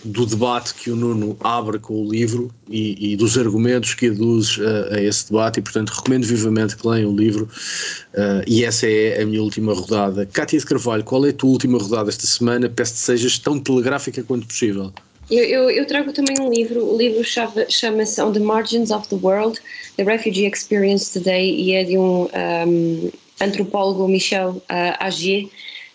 do 0.03 0.25
debate 0.25 0.73
que 0.75 0.91
o 0.91 0.95
Nuno 0.95 1.35
abre 1.39 1.79
com 1.79 2.05
o 2.05 2.11
livro 2.11 2.51
e, 2.69 3.13
e 3.13 3.15
dos 3.15 3.37
argumentos 3.37 3.95
que 3.95 4.07
aduz 4.07 4.59
a, 4.59 4.95
a, 4.95 5.01
esse 5.01 5.27
debate, 5.27 5.59
e 5.59 5.63
portanto 5.63 5.89
recomendo 5.89 6.25
vivamente 6.25 6.75
que 6.75 6.87
leiam 6.87 7.11
o 7.11 7.15
livro. 7.15 7.49
Uh, 8.13 8.43
e 8.47 8.63
essa 8.63 8.87
é 8.87 9.21
a 9.21 9.25
minha 9.25 9.41
última 9.41 9.73
rodada. 9.73 10.25
Cátia 10.25 10.59
de 10.59 10.65
Carvalho, 10.65 11.03
qual 11.03 11.25
é 11.25 11.29
a 11.29 11.33
tua 11.33 11.49
última 11.49 11.77
rodada 11.77 12.09
esta 12.09 12.27
semana? 12.27 12.69
Peço 12.69 12.93
que 12.93 12.99
sejas 12.99 13.39
tão 13.39 13.59
telegráfica 13.59 14.23
quanto 14.23 14.47
possível. 14.47 14.91
Eu, 15.29 15.43
eu, 15.43 15.69
eu, 15.71 15.87
trago 15.87 16.13
também 16.13 16.35
um 16.39 16.51
livro, 16.51 16.85
o 16.85 16.95
livro 16.95 17.23
chama-se 17.23 18.21
On 18.21 18.31
the 18.31 18.39
Margins 18.39 18.91
of 18.91 19.07
the 19.07 19.15
World, 19.15 19.59
The 19.97 20.03
Refugee 20.03 20.45
Experience 20.45 21.11
Today, 21.11 21.49
e 21.59 21.73
é 21.73 21.83
de 21.83 21.97
um, 21.97 22.27
um 22.67 23.11
antropólogo 23.41 24.07
Michel 24.07 24.51
uh, 24.51 24.63
Agier, 24.99 25.47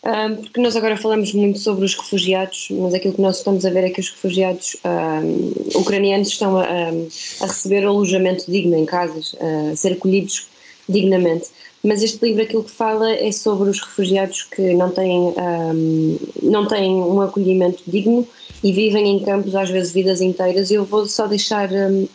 um, 0.02 0.36
porque 0.36 0.60
nós 0.60 0.76
agora 0.76 0.96
falamos 0.96 1.34
muito 1.34 1.58
sobre 1.58 1.84
os 1.84 1.94
refugiados, 1.94 2.68
mas 2.70 2.94
aquilo 2.94 3.14
que 3.14 3.20
nós 3.20 3.38
estamos 3.38 3.66
a 3.66 3.70
ver 3.70 3.84
é 3.84 3.90
que 3.90 4.00
os 4.00 4.08
refugiados 4.08 4.76
um, 4.84 5.78
ucranianos 5.78 6.28
estão 6.28 6.56
a, 6.58 6.64
a, 6.64 7.46
receber 7.46 7.84
alojamento 7.84 8.50
digno 8.50 8.76
em 8.76 8.86
casas, 8.86 9.36
a 9.40 9.76
ser 9.76 9.92
acolhidos 9.92 10.48
dignamente. 10.88 11.48
Mas 11.82 12.02
este 12.02 12.22
livro 12.24 12.42
aquilo 12.42 12.64
que 12.64 12.70
fala 12.70 13.10
é 13.10 13.30
sobre 13.32 13.68
os 13.70 13.80
refugiados 13.80 14.42
que 14.42 14.74
não 14.74 14.90
têm, 14.90 15.34
um, 15.36 16.18
não 16.42 16.66
têm 16.66 16.94
um 16.94 17.20
acolhimento 17.20 17.82
digno 17.86 18.26
e 18.62 18.72
vivem 18.72 19.06
em 19.08 19.22
campos 19.22 19.54
às 19.54 19.70
vezes 19.70 19.92
vidas 19.92 20.20
inteiras. 20.20 20.70
Eu 20.70 20.84
vou 20.84 21.06
só 21.06 21.26
deixar 21.26 21.70
uh, 21.70 22.08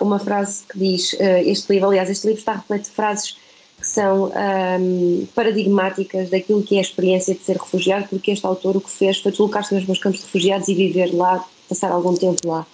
uma 0.00 0.18
frase 0.18 0.64
que 0.70 0.78
diz: 0.78 1.12
uh, 1.14 1.42
este 1.44 1.72
livro, 1.72 1.88
aliás, 1.88 2.08
este 2.08 2.26
livro 2.26 2.40
está 2.40 2.54
repleto 2.54 2.84
de 2.84 2.90
frases 2.90 3.36
são 3.90 4.30
um, 4.30 5.26
paradigmáticas 5.34 6.30
daquilo 6.30 6.62
que 6.62 6.76
é 6.76 6.78
a 6.78 6.82
experiência 6.82 7.34
de 7.34 7.42
ser 7.42 7.56
refugiado, 7.56 8.06
porque 8.08 8.30
este 8.30 8.46
autor 8.46 8.76
o 8.76 8.80
que 8.80 8.90
fez 8.90 9.18
foi 9.18 9.32
deslocar-se 9.32 9.74
nos 9.74 9.84
meus 9.84 9.98
campos 9.98 10.20
de 10.20 10.26
refugiados 10.26 10.68
e 10.68 10.74
viver 10.74 11.12
lá, 11.12 11.44
passar 11.68 11.90
algum 11.90 12.14
tempo 12.14 12.46
lá. 12.46 12.66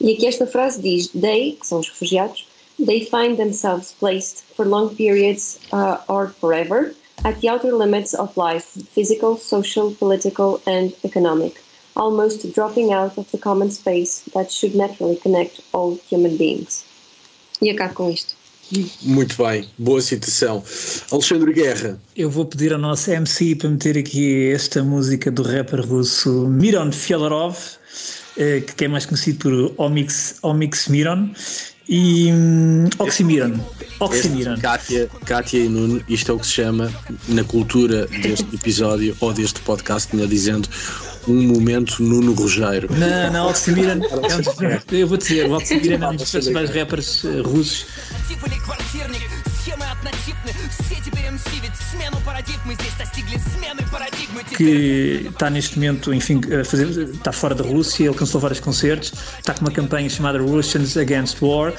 E 0.00 0.12
aqui 0.12 0.26
esta 0.26 0.46
frase 0.46 0.80
diz: 0.80 1.08
They, 1.08 1.52
que 1.52 1.66
são 1.66 1.80
os 1.80 1.88
refugiados, 1.88 2.46
they 2.84 3.04
find 3.04 3.36
themselves 3.36 3.94
placed 3.98 4.44
for 4.54 4.66
long 4.66 4.94
periods 4.94 5.58
uh, 5.72 5.98
or 6.08 6.34
forever 6.40 6.94
at 7.24 7.40
the 7.40 7.48
outer 7.48 7.72
limits 7.72 8.14
of 8.14 8.36
life, 8.36 8.66
physical, 8.94 9.36
social, 9.36 9.92
political, 9.92 10.60
and 10.66 10.92
economic, 11.04 11.62
almost 11.94 12.52
dropping 12.54 12.92
out 12.92 13.16
of 13.18 13.30
the 13.30 13.38
common 13.38 13.70
space 13.70 14.22
that 14.34 14.50
should 14.50 14.74
naturally 14.74 15.16
connect 15.16 15.60
all 15.72 15.98
human 16.08 16.36
beings. 16.36 16.84
E 17.60 17.70
acabo 17.70 17.94
com 17.94 18.10
isto. 18.10 18.35
Muito 19.02 19.42
bem, 19.42 19.68
boa 19.78 20.00
citação. 20.00 20.62
Alexandre 21.12 21.52
Guerra. 21.52 21.98
Eu 22.16 22.28
vou 22.28 22.44
pedir 22.44 22.72
ao 22.72 22.78
nosso 22.78 23.10
MC 23.10 23.54
para 23.54 23.68
meter 23.68 23.96
aqui 23.96 24.50
esta 24.50 24.82
música 24.82 25.30
do 25.30 25.42
rapper 25.42 25.86
russo 25.86 26.48
Miron 26.48 26.90
Fyodorov, 26.90 27.56
eh, 28.36 28.60
que 28.60 28.84
é 28.84 28.88
mais 28.88 29.06
conhecido 29.06 29.38
por 29.38 29.74
Omix, 29.76 30.36
Omix 30.42 30.88
Miron, 30.88 31.30
e 31.88 32.32
um, 32.32 32.88
Oxymiron. 32.98 33.54
Oxymiron. 34.00 34.58
Kátia, 34.60 35.08
Kátia 35.24 35.60
e 35.60 35.68
Nuno, 35.68 36.02
isto 36.08 36.32
é 36.32 36.34
o 36.34 36.38
que 36.38 36.46
se 36.46 36.52
chama, 36.54 36.92
na 37.28 37.44
cultura 37.44 38.06
deste 38.06 38.46
episódio, 38.54 39.16
ou 39.20 39.32
deste 39.32 39.60
podcast, 39.60 40.14
melhor 40.14 40.28
dizendo, 40.28 40.68
um 41.28 41.42
momento 41.42 42.02
Nuno 42.02 42.32
Rogério. 42.32 42.88
Não, 42.92 43.32
não, 43.32 43.48
Oxymiron 43.48 44.00
é 44.04 44.16
um, 44.16 44.96
eu 44.96 45.06
vou 45.06 45.16
dizer, 45.16 45.48
o 45.48 45.52
Oxymiron 45.52 46.04
é 46.04 46.08
um 46.10 46.16
dos 46.16 46.30
principais 46.30 46.70
rappers 46.70 47.22
uh, 47.22 47.42
russos 47.42 47.86
que 54.56 55.28
está 55.28 55.50
neste 55.50 55.76
momento, 55.76 56.14
enfim, 56.14 56.40
fazer, 56.64 56.88
está 57.10 57.32
fora 57.32 57.54
da 57.54 57.64
Rússia, 57.64 58.08
alcançou 58.08 58.40
vários 58.40 58.60
concertos, 58.60 59.12
está 59.38 59.52
com 59.54 59.60
uma 59.60 59.70
campanha 59.70 60.08
chamada 60.08 60.38
Russians 60.38 60.96
Against 60.96 61.40
War 61.42 61.72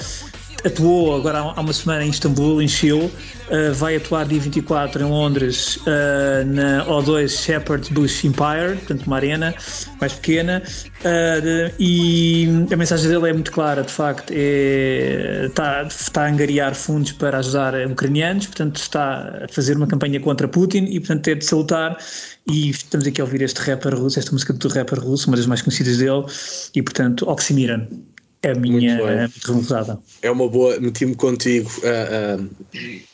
atuou 0.66 1.16
agora 1.16 1.40
há 1.40 1.62
uma 1.62 1.74
semana 1.74 2.04
em 2.04 2.10
Istambul, 2.10 2.62
encheu. 2.62 3.12
Uh, 3.50 3.74
vai 3.76 3.96
atuar 3.96 4.26
dia 4.26 4.42
24 4.42 5.02
em 5.02 5.06
Londres 5.06 5.78
uh, 5.78 6.46
na 6.46 6.86
O2 6.86 7.30
Shepherd's 7.30 7.88
Bush 7.90 8.26
Empire, 8.26 8.76
portanto 8.76 9.08
uma 9.08 9.16
arena 9.16 9.56
mais 10.02 10.14
pequena. 10.14 10.62
Uh, 11.00 11.74
e 11.80 12.68
a 12.72 12.76
mensagem 12.76 13.10
dele 13.10 13.30
é 13.30 13.34
muito 13.34 13.52
clara, 13.52 13.84
de 13.84 13.92
facto 13.92 14.34
é, 14.36 15.46
está, 15.46 15.84
está 15.84 16.24
a 16.26 16.30
angariar 16.30 16.76
fundos 16.76 17.14
para 17.14 17.38
ajudar 17.38 17.74
ucranianos, 17.88 18.48
portanto 18.48 18.76
está 18.78 19.46
a 19.46 19.48
fazer 19.48 19.78
uma 19.78 19.88
campanha 19.88 20.20
contra 20.20 20.48
Putin 20.48 20.86
e 20.90 21.00
portanto 21.00 21.28
é 21.30 21.36
de 21.36 21.46
salutar. 21.46 21.98
E 22.50 22.70
estamos 22.70 23.08
aqui 23.08 23.22
a 23.22 23.24
ouvir 23.24 23.42
este 23.42 23.60
rapper 23.62 23.96
russo, 23.96 24.20
esta 24.20 24.32
música 24.32 24.54
do 24.54 24.68
rapper 24.68 25.00
russo, 25.00 25.28
uma 25.28 25.38
das 25.38 25.46
mais 25.46 25.62
conhecidas 25.62 25.98
dele 25.98 26.26
e 26.76 26.82
portanto 26.82 27.30
Oxymiran 27.30 27.88
é 28.48 28.52
a 28.52 28.56
minha 28.56 29.30
resultado. 29.46 30.02
É 30.22 30.32
uma 30.32 30.48
boa, 30.48 30.80
meti-me 30.80 31.16
contigo 31.16 31.70
uh, 31.80 32.42
uh, 32.42 32.50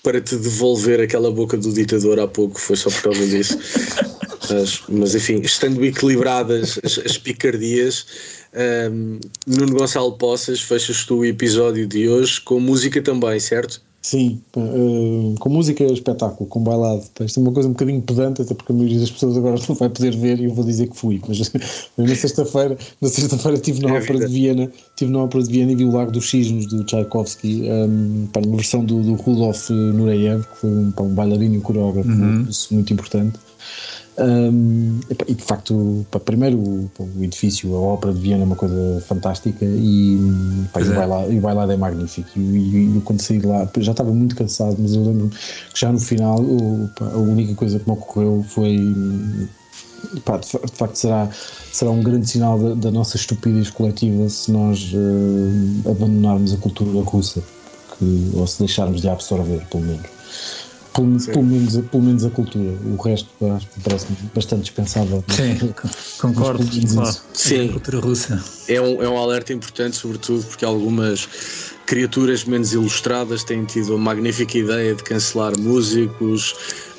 para 0.04 0.22
te 0.22 0.36
devolver 0.36 1.02
aquela 1.02 1.32
boca 1.32 1.58
do 1.58 1.74
ditador 1.74 2.20
há 2.20 2.28
pouco, 2.28 2.60
foi 2.60 2.76
só 2.76 2.90
por 2.90 3.04
causa 3.04 3.28
disso. 3.28 3.58
mas, 4.50 4.84
mas, 4.90 5.16
enfim, 5.16 5.42
estando 5.42 5.84
equilibradas 5.84 6.80
as, 6.84 7.00
as 7.00 7.18
picardias, 7.18 8.06
um, 8.92 9.20
Nuno 9.48 9.76
Gonçalo 9.76 10.18
Poças, 10.18 10.62
fechas 10.62 11.06
tu 11.06 11.20
o 11.20 11.26
episódio 11.26 11.88
de 11.88 12.08
hoje 12.08 12.40
com 12.42 12.60
música 12.60 13.02
também, 13.02 13.40
certo? 13.40 13.82
Sim, 14.04 14.42
uh, 14.58 15.34
com 15.40 15.48
música 15.48 15.82
é 15.82 15.88
espetáculo, 15.88 16.46
com 16.50 16.60
bailado. 16.62 17.04
Isto 17.22 17.40
é 17.40 17.44
uma 17.44 17.54
coisa 17.54 17.70
um 17.70 17.72
bocadinho 17.72 18.02
pedante, 18.02 18.42
até 18.42 18.54
porque 18.54 18.74
a 18.74 18.76
maioria 18.76 19.00
das 19.00 19.10
pessoas 19.10 19.38
agora 19.38 19.56
não 19.68 19.76
vai 19.76 19.88
poder 19.90 20.14
ver 20.18 20.42
e 20.42 20.44
eu 20.44 20.54
vou 20.54 20.66
dizer 20.66 20.90
que 20.90 20.98
fui. 20.98 21.22
Mas, 21.26 21.40
na 21.98 22.14
sexta-feira, 22.14 22.78
na 23.00 23.08
sexta-feira 23.08 23.56
estive 23.56 23.82
na 23.82 23.96
é 23.96 24.00
Ópera 24.00 24.20
de 24.20 24.28
Viena, 24.28 24.70
estive 24.90 25.10
na 25.10 25.20
Ópera 25.24 25.46
de 25.46 25.50
Viena 25.50 25.72
e 25.72 25.76
vi 25.76 25.86
o 25.86 25.92
Lago 25.92 26.12
dos 26.12 26.30
Cisnes 26.30 26.66
do 26.66 26.84
Tchaikovsky, 26.84 27.64
um, 27.72 28.28
para 28.34 28.46
uma 28.46 28.58
versão 28.58 28.84
do, 28.84 29.02
do 29.02 29.14
Rudolf 29.14 29.70
Nureyev, 29.70 30.44
que 30.48 30.58
foi 30.58 30.70
um, 30.70 30.94
um 31.00 31.16
bailarino 31.16 31.56
e 31.56 31.62
coreógrafo 31.62 32.10
uhum. 32.10 32.46
muito 32.72 32.92
importante. 32.92 33.40
Um, 34.16 35.00
e 35.28 35.34
de 35.34 35.44
facto, 35.44 36.06
primeiro 36.24 36.58
o, 36.60 36.90
o, 37.00 37.24
edifício, 37.24 37.74
a 37.76 37.80
ópera 37.80 38.14
de 38.14 38.20
Viena 38.20 38.44
é 38.44 38.46
uma 38.46 38.56
coisa 38.56 39.02
fantástica 39.08 39.66
e, 39.66 40.20
pá, 40.72 40.82
e, 40.82 40.84
o, 40.84 40.92
é. 40.92 40.96
bailado, 40.96 41.34
e 41.34 41.38
o 41.40 41.42
bailado 41.42 41.72
é 41.72 41.78
magnífico. 41.78 42.30
E, 42.36 42.40
e, 42.40 42.98
e 42.98 43.02
quando 43.02 43.22
saí 43.22 43.40
de 43.40 43.48
lá, 43.48 43.68
já 43.78 43.92
estava 43.92 44.14
muito 44.14 44.36
cansado, 44.36 44.76
mas 44.78 44.94
eu 44.94 45.04
lembro 45.04 45.30
que 45.30 45.80
já 45.80 45.92
no 45.92 46.00
final 46.00 46.40
o, 46.40 46.90
pá, 46.96 47.06
a 47.06 47.18
única 47.18 47.56
coisa 47.56 47.80
que 47.80 47.90
me 47.90 47.94
ocorreu 47.94 48.46
foi. 48.48 48.78
Pá, 50.26 50.38
de, 50.38 50.48
facto, 50.48 50.96
será, 50.96 51.30
será 51.72 51.90
um 51.90 52.04
grande 52.04 52.30
sinal 52.30 52.60
da, 52.60 52.76
da 52.76 52.92
nossa 52.92 53.16
estupidez 53.16 53.70
coletiva 53.70 54.28
se 54.30 54.52
nós 54.52 54.92
uh, 54.94 55.90
abandonarmos 55.90 56.54
a 56.54 56.58
cultura 56.58 57.02
russa, 57.02 57.42
que, 57.98 58.32
ou 58.36 58.46
se 58.46 58.60
deixarmos 58.60 59.02
de 59.02 59.10
absorver, 59.10 59.66
pelo 59.72 59.84
menos. 59.84 60.06
Pelo, 60.94 61.20
pelo, 61.20 61.44
menos, 61.44 61.78
pelo 61.78 62.04
menos 62.04 62.24
a 62.26 62.30
cultura. 62.30 62.72
O 62.86 63.02
resto 63.02 63.30
parece 63.84 64.08
bastante 64.34 64.62
dispensável. 64.62 65.24
Sim, 65.28 65.74
concordo. 66.20 66.64
Sim, 67.34 67.70
a 67.70 67.72
cultura 67.72 68.00
russa. 68.00 68.44
É 68.68 68.80
um, 68.80 69.02
é 69.02 69.10
um 69.10 69.18
alerta 69.18 69.54
importante, 69.54 69.96
sobretudo 69.96 70.46
porque 70.46 70.64
algumas 70.64 71.28
criaturas 71.86 72.44
menos 72.46 72.74
ilustradas 72.74 73.44
têm 73.44 73.66
tido 73.66 73.96
a 73.96 73.98
magnífica 73.98 74.58
ideia 74.58 74.96
de 74.96 75.04
cancelar 75.04 75.58
músicos, 75.60 76.52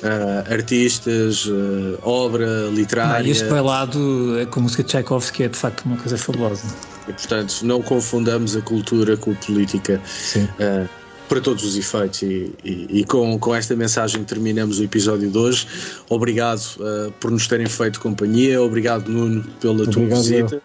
uh, 0.03 0.53
artistas, 0.53 1.45
uh, 1.45 1.97
obra 2.03 2.69
literária. 2.71 3.19
Não, 3.19 3.27
e 3.27 3.31
este 3.31 3.45
bailado 3.45 4.39
é 4.39 4.45
com 4.45 4.59
a 4.59 4.63
música 4.63 4.83
de 4.83 4.89
Tchaikovsky 4.89 5.43
é 5.43 5.47
de 5.47 5.57
facto 5.57 5.85
uma 5.85 5.97
coisa 5.97 6.17
fabulosa. 6.17 6.63
E 7.07 7.13
portanto, 7.13 7.61
não 7.63 7.81
confundamos 7.81 8.55
a 8.55 8.61
cultura 8.61 9.15
com 9.15 9.31
a 9.31 9.35
política. 9.35 10.01
Sim. 10.05 10.43
Uh, 10.59 11.04
para 11.27 11.41
todos 11.41 11.63
os 11.63 11.77
efeitos. 11.77 12.21
E, 12.21 12.51
e, 12.63 12.99
e, 12.99 13.03
com, 13.03 13.37
com 13.39 13.55
esta 13.55 13.75
mensagem 13.75 14.23
terminamos 14.23 14.79
o 14.79 14.83
episódio 14.83 15.29
de 15.29 15.37
hoje. 15.37 15.67
Obrigado 16.09 16.61
uh, 16.79 17.11
por 17.19 17.31
nos 17.31 17.47
terem 17.47 17.67
feito 17.67 17.99
companhia, 17.99 18.61
obrigado, 18.61 19.09
Nuno, 19.09 19.43
pela 19.59 19.73
obrigado, 19.73 19.93
tua 19.93 20.17
visita. 20.17 20.61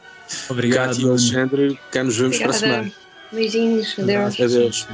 Obrigado, 0.49 0.89
Cátia 0.89 1.03
e 1.03 1.09
Alexandre, 1.09 1.79
cá 1.91 2.05
nos 2.05 2.17
vemos 2.17 2.37
Obrigada. 2.37 2.59
para 2.59 2.69
a 2.69 2.75
semana. 2.75 2.93
Beijinhos, 3.33 3.97
adeus. 3.99 4.41
Adeus. 4.41 4.89